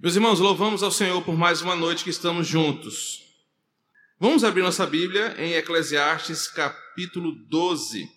Meus 0.00 0.14
irmãos, 0.14 0.38
louvamos 0.38 0.84
ao 0.84 0.92
Senhor 0.92 1.24
por 1.24 1.36
mais 1.36 1.60
uma 1.60 1.74
noite 1.74 2.04
que 2.04 2.10
estamos 2.10 2.46
juntos. 2.46 3.26
Vamos 4.16 4.44
abrir 4.44 4.62
nossa 4.62 4.86
Bíblia 4.86 5.34
em 5.36 5.54
Eclesiastes 5.54 6.46
capítulo 6.46 7.32
12. 7.32 8.08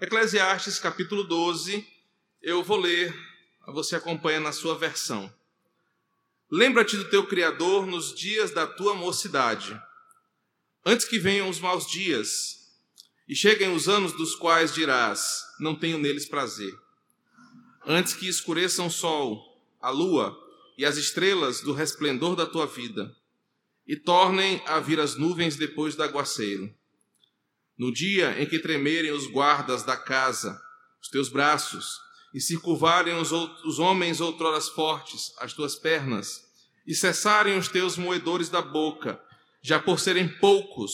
Eclesiastes 0.00 0.80
capítulo 0.80 1.22
12, 1.22 1.86
eu 2.42 2.60
vou 2.64 2.76
ler, 2.76 3.16
você 3.68 3.94
acompanha 3.94 4.40
na 4.40 4.50
sua 4.50 4.76
versão. 4.76 5.32
Lembra-te 6.50 6.96
do 6.96 7.08
teu 7.08 7.24
Criador 7.24 7.86
nos 7.86 8.12
dias 8.12 8.50
da 8.50 8.66
tua 8.66 8.94
mocidade, 8.94 9.80
antes 10.84 11.06
que 11.06 11.20
venham 11.20 11.48
os 11.48 11.60
maus 11.60 11.88
dias 11.88 12.68
e 13.28 13.36
cheguem 13.36 13.72
os 13.72 13.88
anos 13.88 14.12
dos 14.12 14.34
quais 14.34 14.74
dirás: 14.74 15.44
Não 15.60 15.76
tenho 15.76 15.98
neles 15.98 16.26
prazer 16.26 16.76
antes 17.90 18.12
que 18.12 18.28
escureçam 18.28 18.88
o 18.88 18.90
sol, 18.90 19.58
a 19.80 19.88
lua 19.88 20.38
e 20.76 20.84
as 20.84 20.98
estrelas 20.98 21.62
do 21.62 21.72
resplendor 21.72 22.36
da 22.36 22.44
tua 22.44 22.66
vida, 22.66 23.16
e 23.86 23.96
tornem 23.96 24.62
a 24.66 24.78
vir 24.78 25.00
as 25.00 25.16
nuvens 25.16 25.56
depois 25.56 25.96
do 25.96 26.02
aguaceiro. 26.02 26.72
No 27.78 27.90
dia 27.90 28.40
em 28.40 28.44
que 28.44 28.58
tremerem 28.58 29.10
os 29.10 29.26
guardas 29.26 29.84
da 29.84 29.96
casa, 29.96 30.60
os 31.00 31.08
teus 31.08 31.30
braços, 31.30 31.98
e 32.34 32.40
se 32.42 32.58
curvarem 32.58 33.14
os, 33.14 33.32
os 33.32 33.78
homens 33.78 34.20
outroras 34.20 34.68
fortes, 34.68 35.32
as 35.38 35.54
tuas 35.54 35.74
pernas, 35.74 36.44
e 36.86 36.94
cessarem 36.94 37.56
os 37.56 37.68
teus 37.68 37.96
moedores 37.96 38.50
da 38.50 38.60
boca, 38.60 39.18
já 39.62 39.80
por 39.80 39.98
serem 39.98 40.28
poucos, 40.28 40.92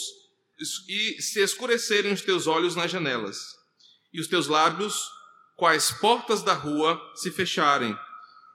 e 0.89 1.21
se 1.21 1.41
escurecerem 1.41 2.13
os 2.13 2.23
teus 2.23 2.47
olhos 2.47 2.77
nas 2.77 2.91
janelas, 2.93 3.57
e 4.13 4.21
os 4.21 4.29
teus 4.29 4.47
lábios 4.47 5.14
quais 5.57 5.91
portas 5.91 6.43
da 6.43 6.53
rua 6.53 7.01
se 7.15 7.31
fecharem, 7.31 7.97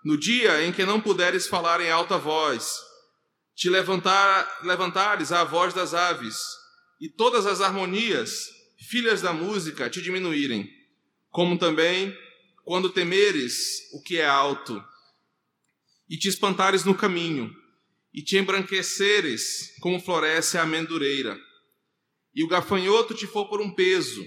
no 0.04 0.18
dia 0.18 0.64
em 0.64 0.72
que 0.72 0.86
não 0.86 1.02
puderes 1.02 1.48
falar 1.48 1.82
em 1.82 1.90
alta 1.90 2.18
voz, 2.18 2.78
te 3.56 3.70
levantar, 3.70 4.62
levantares 4.64 5.32
a 5.32 5.44
voz 5.44 5.74
das 5.74 5.94
aves, 5.94 6.38
e 7.00 7.10
todas 7.10 7.46
as 7.46 7.62
harmonias, 7.62 8.48
filhas 8.90 9.22
da 9.22 9.34
música, 9.34 9.90
te 9.90 10.02
diminuírem, 10.02 10.70
como 11.30 11.58
também 11.58 12.16
quando 12.64 12.90
temeres 12.90 13.92
o 13.94 14.02
que 14.02 14.18
é 14.18 14.26
alto, 14.26 14.84
e 16.10 16.18
te 16.18 16.28
espantares 16.28 16.86
no 16.86 16.96
caminho, 16.96 17.54
e 18.14 18.22
te 18.22 18.38
embranqueceres 18.38 19.76
como 19.80 20.00
floresce 20.00 20.58
a 20.58 20.64
amendureira, 20.64 21.40
e 22.34 22.44
o 22.44 22.48
gafanhoto 22.48 23.14
te 23.14 23.28
for 23.28 23.50
por 23.50 23.62
um 23.62 23.74
peso, 23.74 24.24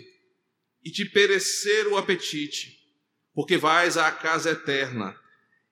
e 0.84 0.90
te 0.90 1.04
perecer 1.04 1.86
o 1.86 1.96
apetite, 1.96 2.78
porque 3.32 3.56
vais 3.56 3.96
à 3.96 4.10
casa 4.10 4.50
eterna. 4.50 5.16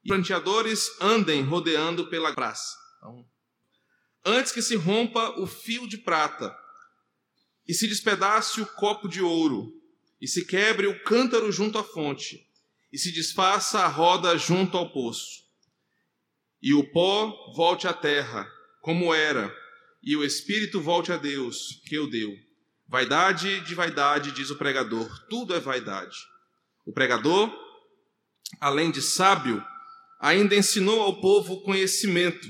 E 0.04 0.08
planteadores 0.08 0.90
andem 1.00 1.42
rodeando 1.42 2.08
pela 2.08 2.32
praça. 2.32 2.76
Então, 2.96 3.26
antes 4.24 4.52
que 4.52 4.62
se 4.62 4.76
rompa 4.76 5.40
o 5.40 5.46
fio 5.46 5.86
de 5.86 5.98
prata, 5.98 6.56
e 7.66 7.74
se 7.74 7.86
despedace 7.86 8.60
o 8.60 8.66
copo 8.66 9.08
de 9.08 9.20
ouro, 9.20 9.72
e 10.20 10.26
se 10.26 10.44
quebre 10.44 10.86
o 10.86 11.02
cântaro 11.02 11.50
junto 11.52 11.78
à 11.78 11.84
fonte, 11.84 12.46
e 12.92 12.98
se 12.98 13.12
desfaça 13.12 13.80
a 13.80 13.88
roda 13.88 14.36
junto 14.38 14.76
ao 14.76 14.92
poço, 14.92 15.44
e 16.62 16.74
o 16.74 16.90
pó 16.92 17.52
volte 17.54 17.86
à 17.86 17.92
terra, 17.92 18.50
como 18.80 19.14
era, 19.14 19.54
e 20.02 20.16
o 20.16 20.24
espírito 20.24 20.80
volte 20.80 21.12
a 21.12 21.16
Deus, 21.16 21.80
que 21.86 21.98
o 21.98 22.06
deu 22.06 22.49
Vaidade 22.90 23.60
de 23.60 23.72
vaidade, 23.72 24.32
diz 24.32 24.50
o 24.50 24.56
pregador, 24.56 25.08
tudo 25.28 25.54
é 25.54 25.60
vaidade. 25.60 26.26
O 26.84 26.92
pregador, 26.92 27.48
além 28.60 28.90
de 28.90 29.00
sábio, 29.00 29.64
ainda 30.18 30.56
ensinou 30.56 31.00
ao 31.00 31.20
povo 31.20 31.62
conhecimento, 31.62 32.48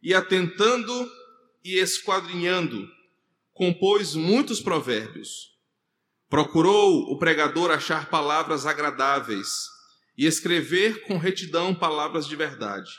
e 0.00 0.14
atentando 0.14 1.10
e 1.64 1.80
esquadrinhando, 1.80 2.88
compôs 3.52 4.14
muitos 4.14 4.60
provérbios. 4.60 5.52
Procurou 6.28 7.12
o 7.12 7.18
pregador 7.18 7.72
achar 7.72 8.08
palavras 8.08 8.66
agradáveis 8.66 9.66
e 10.16 10.26
escrever 10.26 11.02
com 11.08 11.18
retidão 11.18 11.74
palavras 11.74 12.28
de 12.28 12.36
verdade. 12.36 12.92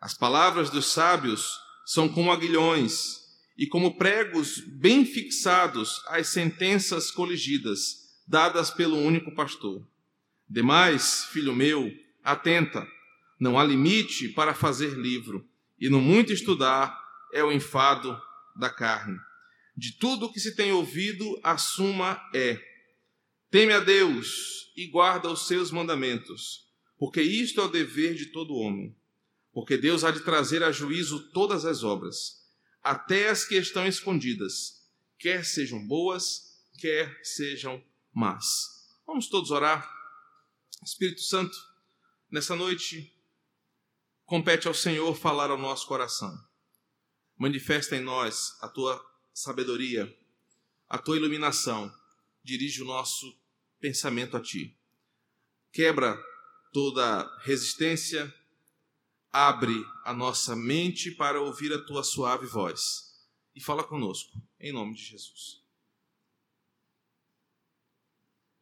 As 0.00 0.14
palavras 0.14 0.70
dos 0.70 0.86
sábios 0.86 1.60
são 1.84 2.08
como 2.08 2.32
aguilhões 2.32 3.23
e 3.56 3.66
como 3.66 3.96
pregos 3.96 4.60
bem 4.60 5.04
fixados 5.04 6.02
às 6.08 6.28
sentenças 6.28 7.10
coligidas, 7.10 8.22
dadas 8.26 8.70
pelo 8.70 8.98
único 8.98 9.34
pastor. 9.34 9.86
Demais, 10.48 11.24
filho 11.26 11.54
meu, 11.54 11.90
atenta, 12.22 12.86
não 13.38 13.58
há 13.58 13.64
limite 13.64 14.28
para 14.28 14.54
fazer 14.54 14.94
livro, 14.98 15.48
e 15.78 15.88
no 15.88 16.00
muito 16.00 16.32
estudar 16.32 16.98
é 17.32 17.42
o 17.44 17.52
enfado 17.52 18.20
da 18.56 18.70
carne. 18.70 19.18
De 19.76 19.96
tudo 19.98 20.26
o 20.26 20.32
que 20.32 20.40
se 20.40 20.54
tem 20.54 20.72
ouvido, 20.72 21.38
a 21.42 21.56
suma 21.56 22.20
é: 22.34 22.60
teme 23.50 23.72
a 23.72 23.80
Deus 23.80 24.72
e 24.76 24.86
guarda 24.86 25.30
os 25.30 25.46
seus 25.46 25.70
mandamentos, 25.70 26.68
porque 26.98 27.20
isto 27.22 27.60
é 27.60 27.64
o 27.64 27.68
dever 27.68 28.14
de 28.14 28.26
todo 28.26 28.54
homem. 28.54 28.96
Porque 29.52 29.76
Deus 29.76 30.02
há 30.02 30.10
de 30.10 30.20
trazer 30.20 30.64
a 30.64 30.72
juízo 30.72 31.30
todas 31.30 31.64
as 31.64 31.84
obras 31.84 32.43
até 32.84 33.30
as 33.30 33.46
que 33.46 33.56
estão 33.56 33.86
escondidas, 33.86 34.86
quer 35.18 35.42
sejam 35.42 35.84
boas, 35.86 36.62
quer 36.78 37.18
sejam 37.24 37.82
más. 38.12 39.00
Vamos 39.06 39.26
todos 39.28 39.50
orar. 39.50 39.90
Espírito 40.84 41.22
Santo, 41.22 41.56
nessa 42.30 42.54
noite, 42.54 43.10
compete 44.26 44.68
ao 44.68 44.74
Senhor 44.74 45.16
falar 45.16 45.50
ao 45.50 45.56
nosso 45.56 45.86
coração. 45.86 46.38
Manifesta 47.38 47.96
em 47.96 48.00
nós 48.00 48.54
a 48.60 48.68
tua 48.68 49.02
sabedoria, 49.32 50.14
a 50.86 50.98
tua 50.98 51.16
iluminação. 51.16 51.90
Dirige 52.42 52.82
o 52.82 52.86
nosso 52.86 53.34
pensamento 53.80 54.36
a 54.36 54.42
ti. 54.42 54.76
Quebra 55.72 56.22
toda 56.70 57.26
resistência, 57.40 58.32
abre 59.34 59.84
a 60.04 60.14
nossa 60.14 60.54
mente 60.54 61.10
para 61.10 61.40
ouvir 61.40 61.72
a 61.72 61.84
tua 61.84 62.04
suave 62.04 62.46
voz 62.46 63.12
e 63.52 63.60
fala 63.60 63.82
conosco, 63.82 64.30
em 64.60 64.72
nome 64.72 64.94
de 64.94 65.02
Jesus. 65.02 65.60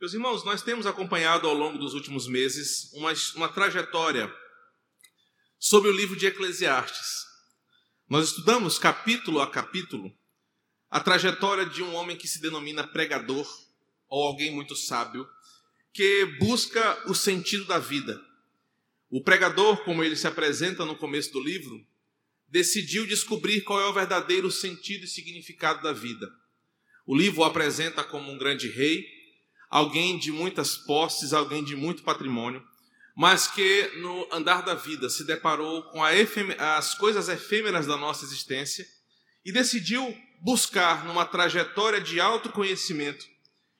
Meus 0.01 0.15
irmãos, 0.15 0.43
nós 0.45 0.63
temos 0.63 0.87
acompanhado 0.87 1.47
ao 1.47 1.53
longo 1.53 1.77
dos 1.77 1.93
últimos 1.93 2.27
meses 2.27 2.91
uma, 2.95 3.13
uma 3.37 3.51
trajetória 3.51 4.35
sobre 5.59 5.91
o 5.91 5.93
livro 5.93 6.17
de 6.17 6.25
Eclesiastes. 6.25 7.27
Nós 8.09 8.29
estudamos 8.29 8.79
capítulo 8.79 9.43
a 9.43 9.51
capítulo 9.51 10.11
a 10.91 11.01
trajetória 11.01 11.67
de 11.67 11.83
um 11.83 11.95
homem 11.95 12.17
que 12.17 12.27
se 12.27 12.41
denomina 12.41 12.87
pregador 12.87 13.47
ou 14.09 14.27
alguém 14.27 14.51
muito 14.51 14.75
sábio 14.75 15.29
que 15.93 16.25
busca 16.39 17.11
o 17.11 17.15
sentido 17.15 17.67
da 17.67 17.79
vida 17.79 18.32
o 19.13 19.23
pregador, 19.23 19.85
como 19.85 20.03
ele 20.03 20.17
se 20.17 20.27
apresenta 20.27 20.87
no 20.87 20.97
começo 20.97 21.31
do 21.35 21.41
livro, 21.41 21.79
decidiu 22.49 23.07
descobrir 23.07 23.61
qual 23.61 23.79
é 23.79 23.87
o 23.87 23.93
verdadeiro 23.93 24.51
sentido 24.51 25.05
e 25.05 25.07
significado 25.07 25.83
da 25.83 25.93
vida. 25.93 26.27
O 27.07 27.15
livro 27.15 27.43
o 27.43 27.45
apresenta 27.45 28.03
como 28.03 28.33
um 28.33 28.39
grande 28.39 28.69
rei, 28.69 29.07
alguém 29.69 30.19
de 30.19 30.33
muitas 30.33 30.79
posses, 30.79 31.35
alguém 31.35 31.63
de 31.63 31.77
muito 31.77 32.03
patrimônio, 32.03 32.67
mas 33.15 33.47
que 33.47 33.93
no 33.99 34.27
andar 34.33 34.63
da 34.63 34.75
vida 34.75 35.11
se 35.11 35.25
deparou 35.25 35.83
com 35.91 36.03
as 36.03 36.95
coisas 36.95 37.29
efêmeras 37.29 37.87
da 37.87 37.99
nossa 37.99 38.25
existência 38.25 38.87
e 39.45 39.53
decidiu 39.53 40.17
buscar 40.41 41.05
numa 41.05 41.27
trajetória 41.27 42.01
de 42.01 42.19
autoconhecimento 42.19 43.27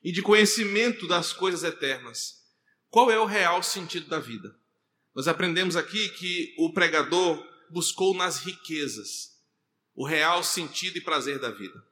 e 0.03 0.11
de 0.11 0.21
conhecimento 0.21 1.07
das 1.07 1.33
coisas 1.33 1.63
eternas 1.63 2.43
qual 2.91 3.09
é 3.09 3.19
o 3.19 3.25
real 3.25 3.63
sentido 3.63 4.07
da 4.07 4.19
vida. 4.19 4.55
Nós 5.15 5.27
aprendemos 5.27 5.75
aqui 5.75 6.09
que 6.09 6.55
o 6.57 6.73
pregador 6.73 7.45
buscou 7.69 8.15
nas 8.15 8.39
riquezas 8.39 9.33
o 9.95 10.05
real 10.05 10.43
sentido 10.43 10.97
e 10.97 11.01
prazer 11.01 11.39
da 11.39 11.51
vida. 11.51 11.83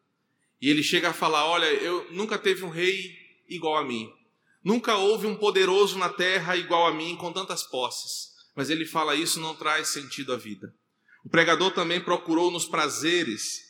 E 0.59 0.69
ele 0.69 0.83
chega 0.83 1.09
a 1.09 1.13
falar: 1.13 1.45
Olha, 1.45 1.65
eu 1.65 2.12
nunca 2.12 2.38
teve 2.38 2.63
um 2.63 2.69
rei 2.69 3.15
igual 3.47 3.77
a 3.77 3.83
mim, 3.83 4.12
nunca 4.63 4.95
houve 4.95 5.27
um 5.27 5.35
poderoso 5.35 5.97
na 5.97 6.09
terra 6.09 6.56
igual 6.56 6.88
a 6.88 6.94
mim 6.94 7.15
com 7.15 7.31
tantas 7.31 7.63
posses. 7.63 8.31
Mas 8.56 8.69
ele 8.69 8.85
fala: 8.85 9.15
Isso 9.15 9.39
não 9.39 9.56
traz 9.56 9.89
sentido 9.89 10.33
à 10.33 10.38
vida. 10.38 10.73
O 11.23 11.29
pregador 11.29 11.71
também 11.71 12.01
procurou 12.01 12.50
nos 12.50 12.65
prazeres. 12.65 13.69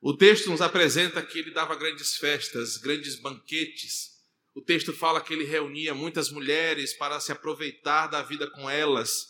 O 0.00 0.14
texto 0.14 0.50
nos 0.50 0.60
apresenta 0.60 1.22
que 1.22 1.38
ele 1.38 1.52
dava 1.52 1.76
grandes 1.76 2.16
festas, 2.16 2.76
grandes 2.76 3.16
banquetes, 3.16 4.11
o 4.54 4.60
texto 4.60 4.92
fala 4.92 5.20
que 5.20 5.32
ele 5.32 5.44
reunia 5.44 5.94
muitas 5.94 6.30
mulheres 6.30 6.92
para 6.92 7.18
se 7.20 7.32
aproveitar 7.32 8.06
da 8.06 8.22
vida 8.22 8.50
com 8.50 8.68
elas. 8.68 9.26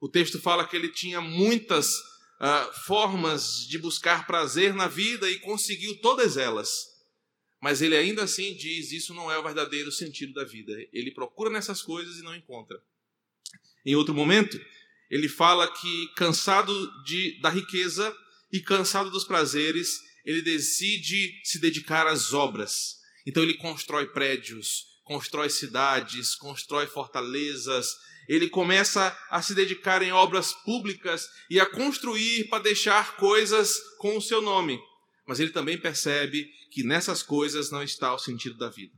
O 0.00 0.08
texto 0.08 0.38
fala 0.40 0.66
que 0.66 0.76
ele 0.76 0.90
tinha 0.90 1.20
muitas 1.20 1.94
uh, 1.94 2.72
formas 2.84 3.66
de 3.66 3.78
buscar 3.78 4.26
prazer 4.26 4.74
na 4.74 4.86
vida 4.86 5.28
e 5.30 5.40
conseguiu 5.40 5.98
todas 6.00 6.36
elas. 6.36 6.86
Mas 7.60 7.82
ele 7.82 7.96
ainda 7.96 8.24
assim 8.24 8.54
diz: 8.54 8.92
isso 8.92 9.14
não 9.14 9.32
é 9.32 9.38
o 9.38 9.42
verdadeiro 9.42 9.90
sentido 9.90 10.34
da 10.34 10.44
vida. 10.44 10.72
Ele 10.92 11.10
procura 11.10 11.50
nessas 11.50 11.82
coisas 11.82 12.18
e 12.18 12.22
não 12.22 12.36
encontra. 12.36 12.80
Em 13.84 13.96
outro 13.96 14.14
momento, 14.14 14.60
ele 15.10 15.28
fala 15.28 15.66
que, 15.72 16.08
cansado 16.14 17.02
de, 17.04 17.40
da 17.40 17.48
riqueza 17.48 18.14
e 18.52 18.60
cansado 18.60 19.10
dos 19.10 19.24
prazeres, 19.24 19.98
ele 20.24 20.42
decide 20.42 21.40
se 21.42 21.58
dedicar 21.58 22.06
às 22.06 22.32
obras. 22.34 22.97
Então, 23.28 23.42
ele 23.42 23.58
constrói 23.58 24.06
prédios, 24.06 24.86
constrói 25.04 25.50
cidades, 25.50 26.34
constrói 26.34 26.86
fortalezas. 26.86 27.94
Ele 28.26 28.48
começa 28.48 29.14
a 29.28 29.42
se 29.42 29.54
dedicar 29.54 30.00
em 30.00 30.10
obras 30.10 30.54
públicas 30.64 31.28
e 31.50 31.60
a 31.60 31.66
construir 31.66 32.48
para 32.48 32.62
deixar 32.62 33.16
coisas 33.16 33.76
com 33.98 34.16
o 34.16 34.22
seu 34.22 34.40
nome. 34.40 34.80
Mas 35.26 35.40
ele 35.40 35.50
também 35.50 35.76
percebe 35.76 36.50
que 36.72 36.82
nessas 36.82 37.22
coisas 37.22 37.70
não 37.70 37.82
está 37.82 38.14
o 38.14 38.18
sentido 38.18 38.56
da 38.56 38.70
vida. 38.70 38.94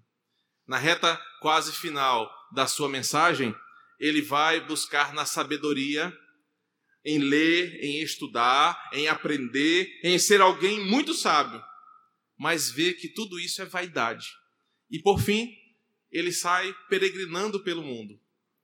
Na 0.64 0.78
reta 0.78 1.20
quase 1.40 1.72
final 1.72 2.30
da 2.54 2.68
sua 2.68 2.88
mensagem, 2.88 3.52
ele 3.98 4.22
vai 4.22 4.60
buscar 4.60 5.12
na 5.12 5.24
sabedoria, 5.24 6.16
em 7.04 7.18
ler, 7.18 7.82
em 7.82 8.00
estudar, 8.00 8.90
em 8.92 9.08
aprender, 9.08 9.90
em 10.04 10.20
ser 10.20 10.40
alguém 10.40 10.84
muito 10.84 11.14
sábio, 11.14 11.60
mas 12.40 12.70
vê 12.70 12.94
que 12.94 13.06
tudo 13.06 13.38
isso 13.38 13.60
é 13.60 13.66
vaidade. 13.66 14.34
E 14.90 14.98
por 14.98 15.20
fim, 15.20 15.54
ele 16.10 16.32
sai 16.32 16.74
peregrinando 16.88 17.62
pelo 17.62 17.82
mundo. 17.82 18.18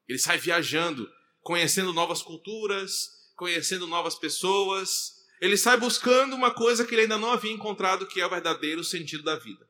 Ele 0.08 0.19
sai 0.19 0.38
viajando, 0.38 1.06
conhecendo 1.43 1.93
novas 1.93 2.23
culturas, 2.23 3.11
conhecendo 3.37 3.87
novas 3.87 4.14
pessoas. 4.14 5.17
Ele 5.43 5.58
sai 5.58 5.76
buscando 5.76 6.34
uma 6.34 6.50
coisa 6.50 6.87
que 6.87 6.94
ele 6.94 7.02
ainda 7.02 7.19
não 7.19 7.31
havia 7.31 7.52
encontrado, 7.52 8.06
que 8.06 8.19
é 8.19 8.25
o 8.25 8.31
verdadeiro 8.31 8.82
sentido 8.82 9.23
da 9.23 9.37
vida. 9.37 9.69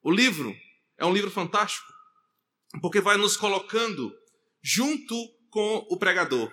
O 0.00 0.12
livro 0.12 0.56
é 0.96 1.04
um 1.04 1.12
livro 1.12 1.28
fantástico, 1.28 1.92
porque 2.80 3.00
vai 3.00 3.16
nos 3.16 3.36
colocando 3.36 4.16
junto 4.62 5.16
com 5.50 5.84
o 5.90 5.98
pregador. 5.98 6.52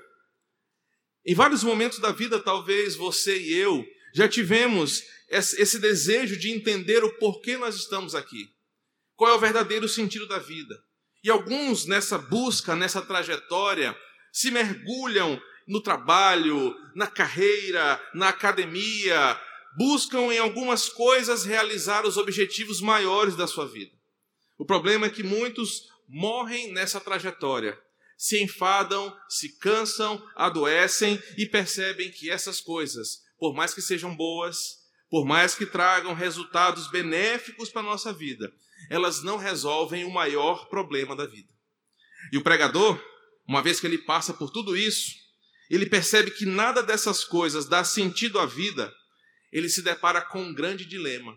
Em 1.24 1.36
vários 1.36 1.64
momentos 1.64 2.00
da 2.00 2.12
vida, 2.12 2.42
talvez 2.42 2.96
você 2.96 3.40
e 3.40 3.54
eu 3.54 3.86
já 4.14 4.28
tivemos 4.28 5.04
esse 5.30 5.80
desejo 5.80 6.38
de 6.38 6.52
entender 6.52 7.04
o 7.04 7.18
porquê 7.18 7.58
nós 7.58 7.76
estamos 7.76 8.16
aqui. 8.16 8.54
Qual 9.16 9.32
é 9.32 9.36
o 9.36 9.40
verdadeiro 9.40 9.88
sentido 9.88 10.28
da 10.28 10.40
vida? 10.40 10.84
E 11.24 11.30
alguns 11.30 11.86
nessa 11.86 12.18
busca, 12.18 12.76
nessa 12.76 13.02
trajetória, 13.02 13.96
se 14.32 14.52
mergulham 14.52 15.42
no 15.68 15.82
trabalho, 15.82 16.76
na 16.96 17.08
carreira, 17.08 18.02
na 18.14 18.30
academia, 18.30 19.40
buscam 19.78 20.34
em 20.34 20.40
algumas 20.40 20.90
coisas 20.90 21.46
realizar 21.46 22.06
os 22.06 22.18
objetivos 22.18 22.82
maiores 22.82 23.36
da 23.36 23.48
sua 23.48 23.68
vida. 23.68 23.94
O 24.58 24.66
problema 24.66 25.08
é 25.08 25.10
que 25.10 25.24
muitos 25.24 25.84
morrem 26.08 26.74
nessa 26.74 27.00
trajetória 27.00 27.80
se 28.22 28.40
enfadam, 28.40 29.12
se 29.28 29.58
cansam, 29.58 30.24
adoecem 30.36 31.20
e 31.40 31.48
percebem 31.48 32.12
que 32.12 32.30
essas 32.30 32.62
coisas, 32.62 33.24
por 33.42 33.56
mais 33.56 33.74
que 33.74 33.82
sejam 33.82 34.16
boas, 34.16 34.84
por 35.10 35.26
mais 35.26 35.56
que 35.56 35.66
tragam 35.66 36.14
resultados 36.14 36.92
benéficos 36.92 37.72
para 37.72 37.82
a 37.82 37.86
nossa 37.86 38.14
vida, 38.14 38.54
elas 38.88 39.24
não 39.24 39.36
resolvem 39.36 40.06
o 40.06 40.12
maior 40.12 40.70
problema 40.70 41.16
da 41.16 41.26
vida. 41.26 41.52
E 42.32 42.38
o 42.38 42.44
pregador, 42.44 43.04
uma 43.48 43.64
vez 43.64 43.80
que 43.80 43.88
ele 43.88 43.98
passa 43.98 44.32
por 44.32 44.52
tudo 44.52 44.78
isso, 44.78 45.16
ele 45.72 45.88
percebe 45.88 46.30
que 46.30 46.46
nada 46.46 46.84
dessas 46.84 47.24
coisas 47.24 47.66
dá 47.66 47.84
sentido 47.84 48.38
à 48.38 48.46
vida, 48.46 48.94
ele 49.52 49.70
se 49.70 49.82
depara 49.82 50.22
com 50.22 50.44
um 50.44 50.54
grande 50.54 50.86
dilema. 50.86 51.36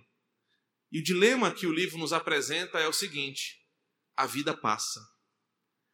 E 0.92 0.98
o 0.98 1.02
dilema 1.02 1.54
que 1.54 1.66
o 1.66 1.72
livro 1.72 1.96
nos 1.96 2.12
apresenta 2.12 2.78
é 2.78 2.86
o 2.86 2.92
seguinte: 2.92 3.62
a 4.14 4.26
vida 4.26 4.52
passa. 4.52 5.00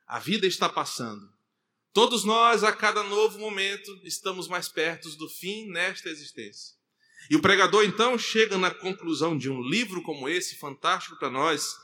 A 0.09 0.19
vida 0.19 0.45
está 0.45 0.69
passando. 0.69 1.33
Todos 1.93 2.25
nós, 2.25 2.63
a 2.63 2.73
cada 2.73 3.03
novo 3.03 3.39
momento, 3.39 4.01
estamos 4.05 4.47
mais 4.47 4.69
perto 4.69 5.09
do 5.17 5.29
fim 5.29 5.69
nesta 5.71 6.09
existência. 6.09 6.77
E 7.29 7.37
o 7.37 7.43
pregador 7.43 7.85
então 7.85 8.17
chega 8.17 8.57
na 8.57 8.71
conclusão 8.71 9.37
de 9.37 9.51
um 9.51 9.61
livro 9.61 10.03
como 10.03 10.29
esse, 10.29 10.57
fantástico 10.57 11.19
para 11.19 11.31
nós, 11.31 11.77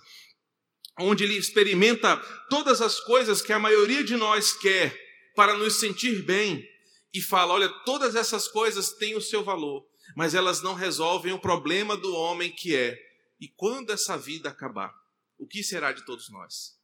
onde 0.99 1.25
ele 1.25 1.37
experimenta 1.37 2.17
todas 2.49 2.81
as 2.81 3.01
coisas 3.01 3.43
que 3.43 3.53
a 3.53 3.59
maioria 3.59 4.03
de 4.03 4.17
nós 4.17 4.53
quer 4.53 4.97
para 5.35 5.57
nos 5.57 5.75
sentir 5.75 6.23
bem 6.23 6.65
e 7.13 7.21
fala: 7.21 7.55
olha, 7.55 7.69
todas 7.85 8.15
essas 8.15 8.49
coisas 8.49 8.93
têm 8.93 9.17
o 9.17 9.21
seu 9.21 9.43
valor, 9.43 9.85
mas 10.17 10.35
elas 10.35 10.63
não 10.63 10.75
resolvem 10.75 11.33
o 11.33 11.39
problema 11.39 11.97
do 11.97 12.15
homem 12.15 12.51
que 12.51 12.75
é: 12.75 12.99
e 13.41 13.49
quando 13.49 13.91
essa 13.91 14.17
vida 14.17 14.49
acabar, 14.49 14.95
o 15.39 15.47
que 15.47 15.63
será 15.63 15.93
de 15.93 16.05
todos 16.07 16.31
nós? 16.31 16.77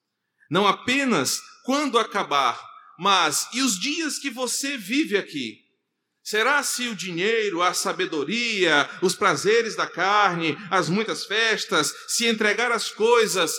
Não 0.51 0.67
apenas 0.67 1.41
quando 1.65 1.99
acabar, 1.99 2.61
mas 3.03 3.49
e 3.53 3.61
os 3.61 3.81
dias 3.81 4.17
que 4.17 4.31
você 4.31 4.79
vive 4.79 5.17
aqui? 5.17 5.59
Será 6.23 6.63
se 6.63 6.87
o 6.87 6.95
dinheiro, 6.95 7.61
a 7.61 7.75
sabedoria, 7.75 8.89
os 9.03 9.17
prazeres 9.17 9.75
da 9.75 9.89
carne, 9.89 10.57
as 10.71 10.89
muitas 10.89 11.27
festas, 11.27 11.93
se 12.07 12.27
entregar 12.27 12.71
as 12.71 12.93
coisas, 12.93 13.53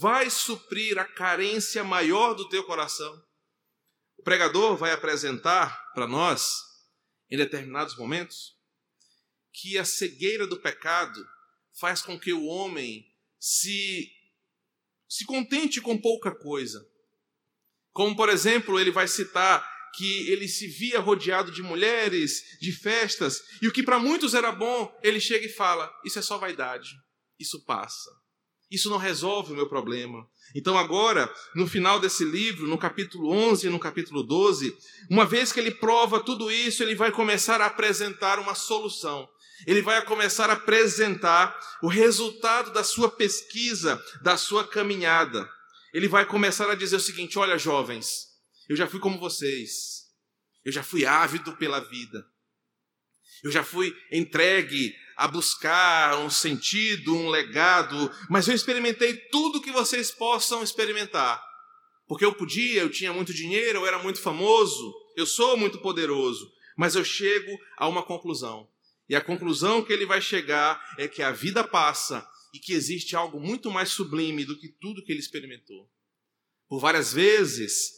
vai 0.00 0.28
suprir 0.28 0.98
a 0.98 1.06
carência 1.06 1.82
maior 1.82 2.34
do 2.34 2.46
teu 2.50 2.62
coração? 2.64 3.24
O 4.18 4.22
pregador 4.22 4.76
vai 4.76 4.92
apresentar 4.92 5.82
para 5.94 6.06
nós, 6.06 6.58
em 7.30 7.38
determinados 7.38 7.96
momentos, 7.96 8.54
que 9.50 9.78
a 9.78 9.84
cegueira 9.86 10.46
do 10.46 10.60
pecado 10.60 11.26
faz 11.72 12.02
com 12.02 12.20
que 12.20 12.34
o 12.34 12.44
homem 12.44 13.10
se 13.38 14.12
se 15.08 15.24
contente 15.24 15.80
com 15.80 15.96
pouca 15.98 16.32
coisa. 16.32 16.86
Como, 18.00 18.16
por 18.16 18.30
exemplo, 18.30 18.80
ele 18.80 18.90
vai 18.90 19.06
citar 19.06 19.62
que 19.94 20.30
ele 20.30 20.48
se 20.48 20.66
via 20.66 20.98
rodeado 20.98 21.52
de 21.52 21.62
mulheres, 21.62 22.56
de 22.58 22.72
festas, 22.72 23.42
e 23.60 23.68
o 23.68 23.70
que 23.70 23.82
para 23.82 23.98
muitos 23.98 24.32
era 24.32 24.50
bom, 24.50 24.90
ele 25.02 25.20
chega 25.20 25.44
e 25.44 25.50
fala: 25.50 25.92
Isso 26.02 26.18
é 26.18 26.22
só 26.22 26.38
vaidade, 26.38 26.88
isso 27.38 27.62
passa, 27.66 28.08
isso 28.70 28.88
não 28.88 28.96
resolve 28.96 29.52
o 29.52 29.54
meu 29.54 29.68
problema. 29.68 30.26
Então, 30.56 30.78
agora, 30.78 31.30
no 31.54 31.66
final 31.66 32.00
desse 32.00 32.24
livro, 32.24 32.66
no 32.66 32.78
capítulo 32.78 33.30
11 33.30 33.66
e 33.66 33.70
no 33.70 33.78
capítulo 33.78 34.22
12, 34.22 34.74
uma 35.10 35.26
vez 35.26 35.52
que 35.52 35.60
ele 35.60 35.70
prova 35.70 36.20
tudo 36.20 36.50
isso, 36.50 36.82
ele 36.82 36.94
vai 36.94 37.12
começar 37.12 37.60
a 37.60 37.66
apresentar 37.66 38.38
uma 38.38 38.54
solução 38.54 39.28
ele 39.66 39.82
vai 39.82 40.02
começar 40.06 40.48
a 40.48 40.54
apresentar 40.54 41.54
o 41.82 41.88
resultado 41.88 42.72
da 42.72 42.82
sua 42.82 43.10
pesquisa, 43.10 44.02
da 44.22 44.36
sua 44.36 44.66
caminhada. 44.66 45.46
Ele 45.92 46.08
vai 46.08 46.24
começar 46.24 46.70
a 46.70 46.74
dizer 46.74 46.96
o 46.96 47.00
seguinte: 47.00 47.38
olha, 47.38 47.58
jovens, 47.58 48.28
eu 48.68 48.76
já 48.76 48.86
fui 48.86 49.00
como 49.00 49.18
vocês, 49.18 50.06
eu 50.64 50.72
já 50.72 50.82
fui 50.82 51.04
ávido 51.04 51.56
pela 51.56 51.80
vida, 51.80 52.24
eu 53.42 53.50
já 53.50 53.64
fui 53.64 53.94
entregue 54.12 54.94
a 55.16 55.28
buscar 55.28 56.18
um 56.18 56.30
sentido, 56.30 57.14
um 57.14 57.28
legado, 57.28 58.10
mas 58.28 58.48
eu 58.48 58.54
experimentei 58.54 59.14
tudo 59.30 59.60
que 59.60 59.72
vocês 59.72 60.10
possam 60.10 60.62
experimentar. 60.62 61.42
Porque 62.06 62.24
eu 62.24 62.34
podia, 62.34 62.80
eu 62.80 62.90
tinha 62.90 63.12
muito 63.12 63.32
dinheiro, 63.32 63.80
eu 63.80 63.86
era 63.86 63.98
muito 63.98 64.20
famoso, 64.20 64.94
eu 65.16 65.26
sou 65.26 65.56
muito 65.56 65.78
poderoso, 65.78 66.50
mas 66.76 66.94
eu 66.94 67.04
chego 67.04 67.56
a 67.76 67.86
uma 67.86 68.02
conclusão. 68.02 68.68
E 69.08 69.14
a 69.14 69.20
conclusão 69.20 69.82
que 69.82 69.92
ele 69.92 70.06
vai 70.06 70.20
chegar 70.20 70.82
é 70.96 71.06
que 71.06 71.22
a 71.22 71.32
vida 71.32 71.62
passa 71.62 72.26
e 72.52 72.58
que 72.58 72.72
existe 72.72 73.14
algo 73.14 73.40
muito 73.40 73.70
mais 73.70 73.90
sublime 73.90 74.44
do 74.44 74.58
que 74.58 74.68
tudo 74.68 75.04
que 75.04 75.12
ele 75.12 75.20
experimentou. 75.20 75.88
Por 76.68 76.80
várias 76.80 77.12
vezes, 77.12 77.90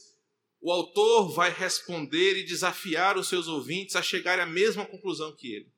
o 0.61 0.71
autor 0.71 1.35
vai 1.35 1.53
responder 1.53 2.39
e 2.39 2.45
desafiar 2.45 3.19
os 3.19 3.29
seus 3.29 3.49
ouvintes 3.49 3.97
a 3.97 4.03
chegar 4.03 4.39
à 4.39 4.47
mesma 4.47 4.87
conclusão 4.87 5.35
que 5.35 5.53
ele. 5.53 5.73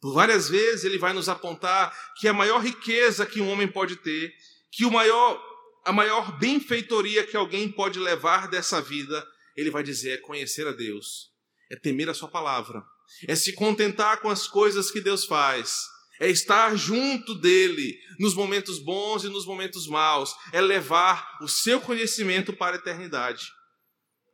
Por 0.00 0.12
várias 0.12 0.48
vezes 0.48 0.84
ele 0.84 0.98
vai 0.98 1.12
nos 1.12 1.28
apontar 1.28 1.94
que 2.18 2.28
a 2.28 2.32
maior 2.32 2.62
riqueza 2.62 3.26
que 3.26 3.40
um 3.40 3.48
homem 3.48 3.68
pode 3.68 3.96
ter, 3.96 4.34
que 4.70 4.84
o 4.84 4.90
maior, 4.90 5.42
a 5.84 5.92
maior 5.92 6.38
benfeitoria 6.38 7.26
que 7.26 7.36
alguém 7.36 7.70
pode 7.70 7.98
levar 7.98 8.48
dessa 8.48 8.80
vida, 8.80 9.26
ele 9.56 9.70
vai 9.70 9.82
dizer 9.82 10.12
é 10.12 10.16
conhecer 10.18 10.66
a 10.66 10.72
Deus, 10.72 11.30
é 11.70 11.76
temer 11.76 12.08
a 12.08 12.14
sua 12.14 12.28
palavra, 12.28 12.82
é 13.26 13.34
se 13.34 13.52
contentar 13.54 14.20
com 14.20 14.28
as 14.28 14.46
coisas 14.46 14.90
que 14.90 15.00
Deus 15.00 15.24
faz, 15.24 15.86
é 16.20 16.28
estar 16.28 16.76
junto 16.76 17.34
dele 17.34 17.98
nos 18.18 18.34
momentos 18.34 18.78
bons 18.78 19.24
e 19.24 19.28
nos 19.28 19.44
momentos 19.44 19.86
maus, 19.86 20.34
é 20.52 20.60
levar 20.60 21.38
o 21.42 21.48
seu 21.48 21.80
conhecimento 21.80 22.52
para 22.52 22.76
a 22.76 22.78
eternidade. 22.78 23.46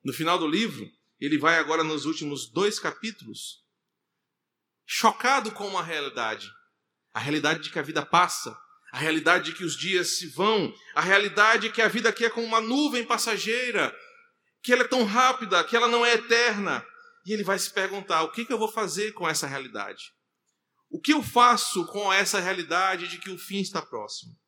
No 0.05 0.13
final 0.13 0.39
do 0.39 0.47
livro, 0.47 0.89
ele 1.21 1.39
vai 1.39 1.59
agora 1.59 1.85
nos 1.85 2.05
últimos 2.05 2.51
dois 2.51 2.79
capítulos, 2.79 3.63
chocado 4.87 5.51
com 5.53 5.67
uma 5.67 5.83
realidade: 5.83 6.51
a 7.13 7.21
realidade 7.21 7.63
de 7.63 7.71
que 7.71 7.79
a 7.79 7.83
vida 7.83 8.05
passa, 8.05 8.57
a 8.93 8.99
realidade 8.99 9.47
de 9.47 9.57
que 9.57 9.65
os 9.65 9.77
dias 9.77 10.19
se 10.19 10.29
vão, 10.29 10.73
a 10.95 11.01
realidade 11.01 11.69
de 11.69 11.75
que 11.75 11.81
a 11.81 11.89
vida 11.89 12.09
aqui 12.09 12.25
é 12.25 12.31
como 12.31 12.47
uma 12.47 12.61
nuvem 12.61 13.05
passageira, 13.05 13.95
que 14.63 14.73
ela 14.73 14.83
é 14.83 14.89
tão 14.89 15.05
rápida, 15.05 15.65
que 15.65 15.77
ela 15.77 15.89
não 15.89 16.05
é 16.05 16.15
eterna. 16.15 16.85
E 17.25 17.33
ele 17.33 17.45
vai 17.45 17.59
se 17.59 17.73
perguntar: 17.73 18.23
o 18.23 18.33
que, 18.33 18.45
que 18.45 18.53
eu 18.53 18.59
vou 18.59 18.71
fazer 18.71 19.13
com 19.13 19.29
essa 19.29 19.47
realidade? 19.47 20.13
O 20.93 21.01
que 21.01 21.15
eu 21.15 21.23
faço 21.23 21.87
com 21.87 22.13
essa 22.13 22.39
realidade 22.39 23.09
de 23.09 23.17
que 23.17 23.31
o 23.31 23.39
fim 23.39 23.61
está 23.61 23.81
próximo? 23.81 24.39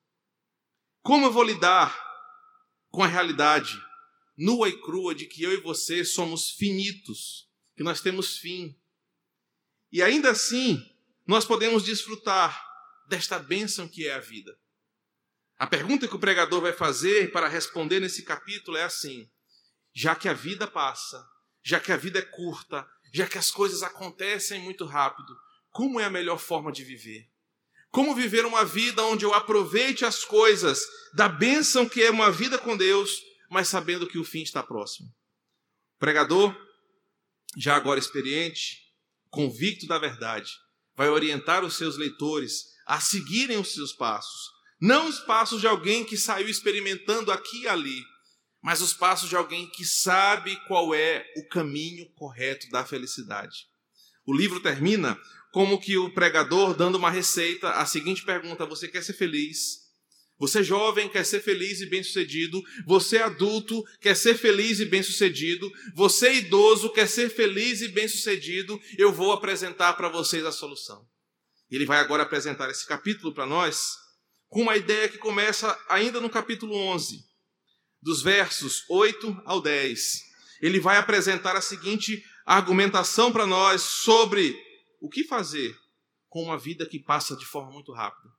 Como 1.00 1.24
eu 1.24 1.32
vou 1.32 1.42
lidar 1.42 1.98
com 2.90 3.02
a 3.02 3.06
realidade 3.06 3.82
nua 4.36 4.68
e 4.68 4.78
crua 4.78 5.14
de 5.14 5.24
que 5.24 5.42
eu 5.42 5.54
e 5.54 5.62
você 5.62 6.04
somos 6.04 6.50
finitos, 6.50 7.50
que 7.74 7.82
nós 7.82 8.02
temos 8.02 8.36
fim? 8.36 8.78
E 9.90 10.02
ainda 10.02 10.32
assim, 10.32 10.78
nós 11.26 11.46
podemos 11.46 11.82
desfrutar 11.82 12.62
desta 13.08 13.38
bênção 13.38 13.88
que 13.88 14.06
é 14.06 14.12
a 14.12 14.20
vida. 14.20 14.54
A 15.56 15.66
pergunta 15.66 16.06
que 16.06 16.14
o 16.14 16.20
pregador 16.20 16.60
vai 16.60 16.74
fazer 16.74 17.32
para 17.32 17.48
responder 17.48 18.00
nesse 18.00 18.22
capítulo 18.22 18.76
é 18.76 18.82
assim: 18.82 19.30
já 19.94 20.14
que 20.14 20.28
a 20.28 20.34
vida 20.34 20.66
passa, 20.66 21.26
já 21.62 21.80
que 21.80 21.90
a 21.90 21.96
vida 21.96 22.18
é 22.18 22.22
curta, 22.22 22.86
já 23.14 23.26
que 23.26 23.38
as 23.38 23.50
coisas 23.50 23.82
acontecem 23.82 24.60
muito 24.60 24.84
rápido, 24.84 25.34
como 25.74 25.98
é 25.98 26.04
a 26.04 26.10
melhor 26.10 26.38
forma 26.38 26.70
de 26.70 26.84
viver? 26.84 27.28
Como 27.90 28.14
viver 28.14 28.46
uma 28.46 28.64
vida 28.64 29.02
onde 29.06 29.24
eu 29.24 29.34
aproveite 29.34 30.04
as 30.04 30.24
coisas 30.24 30.80
da 31.12 31.28
bênção 31.28 31.88
que 31.88 32.00
é 32.00 32.12
uma 32.12 32.30
vida 32.30 32.56
com 32.56 32.76
Deus, 32.76 33.20
mas 33.50 33.66
sabendo 33.66 34.06
que 34.06 34.16
o 34.16 34.22
fim 34.22 34.42
está 34.42 34.62
próximo? 34.62 35.08
O 35.96 35.98
pregador, 35.98 36.56
já 37.56 37.74
agora 37.74 37.98
experiente, 37.98 38.88
convicto 39.28 39.88
da 39.88 39.98
verdade, 39.98 40.48
vai 40.94 41.08
orientar 41.08 41.64
os 41.64 41.76
seus 41.76 41.96
leitores 41.96 42.66
a 42.86 43.00
seguirem 43.00 43.58
os 43.58 43.74
seus 43.74 43.92
passos. 43.92 44.52
Não 44.80 45.08
os 45.08 45.18
passos 45.18 45.60
de 45.60 45.66
alguém 45.66 46.04
que 46.04 46.16
saiu 46.16 46.48
experimentando 46.48 47.32
aqui 47.32 47.62
e 47.62 47.68
ali, 47.68 48.00
mas 48.62 48.80
os 48.80 48.94
passos 48.94 49.28
de 49.28 49.34
alguém 49.34 49.68
que 49.70 49.84
sabe 49.84 50.54
qual 50.68 50.94
é 50.94 51.26
o 51.36 51.48
caminho 51.48 52.08
correto 52.10 52.70
da 52.70 52.84
felicidade. 52.84 53.66
O 54.24 54.32
livro 54.32 54.60
termina 54.60 55.20
como 55.54 55.78
que 55.78 55.96
o 55.96 56.10
pregador 56.10 56.74
dando 56.74 56.96
uma 56.96 57.12
receita, 57.12 57.70
a 57.70 57.86
seguinte 57.86 58.24
pergunta: 58.24 58.66
você 58.66 58.88
quer 58.88 59.04
ser 59.04 59.12
feliz? 59.12 59.84
Você 60.36 60.64
jovem 60.64 61.08
quer 61.08 61.24
ser 61.24 61.40
feliz 61.40 61.80
e 61.80 61.86
bem-sucedido, 61.86 62.60
você 62.84 63.18
adulto 63.18 63.80
quer 64.00 64.16
ser 64.16 64.36
feliz 64.36 64.80
e 64.80 64.84
bem-sucedido, 64.84 65.70
você 65.94 66.34
idoso 66.34 66.92
quer 66.92 67.06
ser 67.06 67.30
feliz 67.30 67.82
e 67.82 67.86
bem-sucedido, 67.86 68.80
eu 68.98 69.12
vou 69.12 69.30
apresentar 69.30 69.92
para 69.92 70.08
vocês 70.08 70.44
a 70.44 70.50
solução. 70.50 71.06
Ele 71.70 71.86
vai 71.86 72.00
agora 72.00 72.24
apresentar 72.24 72.68
esse 72.68 72.84
capítulo 72.84 73.32
para 73.32 73.46
nós 73.46 73.92
com 74.48 74.62
uma 74.62 74.76
ideia 74.76 75.08
que 75.08 75.18
começa 75.18 75.78
ainda 75.88 76.20
no 76.20 76.28
capítulo 76.28 76.74
11, 76.74 77.16
dos 78.02 78.22
versos 78.22 78.82
8 78.90 79.42
ao 79.44 79.62
10. 79.62 80.20
Ele 80.60 80.80
vai 80.80 80.96
apresentar 80.96 81.54
a 81.54 81.60
seguinte 81.60 82.20
argumentação 82.44 83.30
para 83.30 83.46
nós 83.46 83.82
sobre 83.82 84.64
o 85.04 85.08
que 85.10 85.22
fazer 85.22 85.78
com 86.30 86.42
uma 86.42 86.56
vida 86.56 86.86
que 86.86 86.98
passa 86.98 87.36
de 87.36 87.44
forma 87.44 87.70
muito 87.70 87.92
rápida? 87.92 88.32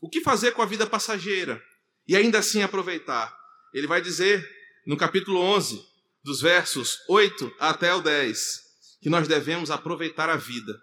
O 0.00 0.08
que 0.08 0.22
fazer 0.22 0.52
com 0.52 0.62
a 0.62 0.66
vida 0.66 0.86
passageira 0.86 1.62
e 2.08 2.16
ainda 2.16 2.38
assim 2.38 2.62
aproveitar? 2.62 3.36
Ele 3.74 3.86
vai 3.86 4.00
dizer 4.00 4.42
no 4.86 4.96
capítulo 4.96 5.38
11, 5.38 5.86
dos 6.24 6.40
versos 6.40 6.98
8 7.10 7.56
até 7.60 7.94
o 7.94 8.00
10, 8.00 8.62
que 9.02 9.10
nós 9.10 9.28
devemos 9.28 9.70
aproveitar 9.70 10.30
a 10.30 10.36
vida 10.36 10.80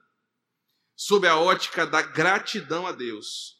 sob 0.95 1.27
a 1.27 1.37
ótica 1.37 1.87
da 1.87 2.03
gratidão 2.03 2.85
a 2.85 2.91
Deus, 2.91 3.55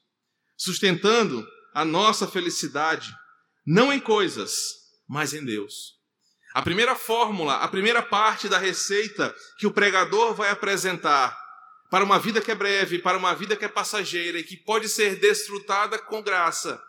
sustentando 0.56 1.44
a 1.74 1.84
nossa 1.84 2.28
felicidade 2.28 3.12
não 3.66 3.92
em 3.92 4.00
coisas, 4.00 4.54
mas 5.08 5.34
em 5.34 5.44
Deus. 5.44 5.99
A 6.54 6.62
primeira 6.62 6.96
fórmula, 6.96 7.58
a 7.58 7.68
primeira 7.68 8.02
parte 8.02 8.50
da 8.50 8.58
receita 8.58 9.36
que 9.58 9.68
o 9.68 9.72
pregador 9.72 10.34
vai 10.34 10.50
apresentar 10.50 11.38
para 11.90 12.04
uma 12.04 12.20
vida 12.20 12.42
que 12.42 12.52
é 12.52 12.56
breve, 12.56 13.00
para 13.00 13.18
uma 13.18 13.36
vida 13.36 13.56
que 13.56 13.66
é 13.66 13.68
passageira 13.68 14.40
e 14.40 14.44
que 14.44 14.58
pode 14.58 14.90
ser 14.90 15.16
desfrutada 15.20 15.98
com 16.00 16.22
graça 16.22 16.82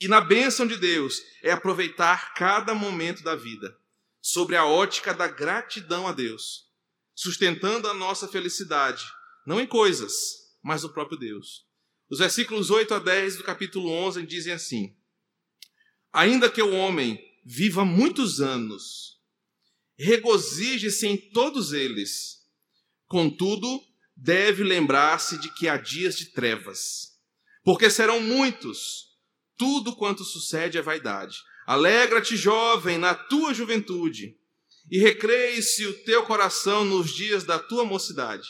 e 0.00 0.06
na 0.06 0.20
bênção 0.20 0.64
de 0.66 0.76
Deus, 0.76 1.22
é 1.42 1.50
aproveitar 1.50 2.32
cada 2.34 2.72
momento 2.72 3.22
da 3.24 3.34
vida 3.34 3.76
sobre 4.20 4.54
a 4.54 4.64
ótica 4.64 5.12
da 5.12 5.26
gratidão 5.26 6.06
a 6.06 6.12
Deus, 6.12 6.68
sustentando 7.14 7.88
a 7.88 7.94
nossa 7.94 8.28
felicidade, 8.28 9.04
não 9.44 9.60
em 9.60 9.66
coisas, 9.66 10.14
mas 10.62 10.84
no 10.84 10.90
próprio 10.90 11.18
Deus. 11.18 11.66
Os 12.08 12.20
versículos 12.20 12.70
8 12.70 12.94
a 12.94 12.98
10 13.00 13.38
do 13.38 13.44
capítulo 13.44 13.90
11 13.90 14.24
dizem 14.24 14.52
assim: 14.52 14.96
Ainda 16.12 16.48
que 16.48 16.62
o 16.62 16.72
homem 16.72 17.18
viva 17.50 17.82
muitos 17.82 18.42
anos, 18.42 19.18
regozije-se 19.96 21.06
em 21.06 21.16
todos 21.16 21.72
eles. 21.72 22.46
Contudo, 23.06 23.82
deve 24.14 24.62
lembrar-se 24.62 25.38
de 25.38 25.48
que 25.54 25.66
há 25.66 25.78
dias 25.78 26.14
de 26.18 26.26
trevas, 26.26 27.18
porque 27.64 27.88
serão 27.88 28.20
muitos. 28.20 29.16
Tudo 29.56 29.96
quanto 29.96 30.24
sucede 30.24 30.76
é 30.76 30.82
vaidade. 30.82 31.38
Alegra-te, 31.66 32.36
jovem, 32.36 32.98
na 32.98 33.14
tua 33.14 33.54
juventude, 33.54 34.36
e 34.90 34.98
recreie-se 34.98 35.86
o 35.86 36.04
teu 36.04 36.24
coração 36.24 36.84
nos 36.84 37.10
dias 37.10 37.44
da 37.44 37.58
tua 37.58 37.82
mocidade. 37.82 38.46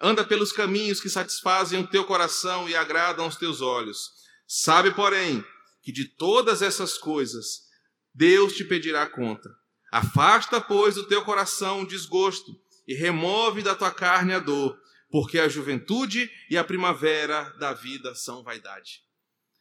Anda 0.00 0.24
pelos 0.24 0.50
caminhos 0.50 1.00
que 1.00 1.08
satisfazem 1.08 1.78
o 1.78 1.86
teu 1.86 2.04
coração 2.04 2.68
e 2.68 2.74
agradam 2.74 3.28
os 3.28 3.36
teus 3.36 3.60
olhos. 3.60 4.10
Sabe, 4.48 4.92
porém, 4.94 5.44
que 5.80 5.92
de 5.92 6.04
todas 6.06 6.60
essas 6.60 6.98
coisas 6.98 7.65
Deus 8.16 8.54
te 8.54 8.64
pedirá 8.64 9.06
conta. 9.06 9.54
Afasta, 9.92 10.58
pois, 10.58 10.94
do 10.94 11.06
teu 11.06 11.22
coração 11.22 11.82
o 11.82 11.86
desgosto 11.86 12.58
e 12.88 12.94
remove 12.94 13.62
da 13.62 13.74
tua 13.74 13.90
carne 13.90 14.32
a 14.32 14.38
dor, 14.38 14.80
porque 15.10 15.38
a 15.38 15.48
juventude 15.48 16.30
e 16.48 16.56
a 16.56 16.64
primavera 16.64 17.50
da 17.58 17.74
vida 17.74 18.14
são 18.14 18.42
vaidade. 18.42 19.02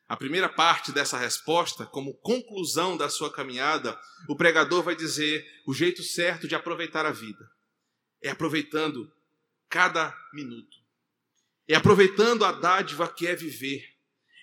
A 0.07 0.15
primeira 0.15 0.47
parte 0.47 0.93
dessa 0.93 1.17
resposta, 1.17 1.85
como 1.85 2.13
conclusão 2.19 2.95
da 2.95 3.09
sua 3.09 3.29
caminhada, 3.29 3.99
o 4.29 4.37
pregador 4.37 4.83
vai 4.83 4.95
dizer 4.95 5.45
o 5.67 5.73
jeito 5.73 6.01
certo 6.01 6.47
de 6.47 6.55
aproveitar 6.55 7.05
a 7.05 7.11
vida. 7.11 7.45
É 8.23 8.29
aproveitando 8.29 9.11
cada 9.67 10.15
minuto. 10.31 10.77
É 11.67 11.75
aproveitando 11.75 12.45
a 12.45 12.53
dádiva 12.53 13.07
que 13.11 13.27
é 13.27 13.35
viver 13.35 13.94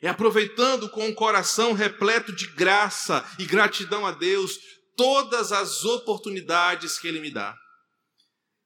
é 0.02 0.08
aproveitando 0.08 0.88
com 0.88 1.08
o 1.08 1.14
coração 1.14 1.72
repleto 1.72 2.32
de 2.34 2.48
graça 2.48 3.24
e 3.38 3.46
gratidão 3.46 4.04
a 4.04 4.10
Deus 4.10 4.58
todas 4.96 5.52
as 5.52 5.84
oportunidades 5.84 6.98
que 6.98 7.06
Ele 7.06 7.20
me 7.20 7.30
dá. 7.30 7.56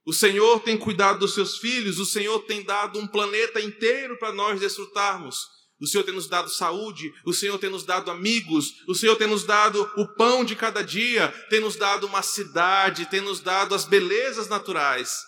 O 0.07 0.14
Senhor 0.14 0.61
tem 0.61 0.78
cuidado 0.78 1.19
dos 1.19 1.35
seus 1.35 1.59
filhos, 1.59 1.99
o 1.99 2.07
Senhor 2.07 2.38
tem 2.45 2.64
dado 2.64 2.99
um 2.99 3.07
planeta 3.07 3.61
inteiro 3.61 4.19
para 4.19 4.33
nós 4.33 4.59
desfrutarmos. 4.59 5.55
O 5.78 5.87
Senhor 5.87 6.05
tem 6.05 6.14
nos 6.14 6.26
dado 6.26 6.49
saúde, 6.49 7.12
o 7.25 7.35
Senhor 7.35 7.59
tem 7.59 7.69
nos 7.69 7.85
dado 7.85 8.11
amigos, 8.11 8.83
o 8.88 8.95
Senhor 8.95 9.14
tem 9.16 9.26
nos 9.26 9.45
dado 9.45 9.83
o 9.97 10.09
pão 10.14 10.43
de 10.43 10.57
cada 10.57 10.83
dia, 10.83 11.28
tem 11.50 11.61
nos 11.61 11.76
dado 11.76 12.07
uma 12.07 12.23
cidade, 12.23 13.11
tem 13.11 13.21
nos 13.21 13.40
dado 13.40 13.75
as 13.75 13.85
belezas 13.85 14.49
naturais. 14.49 15.19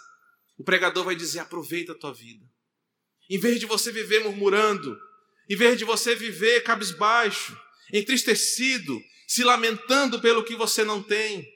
O 0.56 0.64
pregador 0.64 1.04
vai 1.04 1.14
dizer: 1.14 1.40
aproveita 1.40 1.92
a 1.92 1.98
tua 1.98 2.14
vida. 2.14 2.46
Em 3.28 3.38
vez 3.38 3.60
de 3.60 3.66
você 3.66 3.92
viver 3.92 4.24
murmurando, 4.24 4.96
em 5.48 5.56
vez 5.56 5.78
de 5.78 5.84
você 5.84 6.14
viver 6.14 6.62
cabisbaixo, 6.62 7.58
entristecido, 7.92 9.02
se 9.26 9.42
lamentando 9.42 10.20
pelo 10.20 10.44
que 10.44 10.54
você 10.54 10.84
não 10.84 11.02
tem, 11.02 11.46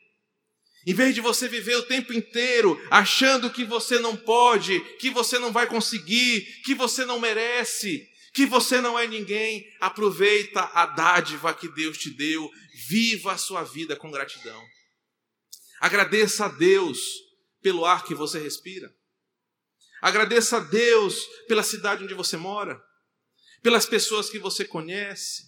em 0.87 0.95
vez 0.95 1.15
de 1.15 1.21
você 1.21 1.47
viver 1.47 1.77
o 1.77 1.85
tempo 1.85 2.13
inteiro 2.13 2.81
achando 2.91 3.51
que 3.51 3.65
você 3.65 4.01
não 4.01 4.17
pode, 4.17 4.81
que 4.99 5.11
você 5.11 5.39
não 5.39 5.53
vai 5.53 5.67
conseguir, 5.67 6.45
que 6.65 6.75
você 6.75 7.05
não 7.05 7.21
merece, 7.21 8.09
que 8.33 8.47
você 8.47 8.81
não 8.81 8.99
é 8.99 9.07
ninguém, 9.07 9.65
aproveita 9.81 10.63
a 10.75 10.87
dádiva 10.87 11.55
que 11.55 11.69
Deus 11.69 11.99
te 11.99 12.11
deu, 12.11 12.51
viva 12.89 13.33
a 13.33 13.39
sua 13.39 13.63
vida 13.63 13.95
com 13.95 14.11
gratidão. 14.11 14.61
Agradeça 15.81 16.47
a 16.47 16.49
Deus 16.49 16.99
pelo 17.61 17.85
ar 17.85 18.05
que 18.05 18.15
você 18.15 18.41
respira. 18.41 18.93
Agradeça 20.01 20.57
a 20.57 20.61
Deus 20.61 21.15
pela 21.47 21.63
cidade 21.63 22.03
onde 22.03 22.15
você 22.15 22.37
mora 22.37 22.83
pelas 23.63 23.87
pessoas 23.87 24.29
que 24.29 24.39
você 24.39 24.65
conhece, 24.65 25.45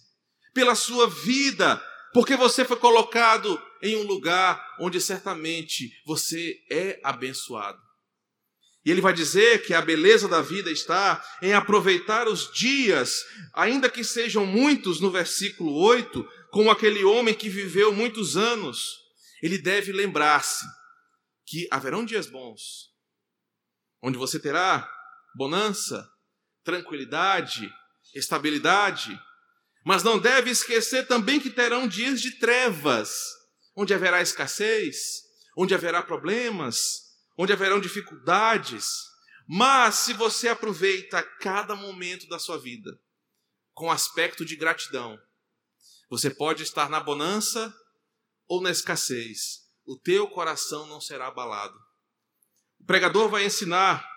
pela 0.53 0.73
sua 0.73 1.07
vida, 1.07 1.81
porque 2.13 2.35
você 2.35 2.63
foi 2.63 2.77
colocado 2.77 3.61
em 3.81 3.97
um 3.97 4.03
lugar 4.03 4.75
onde 4.79 5.01
certamente 5.01 5.91
você 6.05 6.57
é 6.71 6.99
abençoado. 7.03 7.79
E 8.85 8.91
ele 8.91 9.01
vai 9.01 9.13
dizer 9.13 9.65
que 9.65 9.73
a 9.73 9.81
beleza 9.81 10.27
da 10.27 10.41
vida 10.41 10.71
está 10.71 11.23
em 11.41 11.53
aproveitar 11.53 12.27
os 12.27 12.53
dias, 12.53 13.25
ainda 13.53 13.89
que 13.89 14.03
sejam 14.03 14.45
muitos, 14.45 15.01
no 15.01 15.09
versículo 15.09 15.73
8, 15.73 16.25
como 16.51 16.69
aquele 16.69 17.03
homem 17.03 17.33
que 17.33 17.49
viveu 17.49 17.91
muitos 17.91 18.37
anos. 18.37 18.95
Ele 19.41 19.57
deve 19.57 19.91
lembrar-se 19.91 20.65
que 21.45 21.67
haverão 21.71 22.05
dias 22.05 22.27
bons, 22.27 22.91
onde 24.01 24.17
você 24.17 24.39
terá 24.39 24.89
bonança, 25.35 26.07
tranquilidade, 26.63 27.71
estabilidade. 28.15 29.19
Mas 29.83 30.01
não 30.01 30.17
deve 30.17 30.49
esquecer 30.49 31.05
também 31.05 31.39
que 31.39 31.49
terão 31.49 31.87
dias 31.87 32.19
de 32.19 32.31
trevas, 32.31 33.35
onde 33.75 33.93
haverá 33.93 34.21
escassez, 34.21 35.23
onde 35.55 35.75
haverá 35.75 36.01
problemas, 36.01 37.13
onde 37.37 37.53
haverão 37.53 37.79
dificuldades. 37.79 38.87
Mas 39.47 39.95
se 39.95 40.13
você 40.13 40.47
aproveita 40.47 41.21
cada 41.39 41.75
momento 41.75 42.27
da 42.27 42.39
sua 42.39 42.57
vida 42.57 42.99
com 43.73 43.91
aspecto 43.91 44.43
de 44.43 44.55
gratidão, 44.55 45.19
você 46.09 46.29
pode 46.29 46.63
estar 46.63 46.89
na 46.89 46.99
bonança 46.99 47.73
ou 48.47 48.61
na 48.61 48.71
escassez, 48.71 49.65
o 49.85 49.97
teu 49.97 50.27
coração 50.27 50.87
não 50.87 51.01
será 51.01 51.27
abalado. 51.27 51.77
O 52.79 52.85
pregador 52.85 53.29
vai 53.29 53.45
ensinar 53.45 54.07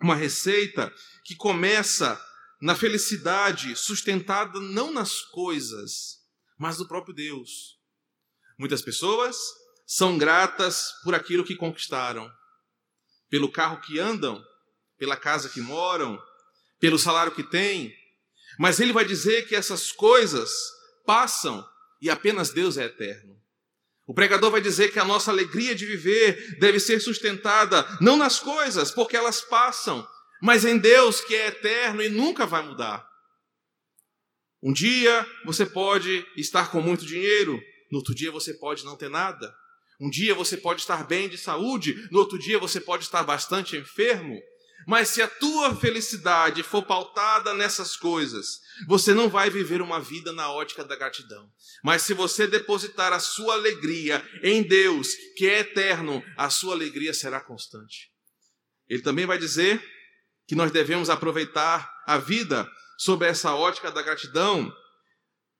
uma 0.00 0.14
receita 0.14 0.92
que 1.24 1.34
começa 1.34 2.20
na 2.60 2.74
felicidade 2.74 3.76
sustentada 3.76 4.58
não 4.60 4.92
nas 4.92 5.20
coisas, 5.20 6.20
mas 6.58 6.78
no 6.78 6.88
próprio 6.88 7.14
Deus. 7.14 7.78
Muitas 8.58 8.82
pessoas 8.82 9.36
são 9.86 10.16
gratas 10.16 10.92
por 11.02 11.14
aquilo 11.14 11.44
que 11.44 11.56
conquistaram, 11.56 12.30
pelo 13.28 13.50
carro 13.50 13.80
que 13.80 13.98
andam, 13.98 14.42
pela 14.96 15.16
casa 15.16 15.48
que 15.48 15.60
moram, 15.60 16.20
pelo 16.78 16.98
salário 16.98 17.34
que 17.34 17.42
têm, 17.42 17.94
mas 18.58 18.80
ele 18.80 18.92
vai 18.92 19.04
dizer 19.04 19.46
que 19.46 19.56
essas 19.56 19.90
coisas 19.90 20.50
passam 21.04 21.66
e 22.00 22.08
apenas 22.08 22.50
Deus 22.50 22.76
é 22.76 22.84
eterno. 22.84 23.34
O 24.06 24.14
pregador 24.14 24.50
vai 24.50 24.60
dizer 24.60 24.92
que 24.92 24.98
a 24.98 25.04
nossa 25.04 25.30
alegria 25.30 25.74
de 25.74 25.86
viver 25.86 26.58
deve 26.58 26.78
ser 26.78 27.00
sustentada 27.00 27.86
não 28.00 28.16
nas 28.16 28.38
coisas, 28.38 28.90
porque 28.90 29.16
elas 29.16 29.40
passam, 29.40 30.06
mas 30.44 30.66
em 30.66 30.76
Deus 30.76 31.22
que 31.22 31.34
é 31.34 31.46
eterno 31.46 32.02
e 32.02 32.10
nunca 32.10 32.44
vai 32.44 32.62
mudar. 32.62 33.08
Um 34.62 34.74
dia 34.74 35.26
você 35.46 35.64
pode 35.64 36.22
estar 36.36 36.70
com 36.70 36.82
muito 36.82 37.06
dinheiro, 37.06 37.58
no 37.90 37.96
outro 37.96 38.14
dia 38.14 38.30
você 38.30 38.52
pode 38.52 38.84
não 38.84 38.94
ter 38.94 39.08
nada. 39.08 39.54
Um 39.98 40.10
dia 40.10 40.34
você 40.34 40.58
pode 40.58 40.82
estar 40.82 41.06
bem 41.06 41.30
de 41.30 41.38
saúde, 41.38 41.94
no 42.10 42.18
outro 42.18 42.38
dia 42.38 42.58
você 42.58 42.78
pode 42.78 43.04
estar 43.04 43.22
bastante 43.22 43.74
enfermo. 43.74 44.38
Mas 44.86 45.08
se 45.08 45.22
a 45.22 45.28
tua 45.28 45.74
felicidade 45.74 46.62
for 46.62 46.82
pautada 46.82 47.54
nessas 47.54 47.96
coisas, 47.96 48.60
você 48.86 49.14
não 49.14 49.30
vai 49.30 49.48
viver 49.48 49.80
uma 49.80 49.98
vida 49.98 50.30
na 50.30 50.52
ótica 50.52 50.84
da 50.84 50.94
gratidão. 50.94 51.50
Mas 51.82 52.02
se 52.02 52.12
você 52.12 52.46
depositar 52.46 53.14
a 53.14 53.18
sua 53.18 53.54
alegria 53.54 54.22
em 54.42 54.62
Deus, 54.62 55.14
que 55.38 55.46
é 55.46 55.60
eterno, 55.60 56.22
a 56.36 56.50
sua 56.50 56.74
alegria 56.74 57.14
será 57.14 57.40
constante. 57.40 58.12
Ele 58.86 59.00
também 59.00 59.24
vai 59.24 59.38
dizer 59.38 59.93
que 60.46 60.54
nós 60.54 60.70
devemos 60.70 61.10
aproveitar 61.10 61.90
a 62.06 62.18
vida 62.18 62.68
sob 62.98 63.26
essa 63.26 63.54
ótica 63.54 63.90
da 63.90 64.02
gratidão, 64.02 64.72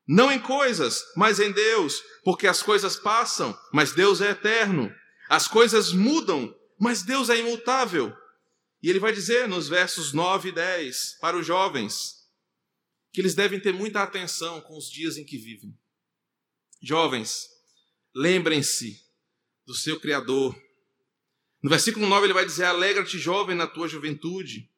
não 0.06 0.30
em 0.30 0.38
coisas, 0.38 1.02
mas 1.16 1.40
em 1.40 1.50
Deus, 1.50 2.02
porque 2.22 2.46
as 2.46 2.62
coisas 2.62 2.96
passam, 2.96 3.58
mas 3.72 3.92
Deus 3.92 4.20
é 4.20 4.30
eterno. 4.30 4.94
As 5.28 5.48
coisas 5.48 5.92
mudam, 5.92 6.54
mas 6.78 7.02
Deus 7.02 7.30
é 7.30 7.38
imutável. 7.38 8.14
E 8.82 8.90
ele 8.90 8.98
vai 8.98 9.12
dizer 9.12 9.48
nos 9.48 9.66
versos 9.66 10.12
9 10.12 10.50
e 10.50 10.52
10 10.52 11.18
para 11.20 11.36
os 11.38 11.46
jovens 11.46 12.22
que 13.12 13.20
eles 13.20 13.34
devem 13.34 13.60
ter 13.60 13.72
muita 13.72 14.02
atenção 14.02 14.60
com 14.60 14.76
os 14.76 14.90
dias 14.90 15.16
em 15.16 15.24
que 15.24 15.38
vivem. 15.38 15.72
Jovens, 16.82 17.48
lembrem-se 18.14 19.00
do 19.64 19.72
seu 19.72 19.98
Criador. 19.98 20.54
No 21.62 21.70
versículo 21.70 22.06
9 22.06 22.26
ele 22.26 22.34
vai 22.34 22.44
dizer: 22.44 22.64
Alegra-te, 22.64 23.18
jovem, 23.18 23.56
na 23.56 23.66
tua 23.66 23.88
juventude. 23.88 24.68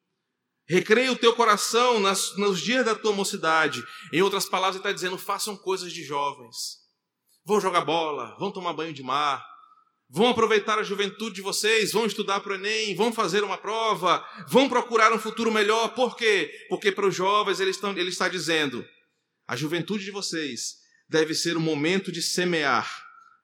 Recreia 0.69 1.13
o 1.13 1.17
teu 1.17 1.35
coração 1.35 2.01
nas, 2.01 2.37
nos 2.37 2.61
dias 2.61 2.85
da 2.85 2.95
tua 2.95 3.13
mocidade. 3.13 3.83
Em 4.13 4.23
outras 4.23 4.49
palavras, 4.49 4.77
ele 4.77 4.81
está 4.81 4.93
dizendo: 4.93 5.17
façam 5.17 5.57
coisas 5.57 5.93
de 5.93 6.03
jovens. 6.03 6.85
Vão 7.45 7.61
jogar 7.61 7.83
bola, 7.83 8.37
vão 8.39 8.51
tomar 8.51 8.73
banho 8.73 8.93
de 8.93 9.03
mar, 9.03 9.45
Vão 10.09 10.29
aproveitar 10.29 10.79
a 10.79 10.85
juventude 10.85 11.35
de 11.35 11.43
vocês, 11.43 11.93
vão 11.93 12.07
estudar 12.07 12.41
para 12.41 12.53
o 12.53 12.55
Enem, 12.55 12.95
vão 12.95 13.13
fazer 13.13 13.43
uma 13.43 13.59
prova, 13.59 14.25
vão 14.47 14.69
procurar 14.69 15.13
um 15.13 15.19
futuro 15.19 15.51
melhor. 15.51 15.95
Por 15.95 16.17
quê? 16.17 16.67
Porque 16.69 16.93
para 16.93 17.09
os 17.09 17.15
jovens 17.15 17.59
ele 17.59 17.73
ele 17.97 18.09
está 18.09 18.29
dizendo: 18.29 18.87
a 19.49 19.57
juventude 19.57 20.05
de 20.05 20.13
vocês 20.13 20.77
deve 21.09 21.35
ser 21.35 21.57
o 21.57 21.61
momento 21.61 22.13
de 22.13 22.23
semear 22.23 22.89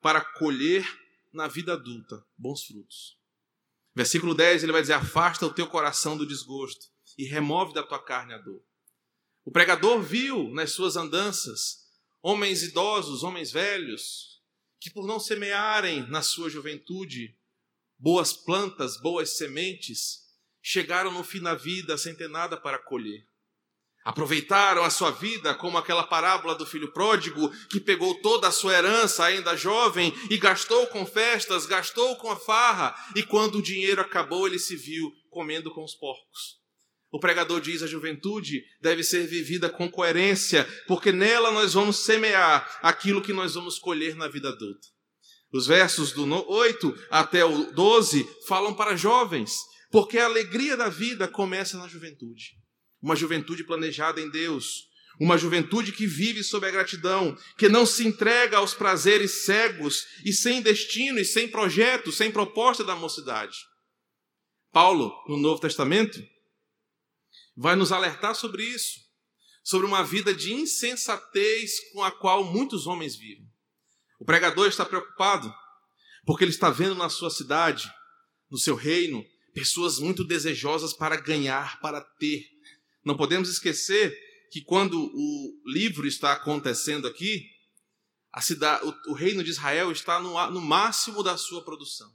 para 0.00 0.20
colher 0.20 0.86
na 1.32 1.48
vida 1.48 1.72
adulta 1.72 2.22
bons 2.38 2.62
frutos. 2.64 3.18
Versículo 3.94 4.32
10 4.32 4.62
ele 4.62 4.72
vai 4.72 4.82
dizer: 4.82 4.94
Afasta 4.94 5.44
o 5.44 5.52
teu 5.52 5.66
coração 5.66 6.16
do 6.16 6.26
desgosto 6.26 6.91
e 7.18 7.24
remove 7.24 7.74
da 7.74 7.82
tua 7.82 8.02
carne 8.02 8.34
a 8.34 8.38
dor. 8.38 8.62
O 9.44 9.50
pregador 9.50 10.00
viu 10.00 10.50
nas 10.50 10.72
suas 10.72 10.96
andanças 10.96 11.82
homens 12.22 12.62
idosos, 12.62 13.22
homens 13.22 13.50
velhos, 13.50 14.40
que 14.80 14.90
por 14.90 15.06
não 15.06 15.18
semearem 15.18 16.08
na 16.08 16.22
sua 16.22 16.48
juventude 16.48 17.36
boas 17.98 18.32
plantas, 18.32 19.00
boas 19.00 19.36
sementes, 19.36 20.22
chegaram 20.60 21.12
no 21.12 21.24
fim 21.24 21.40
da 21.40 21.54
vida 21.54 21.98
sem 21.98 22.14
ter 22.14 22.28
nada 22.28 22.56
para 22.56 22.78
colher. 22.78 23.26
Aproveitaram 24.04 24.82
a 24.82 24.90
sua 24.90 25.12
vida 25.12 25.54
como 25.54 25.78
aquela 25.78 26.02
parábola 26.02 26.56
do 26.56 26.66
filho 26.66 26.92
pródigo 26.92 27.48
que 27.68 27.78
pegou 27.80 28.20
toda 28.20 28.48
a 28.48 28.52
sua 28.52 28.74
herança 28.74 29.24
ainda 29.24 29.56
jovem 29.56 30.12
e 30.28 30.36
gastou 30.36 30.88
com 30.88 31.06
festas, 31.06 31.66
gastou 31.66 32.16
com 32.16 32.30
a 32.30 32.36
farra, 32.36 32.94
e 33.14 33.22
quando 33.22 33.58
o 33.58 33.62
dinheiro 33.62 34.00
acabou, 34.00 34.48
ele 34.48 34.58
se 34.58 34.74
viu 34.74 35.12
comendo 35.30 35.72
com 35.72 35.84
os 35.84 35.94
porcos. 35.94 36.61
O 37.12 37.20
pregador 37.20 37.60
diz: 37.60 37.82
a 37.82 37.86
juventude 37.86 38.64
deve 38.80 39.04
ser 39.04 39.26
vivida 39.26 39.68
com 39.68 39.88
coerência, 39.88 40.66
porque 40.88 41.12
nela 41.12 41.52
nós 41.52 41.74
vamos 41.74 41.98
semear 41.98 42.66
aquilo 42.82 43.20
que 43.20 43.34
nós 43.34 43.54
vamos 43.54 43.78
colher 43.78 44.16
na 44.16 44.28
vida 44.28 44.48
adulta. 44.48 44.88
Os 45.52 45.66
versos 45.66 46.12
do 46.12 46.24
8 46.50 47.06
até 47.10 47.44
o 47.44 47.70
12 47.72 48.26
falam 48.48 48.72
para 48.72 48.96
jovens, 48.96 49.52
porque 49.90 50.16
a 50.16 50.24
alegria 50.24 50.74
da 50.74 50.88
vida 50.88 51.28
começa 51.28 51.76
na 51.76 51.86
juventude. 51.86 52.56
Uma 53.02 53.14
juventude 53.14 53.62
planejada 53.62 54.18
em 54.18 54.30
Deus, 54.30 54.84
uma 55.20 55.36
juventude 55.36 55.92
que 55.92 56.06
vive 56.06 56.42
sob 56.42 56.66
a 56.66 56.70
gratidão, 56.70 57.36
que 57.58 57.68
não 57.68 57.84
se 57.84 58.06
entrega 58.06 58.56
aos 58.56 58.72
prazeres 58.72 59.44
cegos 59.44 60.06
e 60.24 60.32
sem 60.32 60.62
destino 60.62 61.18
e 61.18 61.24
sem 61.26 61.46
projeto, 61.46 62.10
sem 62.10 62.30
proposta 62.30 62.82
da 62.82 62.96
mocidade. 62.96 63.58
Paulo, 64.72 65.12
no 65.28 65.36
Novo 65.36 65.60
Testamento, 65.60 66.18
vai 67.56 67.76
nos 67.76 67.92
alertar 67.92 68.34
sobre 68.34 68.64
isso, 68.64 69.00
sobre 69.62 69.86
uma 69.86 70.02
vida 70.02 70.34
de 70.34 70.52
insensatez 70.52 71.78
com 71.92 72.02
a 72.02 72.10
qual 72.10 72.44
muitos 72.44 72.86
homens 72.86 73.16
vivem. 73.16 73.46
O 74.18 74.24
pregador 74.24 74.68
está 74.68 74.84
preocupado 74.84 75.52
porque 76.24 76.44
ele 76.44 76.52
está 76.52 76.70
vendo 76.70 76.94
na 76.94 77.08
sua 77.08 77.30
cidade, 77.30 77.92
no 78.50 78.58
seu 78.58 78.74
reino, 78.74 79.24
pessoas 79.52 79.98
muito 79.98 80.24
desejosas 80.24 80.92
para 80.92 81.16
ganhar, 81.16 81.80
para 81.80 82.00
ter. 82.00 82.44
Não 83.04 83.16
podemos 83.16 83.48
esquecer 83.48 84.16
que 84.50 84.62
quando 84.62 84.98
o 85.02 85.62
livro 85.66 86.06
está 86.06 86.32
acontecendo 86.32 87.08
aqui, 87.08 87.44
a 88.32 88.40
cidade, 88.40 88.84
o, 88.86 89.12
o 89.12 89.14
reino 89.14 89.42
de 89.42 89.50
Israel 89.50 89.90
está 89.90 90.20
no, 90.20 90.50
no 90.50 90.60
máximo 90.60 91.22
da 91.22 91.36
sua 91.36 91.64
produção. 91.64 92.10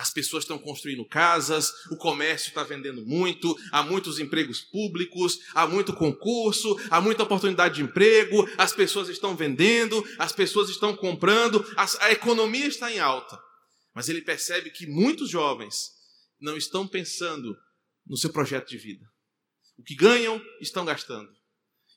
As 0.00 0.10
pessoas 0.10 0.44
estão 0.44 0.58
construindo 0.58 1.04
casas, 1.04 1.70
o 1.90 1.96
comércio 1.96 2.48
está 2.48 2.64
vendendo 2.64 3.04
muito, 3.04 3.54
há 3.70 3.82
muitos 3.82 4.18
empregos 4.18 4.62
públicos, 4.62 5.40
há 5.54 5.66
muito 5.66 5.92
concurso, 5.92 6.74
há 6.90 7.02
muita 7.02 7.22
oportunidade 7.22 7.74
de 7.74 7.82
emprego, 7.82 8.48
as 8.56 8.72
pessoas 8.72 9.10
estão 9.10 9.36
vendendo, 9.36 10.02
as 10.18 10.32
pessoas 10.32 10.70
estão 10.70 10.96
comprando, 10.96 11.62
a, 11.76 12.10
economia 12.10 12.66
está 12.66 12.90
em 12.90 12.98
alta. 12.98 13.38
Mas 13.94 14.08
ele 14.08 14.22
percebe 14.22 14.70
que 14.70 14.86
muitos 14.86 15.28
jovens 15.28 15.90
não 16.40 16.56
estão 16.56 16.88
pensando 16.88 17.54
no 18.06 18.16
seu 18.16 18.30
projeto 18.30 18.70
de 18.70 18.78
vida. 18.78 19.04
O 19.76 19.82
que 19.82 19.94
ganham, 19.94 20.40
estão 20.62 20.82
gastando. 20.82 21.28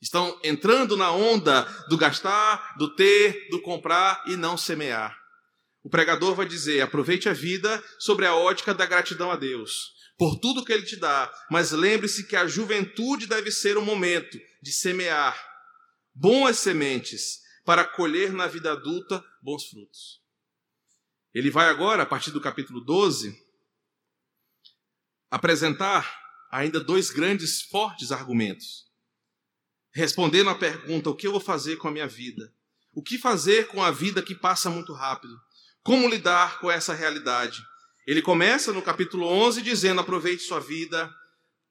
Estão 0.01 0.37
entrando 0.43 0.97
na 0.97 1.13
onda 1.13 1.63
do 1.87 1.95
gastar, 1.95 2.75
do 2.77 2.93
ter, 2.93 3.47
do 3.49 3.61
comprar 3.61 4.21
e 4.27 4.35
não 4.35 4.57
semear. 4.57 5.22
O 5.83 5.89
pregador 5.89 6.33
vai 6.33 6.47
dizer: 6.47 6.81
aproveite 6.81 7.27
a 7.27 7.33
vida 7.33 7.83
sobre 7.99 8.25
a 8.25 8.35
ótica 8.35 8.73
da 8.73 8.85
gratidão 8.85 9.29
a 9.29 9.35
Deus, 9.35 9.93
por 10.17 10.39
tudo 10.39 10.63
que 10.63 10.71
Ele 10.71 10.85
te 10.85 10.95
dá, 10.95 11.31
mas 11.51 11.71
lembre-se 11.71 12.25
que 12.25 12.35
a 12.35 12.47
juventude 12.47 13.27
deve 13.27 13.51
ser 13.51 13.77
o 13.77 13.81
momento 13.81 14.39
de 14.61 14.71
semear 14.71 15.37
boas 16.15 16.57
sementes 16.57 17.41
para 17.65 17.83
colher 17.83 18.31
na 18.31 18.47
vida 18.47 18.71
adulta 18.71 19.23
bons 19.41 19.65
frutos. 19.65 20.21
Ele 21.33 21.49
vai 21.49 21.67
agora, 21.67 22.03
a 22.03 22.05
partir 22.05 22.31
do 22.31 22.39
capítulo 22.39 22.79
12, 22.79 23.35
apresentar 25.29 26.21
ainda 26.51 26.79
dois 26.79 27.09
grandes, 27.09 27.61
fortes 27.63 28.11
argumentos. 28.11 28.85
Respondendo 29.91 30.49
à 30.49 30.55
pergunta: 30.55 31.09
o 31.09 31.15
que 31.15 31.27
eu 31.27 31.31
vou 31.31 31.41
fazer 31.41 31.75
com 31.77 31.87
a 31.87 31.91
minha 31.91 32.07
vida? 32.07 32.53
O 32.93 33.01
que 33.01 33.17
fazer 33.17 33.67
com 33.67 33.83
a 33.83 33.89
vida 33.89 34.21
que 34.21 34.35
passa 34.35 34.69
muito 34.69 34.93
rápido? 34.93 35.35
Como 35.83 36.07
lidar 36.07 36.59
com 36.59 36.71
essa 36.71 36.93
realidade? 36.93 37.61
Ele 38.07 38.21
começa 38.21 38.71
no 38.71 38.81
capítulo 38.81 39.27
11 39.27 39.61
dizendo: 39.61 39.99
aproveite 39.99 40.43
sua 40.43 40.59
vida 40.59 41.13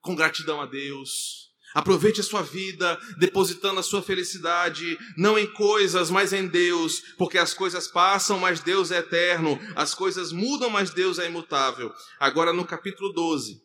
com 0.02 0.14
gratidão 0.14 0.60
a 0.60 0.66
Deus. 0.66 1.50
Aproveite 1.74 2.20
a 2.20 2.24
sua 2.24 2.42
vida 2.42 3.00
depositando 3.18 3.80
a 3.80 3.82
sua 3.82 4.02
felicidade 4.02 4.98
não 5.16 5.38
em 5.38 5.50
coisas, 5.54 6.10
mas 6.10 6.34
em 6.34 6.46
Deus, 6.46 7.00
porque 7.16 7.38
as 7.38 7.54
coisas 7.54 7.88
passam, 7.88 8.38
mas 8.38 8.60
Deus 8.60 8.90
é 8.90 8.98
eterno. 8.98 9.58
As 9.74 9.94
coisas 9.94 10.30
mudam, 10.30 10.68
mas 10.68 10.90
Deus 10.90 11.18
é 11.18 11.26
imutável. 11.26 11.90
Agora 12.20 12.52
no 12.52 12.66
capítulo 12.66 13.10
12, 13.14 13.62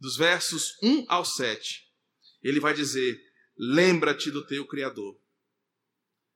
dos 0.00 0.16
versos 0.16 0.78
1 0.82 1.04
ao 1.06 1.26
7, 1.26 1.82
ele 2.42 2.58
vai 2.58 2.72
dizer: 2.72 3.20
Lembra-te 3.58 4.30
do 4.30 4.42
teu 4.46 4.66
Criador. 4.66 5.14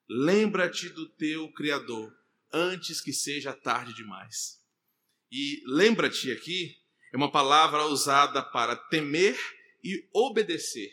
Lembra-te 0.07 0.91
do 0.91 1.09
teu 1.09 1.51
Criador 1.53 2.13
antes 2.57 3.01
que 3.01 3.13
seja 3.13 3.53
tarde 3.53 3.95
demais. 3.95 4.63
E 5.31 5.63
lembra-te 5.67 6.33
aqui 6.33 6.75
é 7.13 7.17
uma 7.17 7.31
palavra 7.31 7.85
usada 7.87 8.43
para 8.43 8.75
temer 8.75 9.39
e 9.83 10.09
obedecer. 10.13 10.91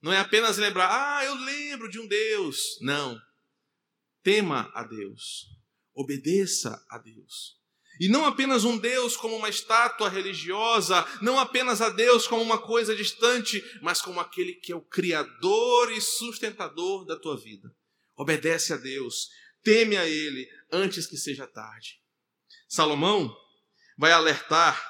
Não 0.00 0.12
é 0.12 0.18
apenas 0.18 0.56
lembrar, 0.56 0.88
ah, 0.90 1.24
eu 1.24 1.34
lembro 1.34 1.90
de 1.90 1.98
um 1.98 2.06
Deus. 2.06 2.78
Não. 2.80 3.18
Tema 4.22 4.70
a 4.74 4.84
Deus. 4.84 5.46
Obedeça 5.94 6.84
a 6.88 6.98
Deus. 6.98 7.58
E 8.00 8.08
não 8.08 8.24
apenas 8.24 8.64
um 8.64 8.78
Deus 8.78 9.16
como 9.16 9.34
uma 9.34 9.48
estátua 9.48 10.08
religiosa, 10.08 11.04
não 11.20 11.38
apenas 11.38 11.80
a 11.80 11.88
Deus 11.88 12.28
como 12.28 12.42
uma 12.42 12.58
coisa 12.58 12.94
distante, 12.94 13.62
mas 13.82 14.00
como 14.00 14.20
aquele 14.20 14.54
que 14.54 14.70
é 14.70 14.76
o 14.76 14.80
Criador 14.80 15.90
e 15.90 16.00
sustentador 16.00 17.04
da 17.04 17.18
tua 17.18 17.36
vida. 17.36 17.74
Obedece 18.16 18.72
a 18.72 18.76
Deus, 18.76 19.28
teme 19.64 19.96
a 19.96 20.06
Ele 20.06 20.48
antes 20.72 21.06
que 21.06 21.16
seja 21.16 21.46
tarde. 21.46 22.00
Salomão 22.68 23.34
vai 23.96 24.12
alertar 24.12 24.80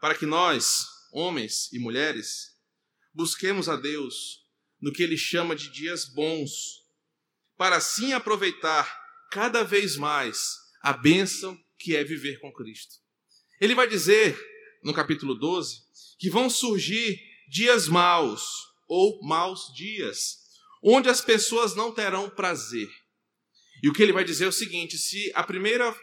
para 0.00 0.14
que 0.14 0.26
nós, 0.26 0.86
homens 1.12 1.72
e 1.72 1.78
mulheres, 1.78 2.56
busquemos 3.12 3.68
a 3.68 3.76
Deus 3.76 4.44
no 4.80 4.92
que 4.92 5.02
ele 5.02 5.16
chama 5.16 5.56
de 5.56 5.70
dias 5.70 6.04
bons, 6.04 6.84
para 7.56 7.76
assim 7.76 8.12
aproveitar 8.12 9.04
cada 9.30 9.62
vez 9.64 9.96
mais 9.96 10.56
a 10.82 10.92
bênção 10.92 11.58
que 11.78 11.96
é 11.96 12.04
viver 12.04 12.38
com 12.40 12.52
Cristo. 12.52 12.94
Ele 13.60 13.74
vai 13.74 13.88
dizer, 13.88 14.38
no 14.82 14.92
capítulo 14.92 15.34
12, 15.34 15.80
que 16.18 16.30
vão 16.30 16.48
surgir 16.48 17.18
dias 17.48 17.88
maus, 17.88 18.42
ou 18.88 19.20
maus 19.22 19.72
dias, 19.74 20.38
onde 20.82 21.08
as 21.08 21.20
pessoas 21.20 21.74
não 21.74 21.92
terão 21.92 22.30
prazer. 22.30 22.88
E 23.82 23.88
o 23.88 23.92
que 23.92 24.02
ele 24.02 24.12
vai 24.12 24.24
dizer 24.24 24.44
é 24.44 24.48
o 24.48 24.52
seguinte: 24.52 24.98
se 24.98 25.30
a 25.34 25.42
primeira 25.42 25.94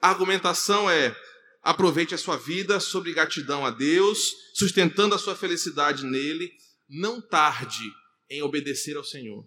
argumentação 0.00 0.90
é 0.90 1.14
aproveite 1.62 2.14
a 2.14 2.18
sua 2.18 2.36
vida 2.36 2.80
sobre 2.80 3.12
gratidão 3.12 3.64
a 3.66 3.70
Deus, 3.70 4.34
sustentando 4.54 5.14
a 5.14 5.18
sua 5.18 5.36
felicidade 5.36 6.04
nele, 6.04 6.50
não 6.88 7.20
tarde 7.20 7.84
em 8.28 8.42
obedecer 8.42 8.96
ao 8.96 9.04
Senhor. 9.04 9.46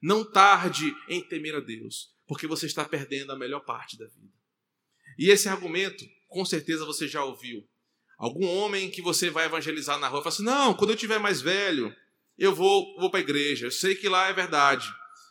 Não 0.00 0.24
tarde 0.24 0.94
em 1.08 1.20
temer 1.20 1.56
a 1.56 1.60
Deus, 1.60 2.14
porque 2.26 2.46
você 2.46 2.66
está 2.66 2.84
perdendo 2.84 3.32
a 3.32 3.38
melhor 3.38 3.60
parte 3.60 3.98
da 3.98 4.06
vida. 4.06 4.32
E 5.18 5.30
esse 5.30 5.48
argumento, 5.48 6.04
com 6.28 6.44
certeza 6.44 6.84
você 6.84 7.08
já 7.08 7.24
ouviu. 7.24 7.66
Algum 8.16 8.46
homem 8.46 8.90
que 8.90 9.02
você 9.02 9.30
vai 9.30 9.46
evangelizar 9.46 9.98
na 9.98 10.08
rua 10.08 10.22
fala 10.22 10.34
assim: 10.34 10.44
não, 10.44 10.74
quando 10.74 10.90
eu 10.90 10.96
tiver 10.96 11.18
mais 11.18 11.40
velho, 11.40 11.94
eu 12.36 12.54
vou, 12.54 12.96
vou 13.00 13.10
para 13.10 13.20
a 13.20 13.22
igreja. 13.22 13.66
Eu 13.66 13.70
sei 13.70 13.94
que 13.94 14.08
lá 14.08 14.28
é 14.28 14.32
verdade, 14.32 14.88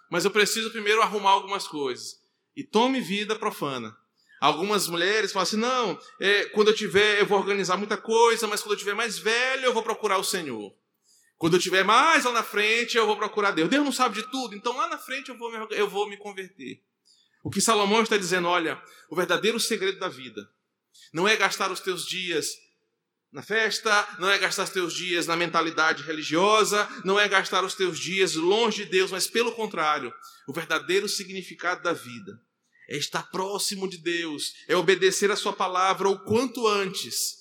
mas 0.09 0.25
eu 0.25 0.31
preciso 0.31 0.71
primeiro 0.71 1.01
arrumar 1.01 1.31
algumas 1.31 1.67
coisas. 1.67 2.21
E 2.55 2.63
tome 2.63 3.01
vida 3.01 3.35
profana. 3.35 3.95
Algumas 4.39 4.87
mulheres 4.87 5.31
falam 5.31 5.43
assim: 5.43 5.57
não, 5.57 5.99
é, 6.19 6.45
quando 6.45 6.69
eu 6.69 6.75
tiver, 6.75 7.19
eu 7.19 7.25
vou 7.25 7.39
organizar 7.39 7.77
muita 7.77 7.97
coisa, 7.97 8.47
mas 8.47 8.61
quando 8.61 8.73
eu 8.73 8.77
tiver 8.77 8.93
mais 8.93 9.17
velho, 9.17 9.65
eu 9.65 9.73
vou 9.73 9.83
procurar 9.83 10.17
o 10.17 10.23
Senhor. 10.23 10.75
Quando 11.37 11.55
eu 11.55 11.59
tiver 11.59 11.83
mais 11.83 12.25
lá 12.25 12.31
na 12.31 12.43
frente, 12.43 12.97
eu 12.97 13.05
vou 13.05 13.15
procurar 13.15 13.51
Deus. 13.51 13.69
Deus 13.69 13.85
não 13.85 13.91
sabe 13.91 14.15
de 14.15 14.31
tudo, 14.31 14.55
então 14.55 14.75
lá 14.75 14.89
na 14.89 14.97
frente 14.97 15.29
eu 15.29 15.37
vou 15.37 15.51
me, 15.51 15.67
eu 15.71 15.87
vou 15.87 16.09
me 16.09 16.17
converter. 16.17 16.81
O 17.43 17.49
que 17.49 17.61
Salomão 17.61 18.01
está 18.01 18.17
dizendo, 18.17 18.47
olha, 18.47 18.81
o 19.09 19.15
verdadeiro 19.15 19.59
segredo 19.59 19.99
da 19.99 20.09
vida 20.09 20.49
não 21.13 21.27
é 21.27 21.35
gastar 21.35 21.71
os 21.71 21.79
teus 21.79 22.05
dias 22.05 22.47
na 23.31 23.41
festa, 23.41 24.07
não 24.19 24.29
é 24.29 24.37
gastar 24.37 24.63
os 24.63 24.69
teus 24.69 24.93
dias 24.93 25.27
na 25.27 25.35
mentalidade 25.35 26.03
religiosa, 26.03 26.87
não 27.03 27.19
é 27.19 27.27
gastar 27.27 27.63
os 27.63 27.73
teus 27.73 27.99
dias 27.99 28.35
longe 28.35 28.85
de 28.85 28.91
Deus, 28.91 29.11
mas 29.11 29.27
pelo 29.27 29.51
contrário, 29.51 30.13
o 30.47 30.53
verdadeiro 30.53 31.07
significado 31.07 31.83
da 31.83 31.93
vida 31.93 32.39
é 32.89 32.97
estar 32.97 33.23
próximo 33.29 33.87
de 33.87 33.97
Deus, 33.97 34.53
é 34.67 34.75
obedecer 34.75 35.29
a 35.29 35.35
Sua 35.35 35.53
palavra 35.53 36.07
o 36.07 36.19
quanto 36.23 36.67
antes. 36.67 37.37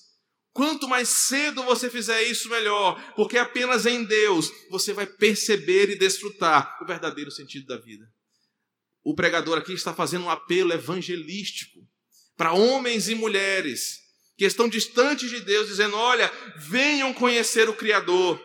Quanto 0.52 0.88
mais 0.88 1.08
cedo 1.08 1.62
você 1.62 1.88
fizer 1.88 2.22
isso, 2.24 2.48
melhor, 2.48 3.00
porque 3.14 3.38
apenas 3.38 3.86
em 3.86 4.04
Deus 4.04 4.50
você 4.70 4.92
vai 4.92 5.06
perceber 5.06 5.90
e 5.90 5.98
desfrutar 5.98 6.78
o 6.82 6.86
verdadeiro 6.86 7.30
sentido 7.30 7.66
da 7.66 7.76
vida 7.76 8.06
o 9.06 9.14
pregador 9.14 9.56
aqui 9.56 9.72
está 9.72 9.94
fazendo 9.94 10.24
um 10.24 10.30
apelo 10.30 10.72
evangelístico 10.72 11.78
para 12.36 12.52
homens 12.52 13.08
e 13.08 13.14
mulheres 13.14 14.00
que 14.36 14.44
estão 14.44 14.68
distantes 14.68 15.30
de 15.30 15.40
Deus, 15.40 15.68
dizendo: 15.68 15.96
olha, 15.96 16.30
venham 16.56 17.12
conhecer 17.12 17.68
o 17.68 17.76
Criador, 17.76 18.42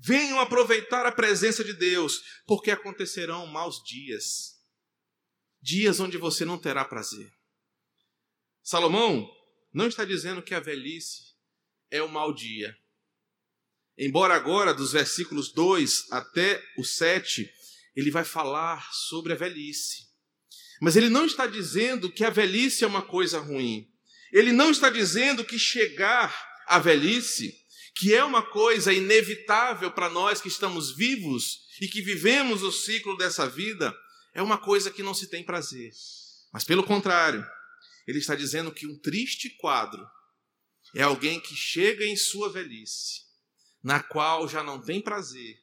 venham 0.00 0.40
aproveitar 0.40 1.06
a 1.06 1.12
presença 1.12 1.62
de 1.64 1.72
Deus, 1.72 2.22
porque 2.46 2.70
acontecerão 2.70 3.46
maus 3.46 3.82
dias 3.84 4.52
dias 5.62 6.00
onde 6.00 6.18
você 6.18 6.44
não 6.44 6.58
terá 6.58 6.84
prazer. 6.84 7.32
Salomão 8.62 9.30
não 9.72 9.86
está 9.86 10.04
dizendo 10.04 10.42
que 10.42 10.54
a 10.54 10.60
velhice 10.60 11.34
é 11.90 12.02
o 12.02 12.08
mau 12.08 12.34
dia. 12.34 12.76
Embora 13.96 14.34
agora, 14.34 14.74
dos 14.74 14.92
versículos 14.92 15.52
2 15.52 16.10
até 16.10 16.62
o 16.76 16.84
7, 16.84 17.48
ele 17.94 18.10
vai 18.10 18.24
falar 18.24 18.92
sobre 18.92 19.32
a 19.32 19.36
velhice. 19.36 20.10
Mas 20.80 20.96
ele 20.96 21.08
não 21.08 21.24
está 21.24 21.46
dizendo 21.46 22.10
que 22.10 22.24
a 22.24 22.30
velhice 22.30 22.82
é 22.82 22.86
uma 22.86 23.02
coisa 23.02 23.38
ruim. 23.38 23.88
Ele 24.32 24.50
não 24.50 24.70
está 24.70 24.88
dizendo 24.88 25.44
que 25.44 25.58
chegar 25.58 26.34
à 26.66 26.78
velhice, 26.78 27.54
que 27.94 28.14
é 28.14 28.24
uma 28.24 28.42
coisa 28.42 28.92
inevitável 28.92 29.90
para 29.90 30.08
nós 30.08 30.40
que 30.40 30.48
estamos 30.48 30.96
vivos 30.96 31.66
e 31.80 31.86
que 31.86 32.00
vivemos 32.00 32.62
o 32.62 32.72
ciclo 32.72 33.16
dessa 33.16 33.46
vida, 33.46 33.94
é 34.34 34.42
uma 34.42 34.56
coisa 34.56 34.90
que 34.90 35.02
não 35.02 35.12
se 35.12 35.28
tem 35.28 35.44
prazer. 35.44 35.90
Mas 36.50 36.64
pelo 36.64 36.82
contrário, 36.82 37.46
ele 38.06 38.18
está 38.18 38.34
dizendo 38.34 38.72
que 38.72 38.86
um 38.86 38.98
triste 38.98 39.50
quadro 39.58 40.04
é 40.94 41.02
alguém 41.02 41.38
que 41.38 41.54
chega 41.54 42.04
em 42.04 42.16
sua 42.16 42.50
velhice, 42.50 43.22
na 43.82 44.02
qual 44.02 44.48
já 44.48 44.62
não 44.62 44.80
tem 44.80 45.00
prazer, 45.00 45.58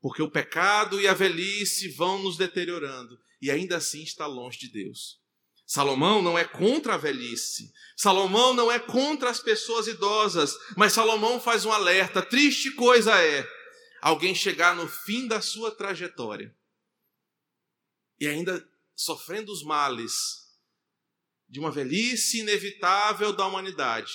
porque 0.00 0.22
o 0.22 0.30
pecado 0.30 1.00
e 1.00 1.08
a 1.08 1.14
velhice 1.14 1.88
vão 1.88 2.22
nos 2.22 2.36
deteriorando 2.36 3.18
e 3.40 3.50
ainda 3.50 3.76
assim 3.76 4.02
está 4.02 4.26
longe 4.26 4.58
de 4.58 4.68
Deus. 4.68 5.17
Salomão 5.68 6.22
não 6.22 6.38
é 6.38 6.46
contra 6.46 6.94
a 6.94 6.96
velhice, 6.96 7.70
Salomão 7.94 8.54
não 8.54 8.72
é 8.72 8.78
contra 8.78 9.28
as 9.28 9.38
pessoas 9.38 9.86
idosas, 9.86 10.56
mas 10.74 10.94
Salomão 10.94 11.38
faz 11.38 11.66
um 11.66 11.70
alerta: 11.70 12.22
triste 12.22 12.70
coisa 12.70 13.22
é 13.22 13.46
alguém 14.00 14.34
chegar 14.34 14.74
no 14.74 14.88
fim 14.88 15.28
da 15.28 15.42
sua 15.42 15.70
trajetória 15.70 16.56
e 18.18 18.26
ainda 18.26 18.66
sofrendo 18.96 19.52
os 19.52 19.62
males 19.62 20.14
de 21.46 21.60
uma 21.60 21.70
velhice 21.70 22.40
inevitável 22.40 23.30
da 23.34 23.46
humanidade, 23.46 24.12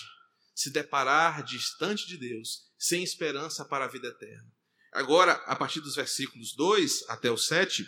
se 0.56 0.72
deparar 0.72 1.44
distante 1.44 2.08
de 2.08 2.18
Deus, 2.18 2.72
sem 2.80 3.04
esperança 3.04 3.64
para 3.64 3.86
a 3.86 3.88
vida 3.88 4.08
eterna. 4.08 4.52
Agora, 4.92 5.34
a 5.46 5.56
partir 5.56 5.82
dos 5.82 5.96
versículos 5.96 6.56
2 6.56 7.10
até 7.10 7.30
o 7.30 7.38
7, 7.38 7.88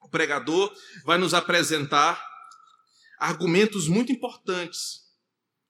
o 0.00 0.08
pregador 0.08 0.74
vai 1.04 1.18
nos 1.18 1.34
apresentar 1.34 2.35
argumentos 3.18 3.88
muito 3.88 4.12
importantes, 4.12 5.06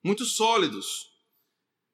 muito 0.02 0.24
sólidos, 0.24 1.12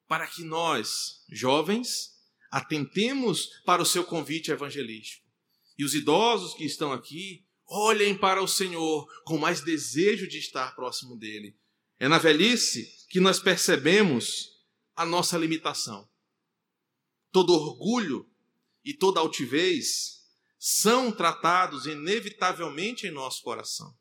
para 0.06 0.26
que 0.26 0.44
nós, 0.44 1.24
jovens, 1.30 2.12
atentemos 2.50 3.48
para 3.64 3.82
o 3.82 3.86
seu 3.86 4.04
convite 4.04 4.50
evangelístico. 4.50 5.26
E 5.78 5.84
os 5.84 5.94
idosos 5.94 6.54
que 6.54 6.64
estão 6.64 6.92
aqui, 6.92 7.46
olhem 7.66 8.16
para 8.16 8.42
o 8.42 8.48
Senhor 8.48 9.06
com 9.24 9.38
mais 9.38 9.62
desejo 9.62 10.28
de 10.28 10.38
estar 10.38 10.74
próximo 10.74 11.16
dele. 11.16 11.58
É 11.98 12.08
na 12.08 12.18
velhice 12.18 13.06
que 13.08 13.20
nós 13.20 13.40
percebemos 13.40 14.50
a 14.94 15.06
nossa 15.06 15.38
limitação. 15.38 16.08
Todo 17.30 17.54
orgulho 17.54 18.28
e 18.84 18.92
toda 18.92 19.20
altivez 19.20 20.22
são 20.58 21.10
tratados 21.10 21.86
inevitavelmente 21.86 23.06
em 23.06 23.10
nosso 23.10 23.42
coração. 23.42 23.96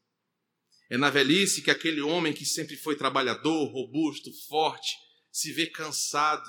É 0.91 0.97
na 0.97 1.09
velhice 1.09 1.61
que 1.61 1.71
aquele 1.71 2.01
homem 2.01 2.33
que 2.33 2.45
sempre 2.45 2.75
foi 2.75 2.97
trabalhador, 2.97 3.63
robusto, 3.71 4.29
forte, 4.49 4.97
se 5.31 5.53
vê 5.53 5.65
cansado 5.65 6.43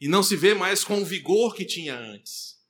e 0.00 0.06
não 0.06 0.22
se 0.22 0.36
vê 0.36 0.54
mais 0.54 0.84
com 0.84 1.02
o 1.02 1.04
vigor 1.04 1.52
que 1.56 1.64
tinha 1.64 1.98
antes. 1.98 2.60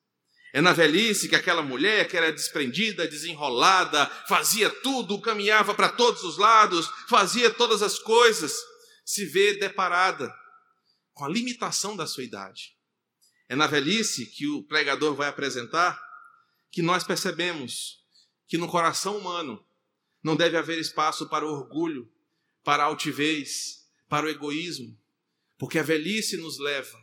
É 0.55 0.61
na 0.63 0.73
velhice 0.73 1.29
que 1.29 1.37
aquela 1.37 1.61
mulher 1.61 2.09
que 2.09 2.17
era 2.17 2.33
desprendida, 2.33 3.07
desenrolada, 3.07 4.07
fazia 4.27 4.71
tudo, 4.71 5.21
caminhava 5.21 5.75
para 5.75 5.91
todos 5.91 6.25
os 6.25 6.39
lados, 6.39 6.89
fazia 7.11 7.51
todas 7.51 7.83
as 7.83 7.99
coisas, 7.99 8.55
se 9.05 9.27
vê 9.27 9.59
deparada 9.59 10.35
com 11.13 11.27
a 11.27 11.29
limitação 11.29 11.95
da 11.95 12.07
sua 12.07 12.25
idade. 12.25 12.75
É 13.51 13.55
na 13.55 13.67
velhice 13.67 14.25
que 14.25 14.49
o 14.49 14.63
pregador 14.63 15.15
vai 15.15 15.29
apresentar 15.29 16.03
que 16.73 16.81
nós 16.81 17.05
percebemos 17.05 17.99
que 18.49 18.57
no 18.57 18.67
coração 18.67 19.19
humano 19.19 19.63
não 20.23 20.37
deve 20.37 20.57
haver 20.57 20.79
espaço 20.79 21.29
para 21.29 21.47
orgulho, 21.47 22.11
para 22.63 22.85
altivez, 22.85 23.87
para 24.09 24.27
o 24.27 24.29
egoísmo, 24.29 24.99
Porque 25.59 25.79
a 25.79 25.83
velhice 25.83 26.39
nos 26.39 26.59
leva 26.59 26.99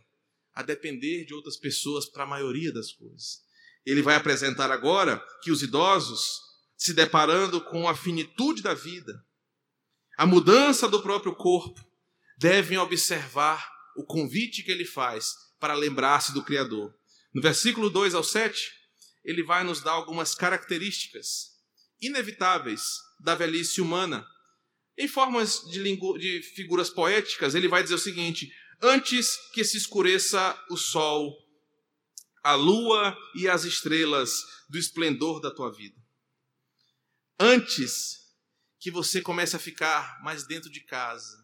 a 0.53 0.63
depender 0.63 1.25
de 1.25 1.33
outras 1.33 1.55
pessoas 1.55 2.07
para 2.07 2.23
a 2.23 2.27
maioria 2.27 2.73
das 2.73 2.91
coisas. 2.91 3.43
Ele 3.85 4.01
vai 4.01 4.15
apresentar 4.15 4.71
agora 4.71 5.23
que 5.43 5.51
os 5.51 5.61
idosos, 5.61 6.41
se 6.75 6.93
deparando 6.93 7.61
com 7.61 7.87
a 7.87 7.95
finitude 7.95 8.63
da 8.63 8.73
vida, 8.73 9.23
a 10.17 10.25
mudança 10.25 10.89
do 10.89 11.03
próprio 11.03 11.35
corpo, 11.35 11.79
devem 12.39 12.79
observar 12.79 13.71
o 13.95 14.03
convite 14.03 14.63
que 14.63 14.71
ele 14.71 14.85
faz 14.85 15.33
para 15.59 15.75
lembrar-se 15.75 16.33
do 16.33 16.43
Criador. 16.43 16.93
No 17.31 17.41
versículo 17.41 17.89
2 17.89 18.15
ao 18.15 18.23
7, 18.23 18.71
ele 19.23 19.43
vai 19.43 19.63
nos 19.63 19.81
dar 19.81 19.91
algumas 19.91 20.33
características 20.33 21.55
inevitáveis 22.01 23.06
da 23.19 23.35
velhice 23.35 23.81
humana. 23.81 24.25
Em 24.97 25.07
formas 25.07 25.61
de, 25.69 25.83
de 26.17 26.41
figuras 26.55 26.89
poéticas, 26.89 27.55
ele 27.55 27.67
vai 27.67 27.83
dizer 27.83 27.95
o 27.95 27.99
seguinte: 27.99 28.51
Antes 28.81 29.37
que 29.53 29.63
se 29.63 29.77
escureça 29.77 30.57
o 30.69 30.77
sol, 30.77 31.35
a 32.43 32.55
lua 32.55 33.17
e 33.35 33.47
as 33.47 33.63
estrelas 33.63 34.31
do 34.69 34.77
esplendor 34.77 35.41
da 35.41 35.53
tua 35.53 35.71
vida. 35.71 35.97
Antes 37.39 38.17
que 38.79 38.89
você 38.89 39.21
comece 39.21 39.55
a 39.55 39.59
ficar 39.59 40.21
mais 40.23 40.45
dentro 40.47 40.69
de 40.69 40.81
casa, 40.81 41.37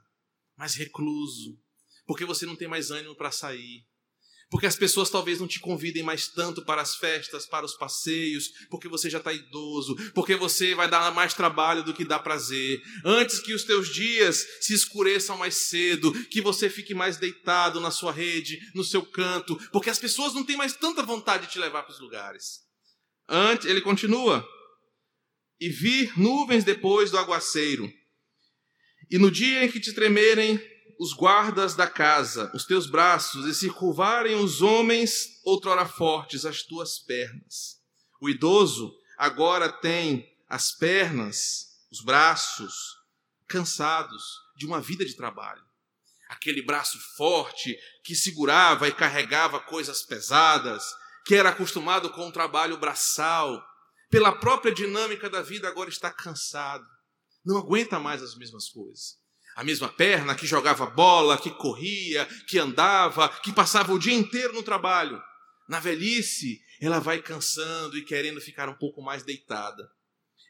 mais 0.55 0.75
recluso, 0.75 1.59
porque 2.05 2.25
você 2.25 2.45
não 2.45 2.55
tem 2.55 2.67
mais 2.67 2.91
ânimo 2.91 3.15
para 3.15 3.31
sair, 3.31 3.86
porque 4.54 4.68
as 4.68 4.76
pessoas 4.76 5.10
talvez 5.10 5.39
não 5.39 5.48
te 5.48 5.60
convidem 5.60 6.04
mais 6.04 6.28
tanto 6.28 6.63
para 6.63 6.80
as 6.80 6.96
festas, 6.96 7.44
para 7.44 7.66
os 7.66 7.74
passeios, 7.74 8.50
porque 8.70 8.88
você 8.88 9.10
já 9.10 9.18
está 9.18 9.34
idoso, 9.34 9.96
porque 10.13 10.36
você 10.36 10.76
vai 10.76 10.88
dar 10.88 11.12
mais 11.12 11.34
trabalho 11.34 11.84
do 11.84 11.92
que 11.92 12.06
dá 12.06 12.20
prazer. 12.20 12.80
Antes 13.04 13.39
que 13.39 13.52
os 13.52 13.63
teus 13.63 13.92
dias 13.92 14.46
se 14.62 14.72
escureçam 14.72 15.36
mais 15.39 15.56
cedo, 15.56 16.13
que 16.26 16.39
você 16.39 16.70
fique 16.70 16.94
mais 16.94 17.18
deitado 17.18 17.82
na 17.82 17.89
sua 17.89 18.12
rede, 18.12 18.60
no 18.76 18.84
seu 18.84 19.04
canto, 19.04 19.58
porque 19.72 19.89
as 19.89 19.98
pessoas 19.98 20.36
não 20.36 20.44
têm 20.44 20.56
mais 20.56 20.74
tanta 20.74 21.02
vontade 21.02 21.48
de 21.48 21.54
te 21.54 21.58
levar 21.58 21.82
para 21.82 21.94
os 21.94 22.00
lugares. 22.00 22.60
Antes, 23.28 23.66
ele 23.66 23.82
continua. 23.82 24.48
E 25.60 25.68
vir 25.68 26.13
nuvens 26.16 26.63
depois 26.63 27.10
do 27.10 27.18
aguaceiro. 27.18 27.92
E 29.10 29.18
no 29.18 29.32
dia 29.32 29.66
em 29.66 29.72
que 29.72 29.80
te 29.80 29.94
tremerem 29.94 30.62
os 30.99 31.13
guardas 31.13 31.75
da 31.75 31.88
casa, 31.88 32.51
os 32.53 32.65
teus 32.65 32.88
braços, 32.88 33.45
e 33.45 33.53
se 33.53 33.69
curvarem 33.69 34.36
os 34.36 34.62
homens, 34.62 35.41
outrora 35.43 35.86
fortes, 35.86 36.45
as 36.45 36.63
tuas 36.63 36.99
pernas. 36.99 37.82
O 38.21 38.29
idoso 38.29 38.93
agora 39.17 39.71
tem 39.71 40.27
as 40.47 40.71
pernas, 40.71 41.67
os 41.91 42.01
braços, 42.01 42.73
cansados 43.47 44.23
de 44.56 44.65
uma 44.65 44.79
vida 44.82 45.06
de 45.06 45.15
trabalho. 45.15 45.63
Aquele 46.29 46.62
braço 46.62 46.97
forte 47.15 47.77
que 48.03 48.15
segurava 48.15 48.88
e 48.88 48.93
carregava 48.93 49.60
coisas 49.60 50.03
pesadas, 50.03 50.84
que 51.25 51.36
era 51.36 51.49
acostumado 51.49 52.10
com 52.10 52.27
o 52.27 52.32
trabalho 52.32 52.77
braçal, 52.77 53.63
pela 54.10 54.32
própria 54.32 54.73
dinâmica 54.73 55.29
da 55.29 55.41
vida, 55.41 55.67
agora 55.67 55.89
está 55.89 56.12
cansado, 56.12 56.86
não 57.43 57.58
aguenta 57.58 57.99
mais 57.99 58.21
as 58.21 58.36
mesmas 58.36 58.69
coisas 58.69 59.22
a 59.56 59.63
mesma 59.63 59.89
perna, 59.89 60.36
que 60.36 60.48
jogava 60.48 60.86
bola, 60.86 61.38
que 61.38 61.52
corria, 61.52 62.26
que 62.48 62.58
andava, 62.58 63.30
que 63.30 63.52
passava 63.52 63.94
o 63.94 64.00
dia 64.00 64.13
inteiro 64.13 64.54
no 64.54 64.63
trabalho. 64.63 65.22
Na 65.68 65.80
velhice, 65.80 66.62
ela 66.82 67.00
vai 67.00 67.22
cansando 67.22 67.98
e 67.98 68.04
querendo 68.04 68.42
ficar 68.42 68.68
um 68.68 68.74
pouco 68.74 69.02
mais 69.02 69.24
deitada. 69.24 69.89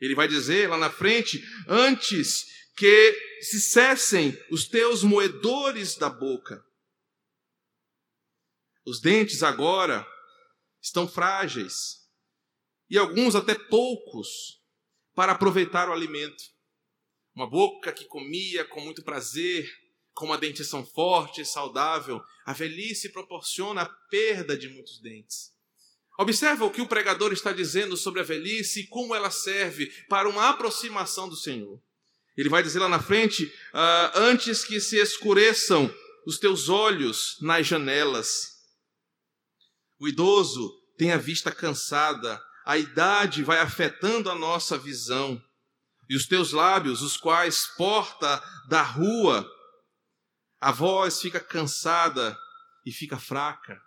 Ele 0.01 0.15
vai 0.15 0.27
dizer 0.27 0.69
lá 0.69 0.77
na 0.77 0.89
frente: 0.89 1.43
antes 1.67 2.45
que 2.75 3.39
se 3.41 3.61
cessem 3.61 4.37
os 4.49 4.67
teus 4.67 5.03
moedores 5.03 5.95
da 5.95 6.09
boca. 6.09 6.63
Os 8.85 8.99
dentes 8.99 9.43
agora 9.43 10.05
estão 10.81 11.07
frágeis 11.07 12.03
e 12.89 12.97
alguns 12.97 13.35
até 13.35 13.55
poucos 13.55 14.61
para 15.15 15.31
aproveitar 15.31 15.87
o 15.87 15.93
alimento. 15.93 16.43
Uma 17.35 17.49
boca 17.49 17.91
que 17.91 18.05
comia 18.05 18.63
com 18.63 18.79
muito 18.79 19.03
prazer, 19.03 19.71
com 20.13 20.25
uma 20.25 20.37
dentição 20.37 20.85
forte 20.85 21.41
e 21.41 21.45
saudável, 21.45 22.21
a 22.45 22.53
velhice 22.53 23.09
proporciona 23.09 23.81
a 23.81 23.89
perda 24.09 24.55
de 24.55 24.69
muitos 24.69 24.99
dentes. 25.01 25.51
Observa 26.17 26.63
o 26.63 26.69
que 26.69 26.81
o 26.81 26.87
pregador 26.87 27.33
está 27.33 27.51
dizendo 27.51 27.97
sobre 27.97 28.21
a 28.21 28.23
velhice 28.23 28.81
e 28.81 28.87
como 28.87 29.15
ela 29.15 29.31
serve 29.31 29.87
para 30.07 30.29
uma 30.29 30.49
aproximação 30.49 31.27
do 31.27 31.35
Senhor. 31.35 31.81
Ele 32.37 32.49
vai 32.49 32.61
dizer 32.61 32.79
lá 32.79 32.87
na 32.87 33.01
frente: 33.01 33.45
uh, 33.45 34.11
antes 34.15 34.63
que 34.63 34.79
se 34.79 34.97
escureçam 34.97 35.93
os 36.25 36.37
teus 36.37 36.69
olhos 36.69 37.37
nas 37.41 37.65
janelas. 37.65 38.53
O 39.99 40.07
idoso 40.07 40.71
tem 40.97 41.11
a 41.11 41.17
vista 41.17 41.51
cansada, 41.51 42.41
a 42.65 42.77
idade 42.77 43.43
vai 43.43 43.59
afetando 43.59 44.29
a 44.29 44.35
nossa 44.35 44.77
visão 44.77 45.41
e 46.13 46.15
os 46.15 46.27
teus 46.27 46.51
lábios, 46.51 47.01
os 47.01 47.17
quais 47.17 47.65
porta 47.75 48.39
da 48.67 48.83
rua, 48.83 49.51
a 50.61 50.71
voz 50.71 51.19
fica 51.19 51.39
cansada 51.39 52.37
e 52.85 52.91
fica 52.91 53.17
fraca. 53.17 53.81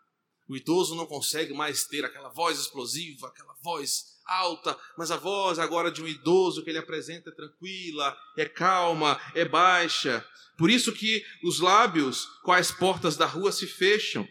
O 0.48 0.56
idoso 0.56 0.96
não 0.96 1.06
consegue 1.06 1.54
mais 1.54 1.84
ter 1.84 2.04
aquela 2.04 2.28
voz 2.30 2.58
explosiva, 2.58 3.28
aquela 3.28 3.54
voz 3.62 4.16
alta, 4.26 4.76
mas 4.98 5.12
a 5.12 5.16
voz 5.16 5.60
agora 5.60 5.88
de 5.88 6.02
um 6.02 6.08
idoso 6.08 6.64
que 6.64 6.70
ele 6.70 6.80
apresenta 6.80 7.30
é 7.30 7.32
tranquila, 7.32 8.18
é 8.36 8.44
calma, 8.44 9.20
é 9.32 9.44
baixa. 9.44 10.26
Por 10.58 10.68
isso 10.68 10.92
que 10.92 11.24
os 11.44 11.60
lábios, 11.60 12.26
quais 12.42 12.72
portas 12.72 13.16
da 13.16 13.26
rua 13.26 13.52
se 13.52 13.68
fecham. 13.68 14.26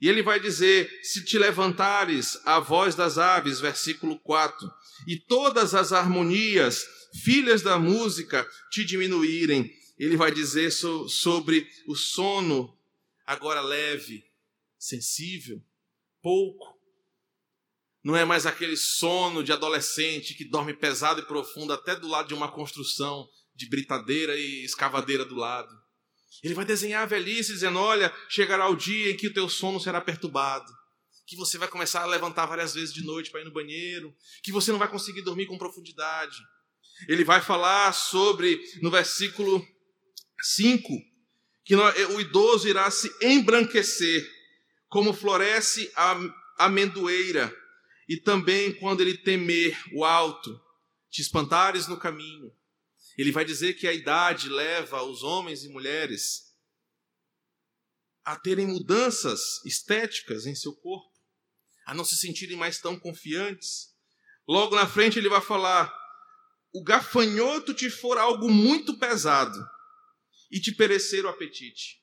E 0.00 0.08
ele 0.08 0.20
vai 0.20 0.40
dizer: 0.40 0.90
Se 1.04 1.24
te 1.24 1.38
levantares 1.38 2.40
a 2.44 2.58
voz 2.58 2.96
das 2.96 3.18
aves, 3.18 3.60
versículo 3.60 4.18
4, 4.18 4.68
e 5.06 5.18
todas 5.18 5.74
as 5.74 5.92
harmonias 5.92 6.86
filhas 7.22 7.62
da 7.62 7.78
música 7.78 8.46
te 8.70 8.84
diminuírem. 8.84 9.72
Ele 9.98 10.16
vai 10.16 10.30
dizer 10.30 10.70
so, 10.70 11.08
sobre 11.08 11.66
o 11.86 11.94
sono, 11.94 12.76
agora 13.26 13.60
leve, 13.60 14.24
sensível, 14.78 15.62
pouco. 16.22 16.76
Não 18.04 18.16
é 18.16 18.24
mais 18.24 18.46
aquele 18.46 18.76
sono 18.76 19.42
de 19.42 19.52
adolescente 19.52 20.34
que 20.34 20.44
dorme 20.44 20.74
pesado 20.74 21.20
e 21.20 21.26
profundo 21.26 21.72
até 21.72 21.96
do 21.96 22.06
lado 22.06 22.28
de 22.28 22.34
uma 22.34 22.50
construção 22.50 23.28
de 23.54 23.68
britadeira 23.68 24.36
e 24.36 24.64
escavadeira 24.64 25.24
do 25.24 25.34
lado. 25.34 25.74
Ele 26.42 26.54
vai 26.54 26.64
desenhar 26.64 27.02
a 27.02 27.06
velhice 27.06 27.52
dizendo: 27.52 27.78
Olha, 27.78 28.14
chegará 28.28 28.68
o 28.68 28.76
dia 28.76 29.10
em 29.10 29.16
que 29.16 29.28
o 29.28 29.32
teu 29.32 29.48
sono 29.48 29.80
será 29.80 30.00
perturbado, 30.00 30.70
que 31.26 31.36
você 31.36 31.58
vai 31.58 31.68
começar 31.68 32.02
a 32.02 32.06
levantar 32.06 32.46
várias 32.46 32.74
vezes 32.74 32.94
de 32.94 33.04
noite 33.04 33.30
para 33.30 33.40
ir 33.40 33.44
no 33.44 33.52
banheiro, 33.52 34.14
que 34.42 34.52
você 34.52 34.70
não 34.70 34.78
vai 34.78 34.88
conseguir 34.88 35.22
dormir 35.22 35.46
com 35.46 35.58
profundidade, 35.58 36.36
ele 37.08 37.24
vai 37.24 37.42
falar 37.42 37.92
sobre, 37.92 38.60
no 38.80 38.90
versículo 38.90 39.66
5, 40.40 40.88
que 41.64 41.74
o 41.74 42.20
idoso 42.20 42.68
irá 42.68 42.90
se 42.90 43.12
embranquecer, 43.20 44.24
como 44.88 45.12
floresce 45.12 45.90
a 45.96 46.16
amendoeira, 46.58 47.54
e 48.08 48.16
também 48.16 48.72
quando 48.72 49.00
ele 49.00 49.18
temer 49.18 49.76
o 49.92 50.04
alto, 50.04 50.60
te 51.10 51.20
espantares 51.20 51.88
no 51.88 51.98
caminho. 51.98 52.54
Ele 53.18 53.32
vai 53.32 53.44
dizer 53.44 53.74
que 53.74 53.88
a 53.88 53.92
idade 53.92 54.48
leva 54.48 55.02
os 55.02 55.22
homens 55.22 55.64
e 55.64 55.68
mulheres 55.68 56.54
a 58.24 58.36
terem 58.36 58.66
mudanças 58.66 59.64
estéticas 59.64 60.46
em 60.46 60.54
seu 60.54 60.72
corpo, 60.72 61.15
a 61.86 61.94
não 61.94 62.04
se 62.04 62.16
sentirem 62.16 62.56
mais 62.56 62.80
tão 62.80 62.98
confiantes. 62.98 63.94
Logo 64.46 64.74
na 64.74 64.86
frente 64.86 65.18
ele 65.18 65.28
vai 65.28 65.40
falar 65.40 65.94
o 66.74 66.82
gafanhoto 66.82 67.72
te 67.72 67.88
for 67.88 68.18
algo 68.18 68.50
muito 68.50 68.98
pesado 68.98 69.58
e 70.50 70.60
te 70.60 70.72
perecer 70.72 71.24
o 71.24 71.28
apetite. 71.28 72.02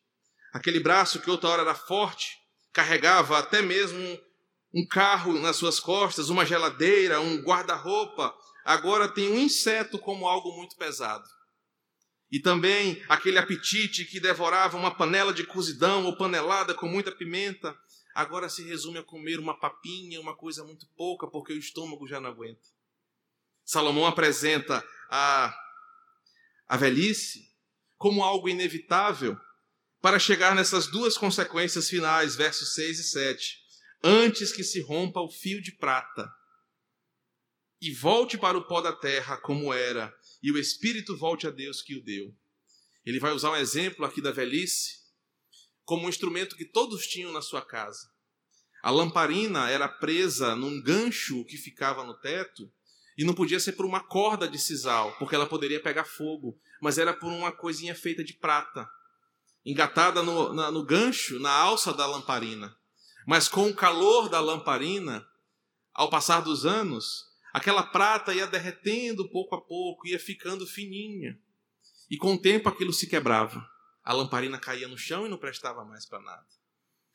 Aquele 0.53 0.79
braço 0.79 1.19
que 1.19 1.29
outra 1.29 1.49
hora 1.49 1.61
era 1.61 1.75
forte, 1.75 2.37
carregava 2.71 3.37
até 3.37 3.61
mesmo 3.61 4.19
um 4.73 4.85
carro 4.87 5.33
nas 5.39 5.57
suas 5.57 5.79
costas, 5.79 6.29
uma 6.29 6.45
geladeira, 6.45 7.19
um 7.19 7.43
guarda-roupa, 7.43 8.33
agora 8.65 9.07
tem 9.07 9.31
um 9.31 9.39
inseto 9.39 9.99
como 9.99 10.27
algo 10.27 10.55
muito 10.55 10.75
pesado. 10.75 11.27
E 12.31 12.39
também 12.39 13.03
aquele 13.07 13.37
apetite 13.37 14.05
que 14.05 14.19
devorava 14.19 14.75
uma 14.75 14.89
panela 14.89 15.31
de 15.31 15.45
cozidão 15.45 16.05
ou 16.05 16.17
panelada 16.17 16.73
com 16.73 16.87
muita 16.87 17.11
pimenta, 17.11 17.77
agora 18.13 18.49
se 18.49 18.63
resume 18.63 18.99
a 18.99 19.03
comer 19.03 19.39
uma 19.39 19.59
papinha, 19.59 20.19
uma 20.19 20.35
coisa 20.35 20.63
muito 20.63 20.87
pouca, 20.95 21.27
porque 21.27 21.53
o 21.53 21.57
estômago 21.57 22.07
já 22.07 22.19
não 22.19 22.29
aguenta. 22.29 22.67
Salomão 23.65 24.05
apresenta 24.05 24.85
a, 25.09 25.55
a 26.67 26.77
velhice 26.77 27.51
como 27.97 28.23
algo 28.23 28.49
inevitável 28.49 29.37
para 30.01 30.19
chegar 30.19 30.53
nessas 30.53 30.87
duas 30.87 31.17
consequências 31.17 31.89
finais, 31.89 32.35
versos 32.35 32.73
6 32.75 32.99
e 32.99 33.03
7. 33.03 33.63
Antes 34.03 34.51
que 34.51 34.63
se 34.63 34.81
rompa 34.81 35.21
o 35.21 35.29
fio 35.29 35.61
de 35.61 35.71
prata 35.71 36.29
e 37.81 37.91
volte 37.91 38.37
para 38.37 38.57
o 38.57 38.67
pó 38.67 38.81
da 38.81 38.91
terra 38.91 39.37
como 39.37 39.73
era, 39.73 40.13
e 40.41 40.51
o 40.51 40.57
espírito 40.57 41.15
volte 41.15 41.47
a 41.47 41.49
Deus 41.49 41.81
que 41.81 41.95
o 41.95 42.03
deu. 42.03 42.35
Ele 43.05 43.19
vai 43.19 43.31
usar 43.31 43.51
um 43.51 43.55
exemplo 43.55 44.05
aqui 44.05 44.21
da 44.21 44.31
velhice, 44.31 45.02
como 45.85 46.05
um 46.05 46.09
instrumento 46.09 46.55
que 46.55 46.65
todos 46.65 47.07
tinham 47.07 47.31
na 47.31 47.41
sua 47.41 47.61
casa. 47.61 48.11
A 48.81 48.89
lamparina 48.89 49.69
era 49.69 49.87
presa 49.87 50.55
num 50.55 50.81
gancho 50.81 51.45
que 51.45 51.57
ficava 51.57 52.03
no 52.03 52.13
teto 52.13 52.71
e 53.17 53.23
não 53.23 53.33
podia 53.33 53.59
ser 53.59 53.73
por 53.73 53.85
uma 53.85 54.01
corda 54.01 54.47
de 54.47 54.59
sisal, 54.59 55.15
porque 55.17 55.35
ela 55.35 55.45
poderia 55.45 55.81
pegar 55.81 56.03
fogo, 56.03 56.59
mas 56.81 56.97
era 56.97 57.13
por 57.13 57.31
uma 57.31 57.51
coisinha 57.51 57.95
feita 57.95 58.23
de 58.23 58.33
prata, 58.33 58.89
engatada 59.65 60.21
no, 60.21 60.53
na, 60.53 60.71
no 60.71 60.83
gancho, 60.83 61.39
na 61.39 61.51
alça 61.51 61.93
da 61.93 62.05
lamparina. 62.05 62.75
Mas 63.25 63.47
com 63.47 63.69
o 63.69 63.75
calor 63.75 64.27
da 64.27 64.39
lamparina, 64.39 65.25
ao 65.93 66.09
passar 66.09 66.41
dos 66.41 66.65
anos, 66.65 67.25
aquela 67.53 67.83
prata 67.83 68.33
ia 68.33 68.47
derretendo 68.47 69.29
pouco 69.29 69.55
a 69.55 69.61
pouco, 69.61 70.07
ia 70.07 70.19
ficando 70.19 70.67
fininha. 70.67 71.39
E 72.09 72.17
com 72.17 72.33
o 72.33 72.37
tempo 72.37 72.67
aquilo 72.67 72.91
se 72.91 73.07
quebrava. 73.07 73.65
A 74.03 74.13
lamparina 74.13 74.59
caía 74.59 74.87
no 74.87 74.97
chão 74.97 75.25
e 75.25 75.29
não 75.29 75.37
prestava 75.37 75.83
mais 75.85 76.05
para 76.05 76.19
nada. 76.19 76.45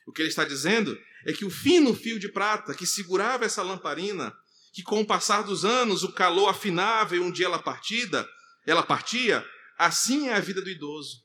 O 0.07 0.13
que 0.13 0.23
ele 0.23 0.31
está 0.31 0.45
dizendo 0.45 0.99
é 1.27 1.33
que 1.33 1.45
o 1.45 1.51
fino 1.51 1.95
fio 1.95 2.19
de 2.19 2.29
prata 2.29 2.75
que 2.75 2.87
segurava 2.87 3.45
essa 3.45 3.63
lamparina 3.63 4.35
que 4.73 4.83
com 4.83 5.01
o 5.01 5.07
passar 5.07 5.43
dos 5.43 5.65
anos 5.65 6.03
o 6.03 6.13
calor 6.13 6.49
afinava 6.49 7.17
e 7.17 7.21
um 7.21 7.31
dia 7.31 7.47
ela 7.47 7.59
partida, 7.59 8.29
ela 8.67 8.83
partia, 8.83 9.45
assim 9.77 10.29
é 10.29 10.35
a 10.35 10.41
vida 10.41 10.63
do 10.63 10.71
idoso, 10.71 11.25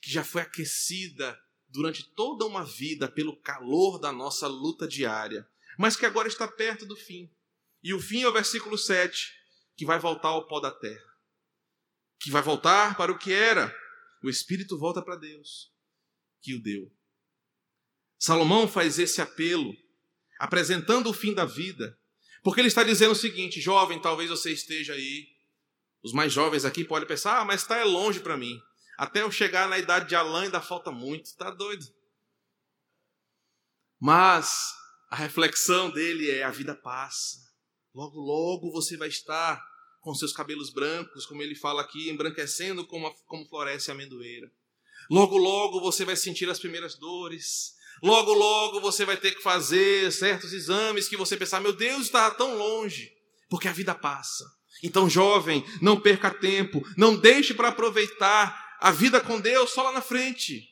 que 0.00 0.10
já 0.10 0.22
foi 0.22 0.42
aquecida 0.42 1.38
durante 1.68 2.04
toda 2.14 2.44
uma 2.44 2.64
vida 2.64 3.08
pelo 3.08 3.36
calor 3.36 3.98
da 3.98 4.12
nossa 4.12 4.46
luta 4.46 4.86
diária, 4.86 5.48
mas 5.78 5.96
que 5.96 6.06
agora 6.06 6.28
está 6.28 6.46
perto 6.46 6.86
do 6.86 6.96
fim. 6.96 7.30
E 7.82 7.92
o 7.92 8.00
fim 8.00 8.22
é 8.22 8.28
o 8.28 8.32
versículo 8.32 8.78
7, 8.78 9.32
que 9.76 9.84
vai 9.84 9.98
voltar 9.98 10.28
ao 10.28 10.46
pó 10.46 10.60
da 10.60 10.70
terra, 10.70 11.16
que 12.20 12.30
vai 12.30 12.42
voltar 12.42 12.96
para 12.96 13.10
o 13.10 13.18
que 13.18 13.32
era. 13.32 13.74
O 14.22 14.28
espírito 14.28 14.78
volta 14.78 15.02
para 15.02 15.16
Deus, 15.16 15.72
que 16.40 16.54
o 16.54 16.62
deu. 16.62 16.90
Salomão 18.18 18.68
faz 18.68 18.98
esse 18.98 19.20
apelo, 19.20 19.74
apresentando 20.38 21.10
o 21.10 21.12
fim 21.12 21.34
da 21.34 21.44
vida, 21.44 21.98
porque 22.42 22.60
ele 22.60 22.68
está 22.68 22.84
dizendo 22.84 23.12
o 23.12 23.16
seguinte: 23.16 23.60
jovem, 23.60 24.00
talvez 24.00 24.30
você 24.30 24.52
esteja 24.52 24.94
aí. 24.94 25.28
Os 26.02 26.12
mais 26.12 26.32
jovens 26.32 26.64
aqui 26.64 26.84
podem 26.84 27.06
pensar, 27.06 27.40
ah, 27.40 27.44
mas 27.44 27.62
está 27.62 27.76
é 27.78 27.84
longe 27.84 28.20
para 28.20 28.36
mim. 28.36 28.60
Até 28.96 29.22
eu 29.22 29.30
chegar 29.30 29.68
na 29.68 29.78
idade 29.78 30.08
de 30.08 30.14
Alain 30.14 30.44
ainda 30.44 30.60
falta 30.60 30.90
muito. 30.90 31.26
Está 31.26 31.50
doido. 31.50 31.84
Mas 34.00 34.74
a 35.10 35.16
reflexão 35.16 35.90
dele 35.90 36.30
é: 36.30 36.42
a 36.42 36.50
vida 36.50 36.74
passa. 36.74 37.38
Logo, 37.94 38.18
logo 38.20 38.72
você 38.72 38.96
vai 38.96 39.08
estar 39.08 39.64
com 40.02 40.14
seus 40.14 40.32
cabelos 40.32 40.68
brancos, 40.68 41.24
como 41.24 41.42
ele 41.42 41.54
fala 41.54 41.80
aqui, 41.80 42.10
embranquecendo 42.10 42.84
como, 42.84 43.06
a, 43.06 43.14
como 43.26 43.48
floresce 43.48 43.90
a 43.90 43.94
amendoeira. 43.94 44.50
Logo, 45.08 45.38
logo 45.38 45.80
você 45.80 46.04
vai 46.04 46.16
sentir 46.16 46.50
as 46.50 46.58
primeiras 46.58 46.96
dores. 46.96 47.74
Logo, 48.02 48.32
logo 48.32 48.80
você 48.80 49.04
vai 49.04 49.16
ter 49.16 49.32
que 49.32 49.42
fazer 49.42 50.10
certos 50.10 50.52
exames 50.52 51.08
que 51.08 51.16
você 51.16 51.36
pensar, 51.36 51.60
meu 51.60 51.72
Deus, 51.72 52.06
está 52.06 52.30
tão 52.32 52.58
longe, 52.58 53.12
porque 53.48 53.68
a 53.68 53.72
vida 53.72 53.94
passa. 53.94 54.44
Então, 54.82 55.08
jovem, 55.08 55.64
não 55.80 56.00
perca 56.00 56.30
tempo, 56.30 56.82
não 56.96 57.16
deixe 57.16 57.54
para 57.54 57.68
aproveitar 57.68 58.76
a 58.80 58.90
vida 58.90 59.20
com 59.20 59.40
Deus 59.40 59.70
só 59.70 59.84
lá 59.84 59.92
na 59.92 60.02
frente. 60.02 60.68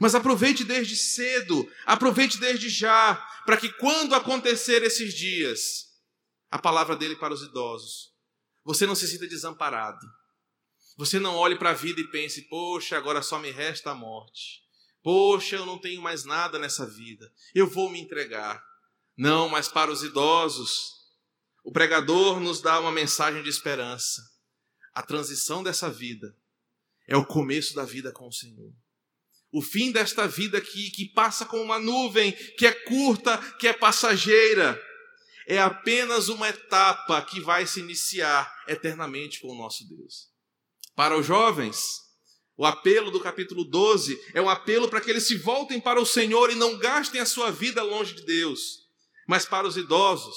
Mas 0.00 0.14
aproveite 0.14 0.64
desde 0.64 0.96
cedo, 0.96 1.66
aproveite 1.86 2.38
desde 2.38 2.68
já, 2.68 3.14
para 3.46 3.56
que 3.56 3.72
quando 3.74 4.14
acontecer 4.14 4.82
esses 4.82 5.14
dias, 5.14 5.86
a 6.50 6.58
palavra 6.58 6.94
dele 6.94 7.16
para 7.16 7.32
os 7.32 7.42
idosos, 7.42 8.15
você 8.66 8.84
não 8.84 8.96
se 8.96 9.06
sinta 9.06 9.28
desamparado. 9.28 10.04
Você 10.96 11.20
não 11.20 11.36
olhe 11.36 11.56
para 11.56 11.70
a 11.70 11.74
vida 11.74 12.00
e 12.00 12.10
pense, 12.10 12.42
poxa, 12.48 12.96
agora 12.96 13.22
só 13.22 13.38
me 13.38 13.52
resta 13.52 13.92
a 13.92 13.94
morte. 13.94 14.60
Poxa, 15.04 15.54
eu 15.54 15.64
não 15.64 15.78
tenho 15.78 16.02
mais 16.02 16.24
nada 16.24 16.58
nessa 16.58 16.84
vida. 16.84 17.32
Eu 17.54 17.68
vou 17.68 17.88
me 17.88 18.00
entregar. 18.00 18.60
Não, 19.16 19.48
mas 19.48 19.68
para 19.68 19.92
os 19.92 20.02
idosos, 20.02 20.96
o 21.62 21.70
pregador 21.70 22.40
nos 22.40 22.60
dá 22.60 22.80
uma 22.80 22.90
mensagem 22.90 23.40
de 23.40 23.48
esperança. 23.48 24.20
A 24.92 25.00
transição 25.00 25.62
dessa 25.62 25.88
vida 25.88 26.36
é 27.06 27.16
o 27.16 27.24
começo 27.24 27.72
da 27.72 27.84
vida 27.84 28.10
com 28.10 28.26
o 28.26 28.32
Senhor. 28.32 28.74
O 29.52 29.62
fim 29.62 29.92
desta 29.92 30.26
vida 30.26 30.58
aqui, 30.58 30.90
que 30.90 31.12
passa 31.12 31.46
como 31.46 31.62
uma 31.62 31.78
nuvem, 31.78 32.32
que 32.58 32.66
é 32.66 32.72
curta, 32.72 33.38
que 33.58 33.68
é 33.68 33.72
passageira, 33.72 34.76
é 35.46 35.58
apenas 35.58 36.28
uma 36.28 36.48
etapa 36.48 37.22
que 37.22 37.40
vai 37.40 37.66
se 37.66 37.78
iniciar 37.78 38.52
eternamente 38.66 39.40
com 39.40 39.48
o 39.48 39.56
nosso 39.56 39.88
Deus. 39.88 40.28
Para 40.94 41.16
os 41.16 41.24
jovens, 41.24 41.78
o 42.56 42.66
apelo 42.66 43.10
do 43.10 43.20
capítulo 43.20 43.64
12 43.64 44.18
é 44.34 44.42
um 44.42 44.50
apelo 44.50 44.88
para 44.88 45.00
que 45.00 45.08
eles 45.08 45.26
se 45.26 45.36
voltem 45.36 45.80
para 45.80 46.00
o 46.00 46.06
Senhor 46.06 46.50
e 46.50 46.56
não 46.56 46.76
gastem 46.78 47.20
a 47.20 47.26
sua 47.26 47.52
vida 47.52 47.82
longe 47.82 48.14
de 48.14 48.24
Deus. 48.24 48.86
Mas 49.28 49.44
para 49.44 49.68
os 49.68 49.76
idosos, 49.76 50.36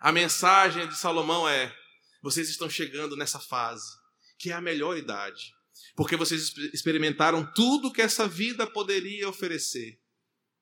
a 0.00 0.12
mensagem 0.12 0.86
de 0.86 0.98
Salomão 0.98 1.48
é: 1.48 1.74
vocês 2.22 2.50
estão 2.50 2.68
chegando 2.68 3.16
nessa 3.16 3.38
fase, 3.38 3.86
que 4.38 4.50
é 4.50 4.54
a 4.54 4.60
melhor 4.60 4.98
idade, 4.98 5.54
porque 5.96 6.16
vocês 6.16 6.52
experimentaram 6.74 7.50
tudo 7.54 7.92
que 7.92 8.02
essa 8.02 8.28
vida 8.28 8.66
poderia 8.66 9.28
oferecer. 9.28 9.98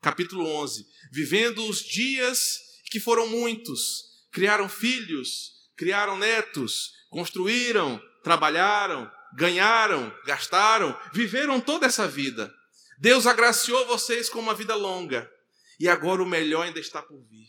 Capítulo 0.01 0.47
11: 0.47 0.87
Vivendo 1.11 1.67
os 1.67 1.81
dias 1.81 2.66
que 2.97 3.01
foram 3.01 3.27
muitos, 3.27 4.05
criaram 4.33 4.71
filhos, 4.71 5.53
criaram 5.77 6.17
netos, 6.17 6.93
construíram, 7.11 8.03
trabalharam, 8.25 9.13
ganharam, 9.35 10.11
gastaram, 10.25 10.99
viveram 11.13 11.61
toda 11.61 11.85
essa 11.85 12.09
vida. 12.09 12.51
Deus 12.99 13.27
agraciou 13.27 13.87
vocês 13.87 14.31
com 14.31 14.39
uma 14.39 14.55
vida 14.55 14.75
longa. 14.75 15.31
E 15.79 15.87
agora 15.87 16.23
o 16.23 16.27
melhor 16.27 16.63
ainda 16.63 16.81
está 16.81 17.03
por 17.03 17.23
vir. 17.27 17.49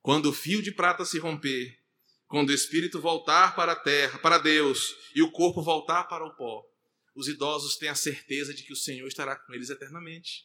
Quando 0.00 0.26
o 0.26 0.32
fio 0.32 0.62
de 0.62 0.70
prata 0.70 1.04
se 1.04 1.18
romper, 1.18 1.76
quando 2.28 2.50
o 2.50 2.54
espírito 2.54 3.00
voltar 3.00 3.56
para 3.56 3.72
a 3.72 3.80
terra, 3.80 4.20
para 4.20 4.38
Deus, 4.38 4.94
e 5.16 5.20
o 5.20 5.32
corpo 5.32 5.62
voltar 5.62 6.04
para 6.04 6.24
o 6.24 6.36
pó, 6.36 6.62
os 7.16 7.26
idosos 7.26 7.76
têm 7.76 7.88
a 7.88 7.96
certeza 7.96 8.54
de 8.54 8.62
que 8.62 8.72
o 8.72 8.76
Senhor 8.76 9.08
estará 9.08 9.34
com 9.34 9.52
eles 9.52 9.68
eternamente. 9.68 10.44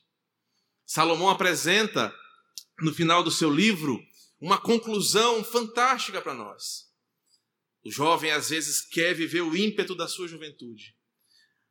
Salomão 0.83 1.29
apresenta, 1.29 2.11
no 2.79 2.91
final 2.91 3.23
do 3.23 3.29
seu 3.29 3.51
livro, 3.51 4.01
uma 4.41 4.59
conclusão 4.59 5.43
fantástica 5.43 6.19
para 6.19 6.33
nós. 6.33 6.89
O 7.85 7.91
jovem 7.91 8.31
às 8.31 8.49
vezes 8.49 8.81
quer 8.81 9.13
viver 9.13 9.41
o 9.41 9.55
ímpeto 9.55 9.95
da 9.95 10.07
sua 10.07 10.27
juventude. 10.27 10.95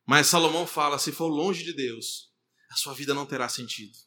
Mas 0.07 0.29
Salomão 0.29 0.67
fala: 0.67 0.99
se 0.99 1.11
for 1.11 1.27
longe 1.27 1.65
de 1.65 1.73
Deus, 1.73 2.31
a 2.71 2.77
sua 2.77 2.95
vida 2.95 3.13
não 3.13 3.27
terá 3.27 3.49
sentido. 3.49 3.99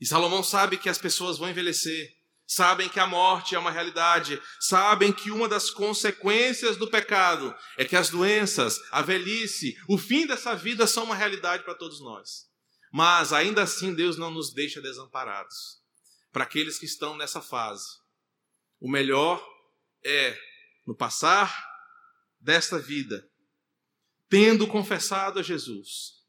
E 0.00 0.06
Salomão 0.06 0.42
sabe 0.42 0.78
que 0.78 0.88
as 0.88 0.98
pessoas 0.98 1.38
vão 1.38 1.48
envelhecer, 1.48 2.10
sabem 2.46 2.88
que 2.88 2.98
a 2.98 3.06
morte 3.06 3.54
é 3.54 3.58
uma 3.58 3.70
realidade, 3.70 4.40
sabem 4.58 5.12
que 5.12 5.30
uma 5.30 5.48
das 5.48 5.70
consequências 5.70 6.76
do 6.76 6.90
pecado 6.90 7.54
é 7.76 7.84
que 7.84 7.94
as 7.94 8.10
doenças, 8.10 8.78
a 8.90 9.00
velhice, 9.00 9.76
o 9.88 9.96
fim 9.96 10.26
dessa 10.26 10.54
vida 10.56 10.86
são 10.86 11.04
uma 11.04 11.14
realidade 11.14 11.62
para 11.62 11.74
todos 11.74 12.00
nós. 12.00 12.50
Mas 12.92 13.32
ainda 13.32 13.62
assim 13.62 13.94
Deus 13.94 14.18
não 14.18 14.30
nos 14.30 14.52
deixa 14.52 14.80
desamparados. 14.80 15.81
Para 16.32 16.44
aqueles 16.44 16.78
que 16.78 16.86
estão 16.86 17.16
nessa 17.16 17.42
fase, 17.42 17.86
o 18.80 18.90
melhor 18.90 19.46
é 20.04 20.36
no 20.86 20.96
passar 20.96 21.54
desta 22.40 22.78
vida, 22.78 23.28
tendo 24.28 24.66
confessado 24.66 25.38
a 25.38 25.42
Jesus, 25.42 26.22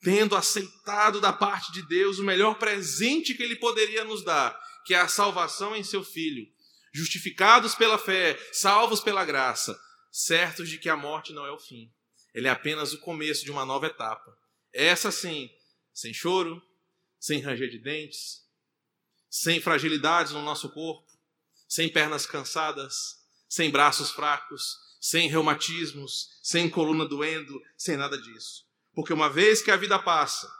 tendo 0.00 0.36
aceitado 0.36 1.20
da 1.20 1.32
parte 1.32 1.72
de 1.72 1.86
Deus 1.88 2.18
o 2.18 2.24
melhor 2.24 2.58
presente 2.58 3.34
que 3.34 3.42
Ele 3.42 3.56
poderia 3.56 4.04
nos 4.04 4.24
dar, 4.24 4.58
que 4.86 4.94
é 4.94 5.00
a 5.00 5.08
salvação 5.08 5.74
em 5.76 5.82
Seu 5.82 6.02
Filho, 6.02 6.46
justificados 6.92 7.74
pela 7.74 7.98
fé, 7.98 8.38
salvos 8.52 9.00
pela 9.00 9.24
graça, 9.24 9.78
certos 10.10 10.68
de 10.68 10.78
que 10.78 10.88
a 10.88 10.96
morte 10.96 11.32
não 11.32 11.44
é 11.44 11.50
o 11.50 11.58
fim, 11.58 11.92
ele 12.32 12.46
é 12.46 12.50
apenas 12.50 12.92
o 12.92 13.00
começo 13.00 13.44
de 13.44 13.50
uma 13.50 13.64
nova 13.64 13.86
etapa. 13.86 14.36
Essa 14.72 15.10
sim, 15.10 15.50
sem 15.92 16.14
choro, 16.14 16.62
sem 17.18 17.40
ranger 17.40 17.68
de 17.68 17.78
dentes, 17.78 18.48
sem 19.30 19.60
fragilidades 19.60 20.32
no 20.32 20.42
nosso 20.42 20.68
corpo, 20.70 21.08
sem 21.68 21.88
pernas 21.88 22.26
cansadas, 22.26 23.24
sem 23.48 23.70
braços 23.70 24.10
fracos, 24.10 24.76
sem 25.00 25.28
reumatismos, 25.28 26.38
sem 26.42 26.68
coluna 26.68 27.06
doendo, 27.06 27.62
sem 27.76 27.96
nada 27.96 28.20
disso. 28.20 28.68
Porque 28.92 29.12
uma 29.12 29.30
vez 29.30 29.62
que 29.62 29.70
a 29.70 29.76
vida 29.76 29.98
passa, 29.98 30.52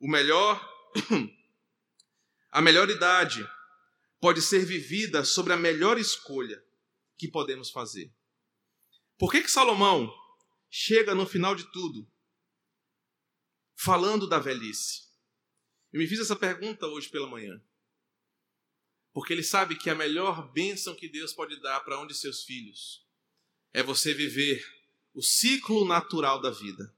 o 0.00 0.08
melhor, 0.08 0.60
a 2.50 2.60
melhor 2.60 2.90
idade 2.90 3.48
pode 4.20 4.42
ser 4.42 4.66
vivida 4.66 5.24
sobre 5.24 5.52
a 5.52 5.56
melhor 5.56 5.96
escolha 5.96 6.62
que 7.16 7.28
podemos 7.28 7.70
fazer. 7.70 8.12
Por 9.16 9.30
que 9.30 9.42
que 9.42 9.50
Salomão 9.50 10.12
chega 10.68 11.14
no 11.14 11.26
final 11.26 11.54
de 11.54 11.70
tudo 11.70 12.10
falando 13.76 14.26
da 14.26 14.38
velhice? 14.38 15.09
Eu 15.92 16.00
me 16.00 16.06
fiz 16.06 16.20
essa 16.20 16.36
pergunta 16.36 16.86
hoje 16.86 17.08
pela 17.08 17.26
manhã. 17.26 17.60
Porque 19.12 19.32
ele 19.32 19.42
sabe 19.42 19.76
que 19.76 19.90
a 19.90 19.94
melhor 19.94 20.52
bênção 20.52 20.94
que 20.94 21.08
Deus 21.08 21.32
pode 21.32 21.60
dar 21.60 21.80
para 21.80 22.00
um 22.00 22.06
de 22.06 22.14
seus 22.14 22.44
filhos 22.44 23.04
é 23.72 23.82
você 23.82 24.14
viver 24.14 24.64
o 25.12 25.22
ciclo 25.22 25.84
natural 25.84 26.40
da 26.40 26.50
vida. 26.50 26.96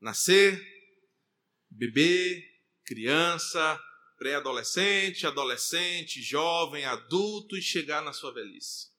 Nascer, 0.00 0.62
Bebê, 1.70 2.40
criança, 2.84 3.80
pré-adolescente, 4.16 5.26
adolescente, 5.26 6.22
jovem, 6.22 6.84
adulto 6.84 7.56
e 7.56 7.62
chegar 7.62 8.00
na 8.00 8.12
sua 8.12 8.32
velhice. 8.32 8.92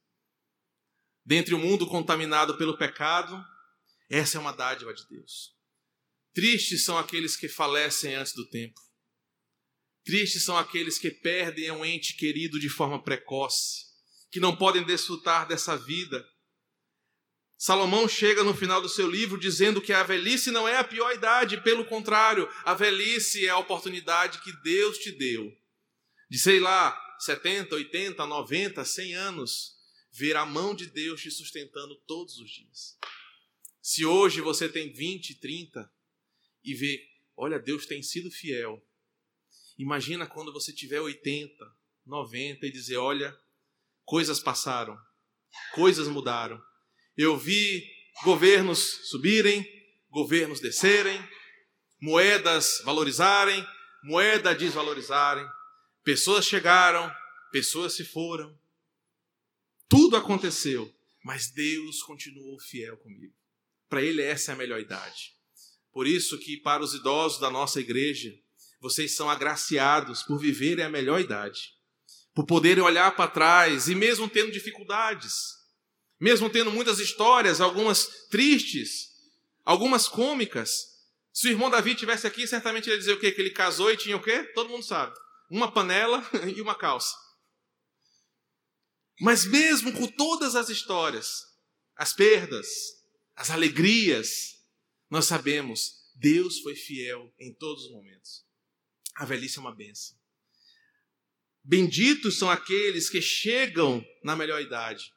Dentre 1.23 1.55
o 1.55 1.59
mundo 1.59 1.87
contaminado 1.87 2.57
pelo 2.57 2.77
pecado, 2.77 3.41
essa 4.09 4.37
é 4.37 4.41
uma 4.41 4.51
dádiva 4.51 4.93
de 4.93 5.07
Deus. 5.07 5.55
Tristes 6.33 6.83
são 6.83 6.97
aqueles 6.97 7.37
que 7.37 7.47
falecem 7.47 8.13
antes 8.15 8.33
do 8.33 8.47
tempo. 8.49 8.79
Tristes 10.05 10.43
são 10.43 10.55
aqueles 10.55 10.99
que 10.99 11.09
perdem 11.09 11.71
um 11.71 11.83
ente 11.83 12.15
querido 12.15 12.59
de 12.59 12.69
forma 12.69 13.01
precoce, 13.01 13.85
que 14.31 14.39
não 14.39 14.55
podem 14.55 14.83
desfrutar 14.83 15.47
dessa 15.47 15.75
vida. 15.75 16.23
Salomão 17.57 18.07
chega 18.07 18.43
no 18.43 18.53
final 18.53 18.81
do 18.81 18.87
seu 18.87 19.09
livro 19.09 19.39
dizendo 19.39 19.81
que 19.81 19.91
a 19.91 20.03
velhice 20.03 20.51
não 20.51 20.67
é 20.67 20.77
a 20.77 20.83
pior 20.83 21.11
idade, 21.11 21.61
pelo 21.63 21.85
contrário, 21.85 22.47
a 22.63 22.75
velhice 22.75 23.47
é 23.47 23.49
a 23.49 23.57
oportunidade 23.57 24.41
que 24.41 24.53
Deus 24.61 24.99
te 24.99 25.11
deu 25.11 25.51
de, 26.29 26.37
sei 26.37 26.59
lá, 26.59 26.95
70, 27.19 27.73
80, 27.75 28.25
90, 28.25 28.85
100 28.85 29.15
anos, 29.15 29.75
ver 30.11 30.35
a 30.35 30.45
mão 30.45 30.75
de 30.75 30.85
Deus 30.87 31.21
te 31.21 31.31
sustentando 31.31 31.95
todos 32.07 32.37
os 32.37 32.49
dias. 32.49 32.97
Se 33.81 34.05
hoje 34.05 34.41
você 34.41 34.67
tem 34.69 34.91
20, 34.91 35.35
30 35.39 35.91
e 36.63 36.73
vê, 36.73 37.01
olha, 37.35 37.59
Deus 37.59 37.85
tem 37.85 38.03
sido 38.03 38.29
fiel, 38.29 38.85
Imagina 39.77 40.25
quando 40.25 40.53
você 40.53 40.71
tiver 40.71 41.01
80, 41.01 41.53
90 42.05 42.65
e 42.65 42.71
dizer: 42.71 42.97
olha, 42.97 43.37
coisas 44.05 44.39
passaram, 44.39 44.97
coisas 45.73 46.07
mudaram. 46.07 46.61
Eu 47.17 47.37
vi 47.37 47.83
governos 48.23 49.09
subirem, 49.09 49.65
governos 50.09 50.59
descerem, 50.59 51.21
moedas 51.99 52.81
valorizarem, 52.85 53.65
moeda 54.03 54.53
desvalorizarem, 54.53 55.45
pessoas 56.03 56.45
chegaram, 56.45 57.11
pessoas 57.51 57.93
se 57.93 58.05
foram. 58.05 58.57
Tudo 59.89 60.15
aconteceu, 60.15 60.93
mas 61.23 61.49
Deus 61.51 62.01
continuou 62.03 62.59
fiel 62.59 62.97
comigo. 62.97 63.33
Para 63.89 64.01
ele 64.01 64.21
essa 64.21 64.51
é 64.51 64.53
a 64.53 64.57
melhor 64.57 64.79
idade. 64.79 65.33
Por 65.91 66.07
isso 66.07 66.37
que 66.37 66.57
para 66.57 66.83
os 66.83 66.93
idosos 66.93 67.39
da 67.39 67.49
nossa 67.49 67.79
igreja, 67.79 68.37
vocês 68.85 69.15
são 69.15 69.27
agraciados 69.27 70.21
por 70.21 70.37
viverem 70.37 70.85
a 70.85 70.89
melhor 70.89 71.19
idade, 71.19 71.73
por 72.35 72.45
poderem 72.45 72.83
olhar 72.83 73.15
para 73.15 73.31
trás 73.31 73.87
e 73.87 73.95
mesmo 73.95 74.29
tendo 74.29 74.51
dificuldades, 74.51 75.33
mesmo 76.19 76.51
tendo 76.51 76.69
muitas 76.69 76.99
histórias, 76.99 77.59
algumas 77.59 78.27
tristes, 78.29 79.07
algumas 79.63 80.07
cômicas. 80.07 80.83
Se 81.33 81.47
o 81.47 81.49
irmão 81.49 81.71
Davi 81.71 81.95
tivesse 81.95 82.27
aqui, 82.27 82.45
certamente 82.45 82.85
ele 82.85 82.97
ia 82.97 82.99
dizer 82.99 83.13
o 83.13 83.19
quê? 83.19 83.31
Que 83.31 83.41
ele 83.41 83.49
casou 83.49 83.91
e 83.91 83.97
tinha 83.97 84.15
o 84.15 84.21
quê? 84.21 84.43
Todo 84.53 84.69
mundo 84.69 84.83
sabe. 84.83 85.15
Uma 85.49 85.71
panela 85.71 86.23
e 86.55 86.61
uma 86.61 86.75
calça. 86.75 87.15
Mas 89.19 89.45
mesmo 89.45 89.91
com 89.93 90.05
todas 90.05 90.55
as 90.55 90.69
histórias, 90.69 91.41
as 91.95 92.13
perdas, 92.13 92.67
as 93.35 93.49
alegrias, 93.49 94.63
nós 95.09 95.25
sabemos, 95.25 96.05
Deus 96.13 96.59
foi 96.59 96.75
fiel 96.75 97.33
em 97.39 97.51
todos 97.51 97.85
os 97.85 97.91
momentos. 97.91 98.44
A 99.15 99.25
velhice 99.25 99.57
é 99.57 99.61
uma 99.61 99.73
benção. 99.73 100.17
Benditos 101.63 102.37
são 102.37 102.49
aqueles 102.49 103.09
que 103.09 103.21
chegam 103.21 104.05
na 104.23 104.35
melhor 104.35 104.61
idade 104.61 105.11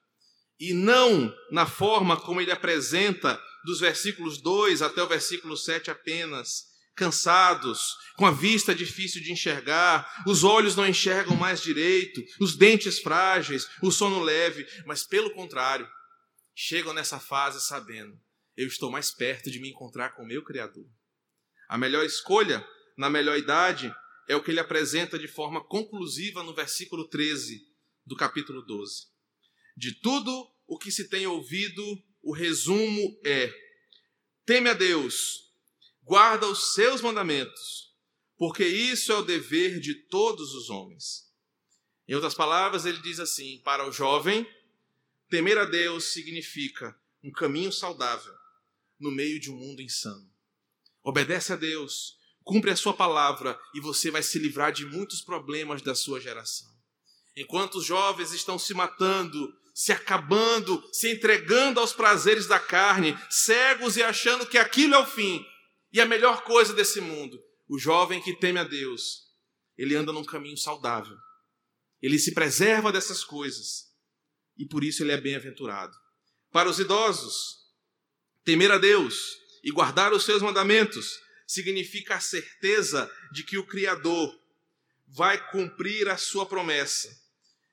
e 0.58 0.72
não 0.72 1.32
na 1.50 1.66
forma 1.66 2.18
como 2.20 2.40
ele 2.40 2.50
apresenta 2.50 3.40
dos 3.64 3.80
versículos 3.80 4.40
2 4.40 4.82
até 4.82 5.02
o 5.02 5.08
versículo 5.08 5.56
7 5.56 5.90
apenas, 5.90 6.68
cansados, 6.96 7.96
com 8.16 8.26
a 8.26 8.30
vista 8.30 8.74
difícil 8.74 9.22
de 9.22 9.30
enxergar, 9.30 10.24
os 10.26 10.42
olhos 10.42 10.74
não 10.74 10.86
enxergam 10.86 11.36
mais 11.36 11.62
direito, 11.62 12.24
os 12.40 12.56
dentes 12.56 12.98
frágeis, 12.98 13.68
o 13.82 13.90
sono 13.90 14.20
leve, 14.20 14.66
mas 14.84 15.04
pelo 15.04 15.32
contrário, 15.32 15.88
chegam 16.54 16.92
nessa 16.92 17.20
fase 17.20 17.60
sabendo, 17.60 18.18
eu 18.56 18.66
estou 18.66 18.90
mais 18.90 19.12
perto 19.12 19.50
de 19.50 19.60
me 19.60 19.68
encontrar 19.68 20.10
com 20.16 20.22
o 20.22 20.26
meu 20.26 20.42
Criador. 20.42 20.86
A 21.68 21.78
melhor 21.78 22.04
escolha 22.04 22.66
na 22.98 23.08
melhor 23.08 23.38
idade, 23.38 23.94
é 24.28 24.34
o 24.34 24.42
que 24.42 24.50
ele 24.50 24.58
apresenta 24.58 25.16
de 25.16 25.28
forma 25.28 25.64
conclusiva 25.64 26.42
no 26.42 26.52
versículo 26.52 27.08
13 27.08 27.64
do 28.04 28.16
capítulo 28.16 28.60
12. 28.60 29.06
De 29.76 29.94
tudo 29.94 30.50
o 30.66 30.76
que 30.76 30.90
se 30.90 31.08
tem 31.08 31.24
ouvido, 31.24 31.82
o 32.20 32.34
resumo 32.34 33.18
é: 33.24 33.54
teme 34.44 34.68
a 34.68 34.74
Deus, 34.74 35.48
guarda 36.02 36.48
os 36.48 36.74
seus 36.74 37.00
mandamentos, 37.00 37.94
porque 38.36 38.66
isso 38.66 39.12
é 39.12 39.16
o 39.16 39.24
dever 39.24 39.78
de 39.78 39.94
todos 39.94 40.52
os 40.52 40.68
homens. 40.68 41.32
Em 42.08 42.14
outras 42.14 42.34
palavras, 42.34 42.84
ele 42.84 43.00
diz 43.00 43.20
assim: 43.20 43.60
para 43.64 43.88
o 43.88 43.92
jovem, 43.92 44.44
temer 45.30 45.56
a 45.56 45.64
Deus 45.64 46.12
significa 46.12 46.98
um 47.22 47.30
caminho 47.30 47.70
saudável 47.70 48.34
no 48.98 49.12
meio 49.12 49.38
de 49.38 49.52
um 49.52 49.56
mundo 49.56 49.80
insano. 49.80 50.28
Obedece 51.04 51.52
a 51.52 51.56
Deus, 51.56 52.17
Cumpre 52.48 52.70
a 52.70 52.76
sua 52.76 52.94
palavra 52.94 53.60
e 53.74 53.80
você 53.80 54.10
vai 54.10 54.22
se 54.22 54.38
livrar 54.38 54.72
de 54.72 54.86
muitos 54.86 55.20
problemas 55.20 55.82
da 55.82 55.94
sua 55.94 56.18
geração. 56.18 56.66
Enquanto 57.36 57.74
os 57.74 57.84
jovens 57.84 58.32
estão 58.32 58.58
se 58.58 58.72
matando, 58.72 59.54
se 59.74 59.92
acabando, 59.92 60.82
se 60.90 61.12
entregando 61.12 61.78
aos 61.78 61.92
prazeres 61.92 62.46
da 62.46 62.58
carne, 62.58 63.14
cegos 63.28 63.98
e 63.98 64.02
achando 64.02 64.46
que 64.46 64.56
aquilo 64.56 64.94
é 64.94 64.98
o 64.98 65.04
fim 65.04 65.44
e 65.92 66.00
a 66.00 66.06
melhor 66.06 66.42
coisa 66.42 66.72
desse 66.72 67.02
mundo, 67.02 67.38
o 67.68 67.78
jovem 67.78 68.18
que 68.18 68.34
teme 68.34 68.58
a 68.58 68.64
Deus, 68.64 69.24
ele 69.76 69.94
anda 69.94 70.10
num 70.10 70.24
caminho 70.24 70.56
saudável. 70.56 71.18
Ele 72.00 72.18
se 72.18 72.32
preserva 72.32 72.90
dessas 72.90 73.22
coisas 73.22 73.92
e 74.56 74.64
por 74.64 74.82
isso 74.82 75.02
ele 75.02 75.12
é 75.12 75.20
bem-aventurado. 75.20 75.94
Para 76.50 76.70
os 76.70 76.78
idosos, 76.78 77.58
temer 78.42 78.72
a 78.72 78.78
Deus 78.78 79.36
e 79.62 79.70
guardar 79.70 80.14
os 80.14 80.24
seus 80.24 80.40
mandamentos 80.40 81.27
significa 81.48 82.16
a 82.16 82.20
certeza 82.20 83.10
de 83.32 83.42
que 83.42 83.56
o 83.56 83.66
Criador 83.66 84.38
vai 85.06 85.50
cumprir 85.50 86.06
a 86.10 86.18
sua 86.18 86.44
promessa, 86.44 87.10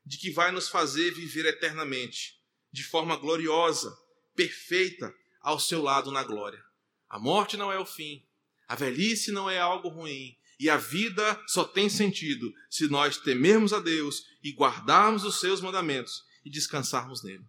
de 0.05 0.17
que 0.17 0.31
vai 0.31 0.49
nos 0.49 0.69
fazer 0.69 1.11
viver 1.11 1.45
eternamente, 1.45 2.41
de 2.71 2.85
forma 2.85 3.17
gloriosa, 3.17 3.93
perfeita, 4.33 5.13
ao 5.41 5.59
seu 5.59 5.81
lado 5.81 6.09
na 6.09 6.23
glória. 6.23 6.63
A 7.09 7.19
morte 7.19 7.57
não 7.57 7.71
é 7.71 7.77
o 7.77 7.85
fim, 7.85 8.25
a 8.65 8.75
velhice 8.75 9.31
não 9.31 9.49
é 9.49 9.59
algo 9.59 9.89
ruim, 9.89 10.37
e 10.57 10.69
a 10.69 10.77
vida 10.77 11.43
só 11.45 11.65
tem 11.65 11.89
sentido 11.89 12.53
se 12.69 12.87
nós 12.87 13.17
temermos 13.17 13.73
a 13.73 13.81
Deus 13.81 14.25
e 14.41 14.53
guardarmos 14.53 15.25
os 15.25 15.41
seus 15.41 15.59
mandamentos 15.59 16.23
e 16.45 16.49
descansarmos 16.49 17.21
nele. 17.23 17.45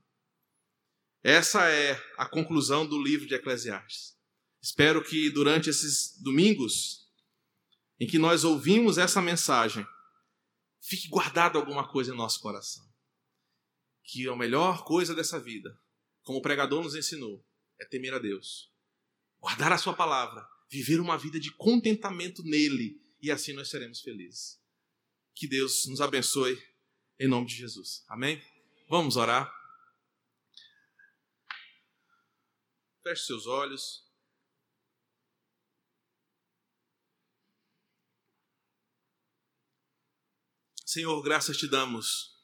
Essa 1.23 1.69
é 1.71 2.03
a 2.19 2.27
conclusão 2.27 2.85
do 2.85 3.01
livro 3.01 3.29
de 3.29 3.35
Eclesiastes. 3.35 4.16
Espero 4.67 5.01
que 5.01 5.31
durante 5.31 5.71
esses 5.71 6.21
domingos 6.21 7.09
em 8.01 8.07
que 8.07 8.19
nós 8.19 8.43
ouvimos 8.43 8.99
essa 8.99 9.23
mensagem, 9.23 9.87
fique 10.81 11.07
guardado 11.07 11.57
alguma 11.57 11.87
coisa 11.87 12.13
em 12.13 12.17
nosso 12.17 12.41
coração. 12.41 12.85
Que 14.03 14.29
a 14.29 14.35
melhor 14.35 14.83
coisa 14.83 15.15
dessa 15.15 15.39
vida, 15.39 15.81
como 16.25 16.41
o 16.41 16.43
pregador 16.43 16.83
nos 16.83 16.97
ensinou, 16.97 17.47
é 17.81 17.85
temer 17.85 18.13
a 18.13 18.19
Deus, 18.19 18.69
guardar 19.39 19.73
a 19.73 19.79
Sua 19.79 19.95
palavra, 19.95 20.45
viver 20.69 20.99
uma 20.99 21.17
vida 21.17 21.39
de 21.39 21.53
contentamento 21.53 22.43
nele, 22.43 23.01
e 23.23 23.31
assim 23.31 23.53
nós 23.53 23.71
seremos 23.71 24.01
felizes. 24.01 24.61
Que 25.33 25.47
Deus 25.47 25.87
nos 25.87 26.01
abençoe, 26.01 26.61
em 27.21 27.29
nome 27.29 27.47
de 27.47 27.55
Jesus. 27.55 28.05
Amém? 28.09 28.43
Vamos 28.89 29.17
orar. 29.17 29.49
Feche 33.05 33.27
seus 33.27 33.47
olhos. 33.47 34.06
Senhor, 40.97 41.21
graças 41.21 41.59
te 41.59 41.69
damos, 41.69 42.35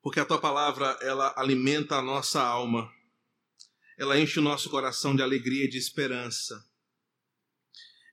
porque 0.00 0.20
a 0.20 0.24
tua 0.24 0.40
palavra 0.40 0.96
ela 1.02 1.34
alimenta 1.36 1.96
a 1.96 2.00
nossa 2.00 2.40
alma, 2.40 2.88
ela 3.98 4.16
enche 4.16 4.38
o 4.38 4.42
nosso 4.42 4.70
coração 4.70 5.16
de 5.16 5.20
alegria 5.20 5.64
e 5.64 5.68
de 5.68 5.78
esperança. 5.78 6.64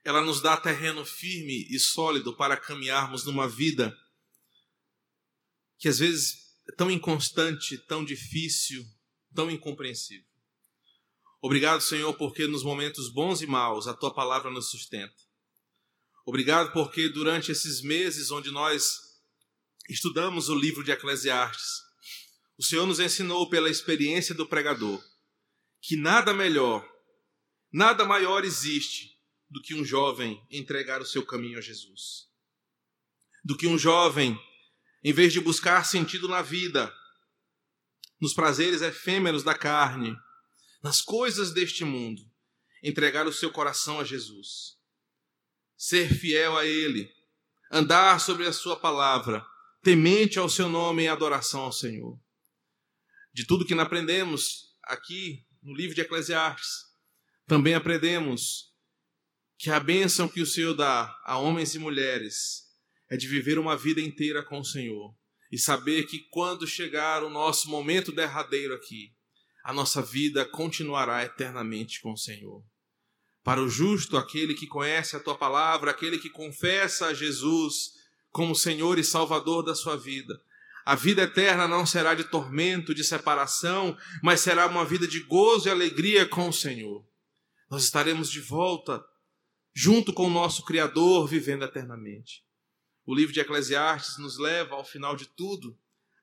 Ela 0.02 0.20
nos 0.22 0.40
dá 0.40 0.56
terreno 0.56 1.04
firme 1.04 1.68
e 1.70 1.78
sólido 1.78 2.36
para 2.36 2.56
caminharmos 2.56 3.24
numa 3.24 3.48
vida 3.48 3.96
que 5.78 5.86
às 5.86 6.00
vezes 6.00 6.52
é 6.68 6.72
tão 6.72 6.90
inconstante, 6.90 7.78
tão 7.78 8.04
difícil, 8.04 8.84
tão 9.32 9.48
incompreensível. 9.48 10.26
Obrigado, 11.40 11.80
Senhor, 11.80 12.12
porque 12.14 12.48
nos 12.48 12.64
momentos 12.64 13.08
bons 13.08 13.40
e 13.40 13.46
maus 13.46 13.86
a 13.86 13.94
tua 13.94 14.12
palavra 14.12 14.50
nos 14.50 14.68
sustenta. 14.68 15.27
Obrigado 16.28 16.72
porque 16.72 17.08
durante 17.08 17.50
esses 17.50 17.80
meses 17.80 18.30
onde 18.30 18.50
nós 18.50 18.98
estudamos 19.88 20.50
o 20.50 20.54
livro 20.54 20.84
de 20.84 20.90
Eclesiastes, 20.90 21.80
o 22.58 22.62
Senhor 22.62 22.84
nos 22.84 23.00
ensinou 23.00 23.48
pela 23.48 23.70
experiência 23.70 24.34
do 24.34 24.46
pregador 24.46 25.02
que 25.80 25.96
nada 25.96 26.34
melhor, 26.34 26.86
nada 27.72 28.04
maior 28.04 28.44
existe 28.44 29.18
do 29.48 29.62
que 29.62 29.74
um 29.74 29.82
jovem 29.82 30.38
entregar 30.50 31.00
o 31.00 31.06
seu 31.06 31.24
caminho 31.24 31.56
a 31.56 31.62
Jesus. 31.62 32.28
Do 33.42 33.56
que 33.56 33.66
um 33.66 33.78
jovem, 33.78 34.38
em 35.02 35.14
vez 35.14 35.32
de 35.32 35.40
buscar 35.40 35.86
sentido 35.86 36.28
na 36.28 36.42
vida, 36.42 36.94
nos 38.20 38.34
prazeres 38.34 38.82
efêmeros 38.82 39.42
da 39.42 39.54
carne, 39.54 40.14
nas 40.82 41.00
coisas 41.00 41.54
deste 41.54 41.86
mundo, 41.86 42.20
entregar 42.82 43.26
o 43.26 43.32
seu 43.32 43.50
coração 43.50 43.98
a 43.98 44.04
Jesus. 44.04 44.77
Ser 45.78 46.12
fiel 46.12 46.56
a 46.56 46.66
Ele, 46.66 47.08
andar 47.70 48.20
sobre 48.20 48.44
a 48.44 48.52
Sua 48.52 48.74
palavra, 48.74 49.46
temente 49.80 50.36
ao 50.36 50.48
Seu 50.48 50.68
nome 50.68 51.04
em 51.04 51.08
adoração 51.08 51.60
ao 51.60 51.72
Senhor. 51.72 52.18
De 53.32 53.46
tudo 53.46 53.64
que 53.64 53.74
aprendemos 53.74 54.76
aqui 54.82 55.46
no 55.62 55.72
livro 55.72 55.94
de 55.94 56.00
Eclesiastes, 56.00 56.88
também 57.46 57.74
aprendemos 57.74 58.74
que 59.56 59.70
a 59.70 59.78
bênção 59.78 60.28
que 60.28 60.40
o 60.40 60.46
Senhor 60.46 60.74
dá 60.74 61.16
a 61.24 61.38
homens 61.38 61.76
e 61.76 61.78
mulheres 61.78 62.64
é 63.08 63.16
de 63.16 63.28
viver 63.28 63.56
uma 63.56 63.76
vida 63.76 64.00
inteira 64.00 64.42
com 64.44 64.58
o 64.58 64.64
Senhor 64.64 65.14
e 65.50 65.56
saber 65.56 66.06
que 66.06 66.26
quando 66.30 66.66
chegar 66.66 67.22
o 67.22 67.30
nosso 67.30 67.70
momento 67.70 68.10
derradeiro 68.10 68.74
aqui, 68.74 69.14
a 69.62 69.72
nossa 69.72 70.02
vida 70.02 70.44
continuará 70.44 71.24
eternamente 71.24 72.00
com 72.00 72.12
o 72.12 72.18
Senhor. 72.18 72.64
Para 73.48 73.62
o 73.62 73.68
justo, 73.70 74.18
aquele 74.18 74.52
que 74.52 74.66
conhece 74.66 75.16
a 75.16 75.20
tua 75.20 75.34
palavra, 75.34 75.90
aquele 75.90 76.18
que 76.18 76.28
confessa 76.28 77.06
a 77.06 77.14
Jesus 77.14 77.94
como 78.30 78.54
Senhor 78.54 78.98
e 78.98 79.02
Salvador 79.02 79.62
da 79.62 79.74
sua 79.74 79.96
vida, 79.96 80.38
a 80.84 80.94
vida 80.94 81.22
eterna 81.22 81.66
não 81.66 81.86
será 81.86 82.14
de 82.14 82.24
tormento, 82.24 82.94
de 82.94 83.02
separação, 83.02 83.96
mas 84.22 84.42
será 84.42 84.66
uma 84.66 84.84
vida 84.84 85.08
de 85.08 85.20
gozo 85.20 85.66
e 85.66 85.70
alegria 85.70 86.26
com 86.26 86.50
o 86.50 86.52
Senhor. 86.52 87.02
Nós 87.70 87.84
estaremos 87.84 88.30
de 88.30 88.42
volta 88.42 89.02
junto 89.72 90.12
com 90.12 90.26
o 90.26 90.30
nosso 90.30 90.62
Criador, 90.62 91.26
vivendo 91.26 91.64
eternamente. 91.64 92.44
O 93.06 93.14
livro 93.14 93.32
de 93.32 93.40
Eclesiastes 93.40 94.18
nos 94.18 94.36
leva, 94.36 94.74
ao 94.74 94.84
final 94.84 95.16
de 95.16 95.24
tudo, 95.24 95.74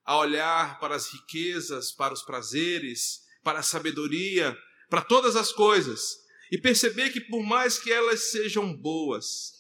a 0.05 0.15
olhar 0.15 0.80
para 0.80 0.95
as 0.95 1.11
riquezas, 1.11 1.91
para 1.91 2.13
os 2.13 2.21
prazeres, 2.21 3.23
para 3.43 3.61
a 3.61 3.63
sabedoria, 3.63 4.55
para 4.91 5.01
todas 5.01 5.36
as 5.36 5.51
coisas 5.51 6.23
e 6.52 6.58
perceber 6.58 7.10
que, 7.12 7.22
por 7.22 7.43
mais 7.43 7.78
que 7.78 7.91
elas 7.91 8.32
sejam 8.32 8.76
boas, 8.76 9.56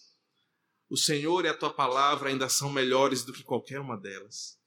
o 0.89 0.97
Senhor 0.97 1.45
e 1.45 1.47
a 1.47 1.57
tua 1.57 1.73
palavra 1.73 2.29
ainda 2.29 2.47
são 2.47 2.71
melhores 2.71 3.23
do 3.23 3.33
que 3.33 3.43
qualquer 3.43 3.79
uma 3.79 3.97
delas. 3.97 4.59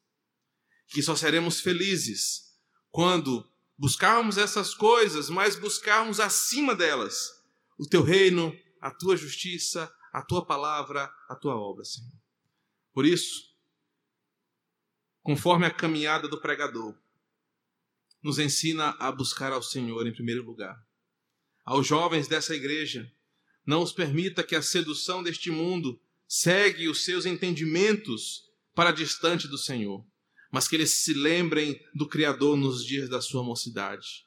Que 0.88 1.02
só 1.02 1.14
seremos 1.14 1.60
felizes 1.60 2.56
quando 2.90 3.48
buscarmos 3.76 4.36
essas 4.36 4.74
coisas, 4.74 5.30
mas 5.30 5.54
buscarmos 5.54 6.18
acima 6.18 6.74
delas 6.74 7.30
o 7.78 7.86
teu 7.86 8.02
reino, 8.02 8.52
a 8.80 8.90
tua 8.90 9.16
justiça, 9.16 9.92
a 10.12 10.22
tua 10.22 10.44
palavra, 10.44 11.08
a 11.28 11.36
tua 11.36 11.54
obra, 11.54 11.84
Senhor. 11.84 12.18
Por 12.92 13.06
isso, 13.06 13.54
conforme 15.22 15.66
a 15.66 15.70
caminhada 15.70 16.26
do 16.26 16.40
pregador, 16.40 16.98
nos 18.22 18.38
ensina 18.38 18.96
a 18.98 19.12
buscar 19.12 19.52
ao 19.52 19.62
Senhor 19.62 20.04
em 20.06 20.12
primeiro 20.12 20.42
lugar. 20.44 20.76
Aos 21.68 21.86
jovens 21.86 22.26
dessa 22.26 22.54
igreja, 22.54 23.12
não 23.66 23.82
os 23.82 23.92
permita 23.92 24.42
que 24.42 24.56
a 24.56 24.62
sedução 24.62 25.22
deste 25.22 25.50
mundo 25.50 26.00
segue 26.26 26.88
os 26.88 27.04
seus 27.04 27.26
entendimentos 27.26 28.44
para 28.74 28.90
distante 28.90 29.46
do 29.46 29.58
Senhor, 29.58 30.02
mas 30.50 30.66
que 30.66 30.76
eles 30.76 30.94
se 30.94 31.12
lembrem 31.12 31.78
do 31.94 32.08
Criador 32.08 32.56
nos 32.56 32.82
dias 32.82 33.10
da 33.10 33.20
sua 33.20 33.42
mocidade. 33.42 34.24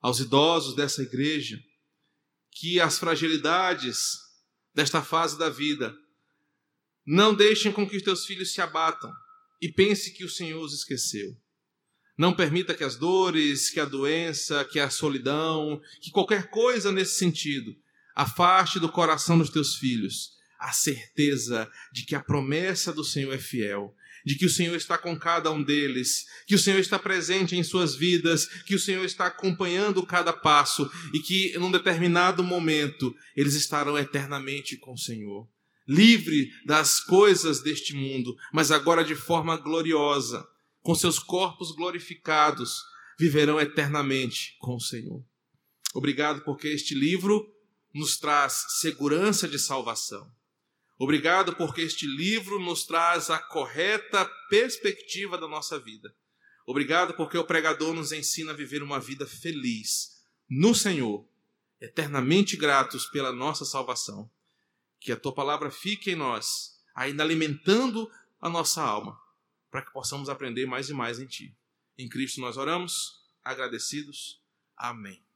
Aos 0.00 0.18
idosos 0.18 0.74
dessa 0.74 1.02
igreja, 1.02 1.62
que 2.52 2.80
as 2.80 2.98
fragilidades 2.98 4.16
desta 4.74 5.02
fase 5.02 5.38
da 5.38 5.50
vida 5.50 5.94
não 7.04 7.34
deixem 7.34 7.70
com 7.70 7.86
que 7.86 7.98
os 7.98 8.02
teus 8.02 8.24
filhos 8.24 8.50
se 8.54 8.62
abatam 8.62 9.12
e 9.60 9.70
pense 9.70 10.10
que 10.10 10.24
o 10.24 10.30
Senhor 10.30 10.62
os 10.62 10.72
esqueceu. 10.72 11.36
Não 12.20 12.34
permita 12.34 12.74
que 12.74 12.84
as 12.84 12.96
dores, 12.96 13.70
que 13.70 13.80
a 13.80 13.86
doença, 13.86 14.62
que 14.62 14.78
a 14.78 14.90
solidão, 14.90 15.80
que 16.02 16.10
qualquer 16.10 16.50
coisa 16.50 16.92
nesse 16.92 17.14
sentido 17.14 17.74
afaste 18.14 18.78
do 18.78 18.90
coração 18.90 19.38
dos 19.38 19.48
teus 19.48 19.76
filhos 19.76 20.32
a 20.58 20.70
certeza 20.70 21.66
de 21.90 22.04
que 22.04 22.14
a 22.14 22.20
promessa 22.20 22.92
do 22.92 23.02
Senhor 23.02 23.32
é 23.32 23.38
fiel, 23.38 23.94
de 24.22 24.34
que 24.34 24.44
o 24.44 24.50
Senhor 24.50 24.76
está 24.76 24.98
com 24.98 25.18
cada 25.18 25.50
um 25.50 25.62
deles, 25.62 26.26
que 26.46 26.54
o 26.54 26.58
Senhor 26.58 26.78
está 26.78 26.98
presente 26.98 27.56
em 27.56 27.62
suas 27.62 27.94
vidas, 27.94 28.44
que 28.66 28.74
o 28.74 28.78
Senhor 28.78 29.06
está 29.06 29.24
acompanhando 29.24 30.04
cada 30.04 30.30
passo 30.30 30.90
e 31.14 31.20
que 31.20 31.56
num 31.58 31.70
determinado 31.70 32.44
momento 32.44 33.16
eles 33.34 33.54
estarão 33.54 33.98
eternamente 33.98 34.76
com 34.76 34.92
o 34.92 34.98
Senhor. 34.98 35.48
Livre 35.88 36.50
das 36.66 37.00
coisas 37.00 37.62
deste 37.62 37.94
mundo, 37.94 38.36
mas 38.52 38.70
agora 38.70 39.02
de 39.02 39.14
forma 39.14 39.56
gloriosa, 39.56 40.46
com 40.82 40.94
seus 40.94 41.18
corpos 41.18 41.72
glorificados, 41.72 42.82
viverão 43.18 43.60
eternamente 43.60 44.56
com 44.58 44.76
o 44.76 44.80
Senhor. 44.80 45.22
Obrigado 45.94 46.42
porque 46.42 46.68
este 46.68 46.94
livro 46.94 47.46
nos 47.92 48.16
traz 48.16 48.64
segurança 48.80 49.48
de 49.48 49.58
salvação. 49.58 50.30
Obrigado 50.98 51.56
porque 51.56 51.80
este 51.80 52.06
livro 52.06 52.58
nos 52.58 52.84
traz 52.84 53.30
a 53.30 53.38
correta 53.38 54.24
perspectiva 54.48 55.36
da 55.36 55.48
nossa 55.48 55.78
vida. 55.78 56.14
Obrigado 56.66 57.14
porque 57.14 57.36
o 57.36 57.44
pregador 57.44 57.94
nos 57.94 58.12
ensina 58.12 58.52
a 58.52 58.56
viver 58.56 58.82
uma 58.82 59.00
vida 59.00 59.26
feliz 59.26 60.22
no 60.48 60.74
Senhor, 60.74 61.26
eternamente 61.80 62.56
gratos 62.56 63.06
pela 63.06 63.32
nossa 63.32 63.64
salvação. 63.64 64.30
Que 65.00 65.12
a 65.12 65.16
tua 65.16 65.34
palavra 65.34 65.70
fique 65.70 66.10
em 66.10 66.16
nós, 66.16 66.78
ainda 66.94 67.22
alimentando 67.22 68.10
a 68.40 68.48
nossa 68.48 68.82
alma 68.82 69.18
para 69.70 69.82
que 69.82 69.92
possamos 69.92 70.28
aprender 70.28 70.66
mais 70.66 70.88
e 70.90 70.94
mais 70.94 71.18
em 71.18 71.26
Ti. 71.26 71.56
Em 71.96 72.08
Cristo 72.08 72.40
nós 72.40 72.56
oramos, 72.56 73.20
agradecidos. 73.42 74.42
Amém. 74.76 75.29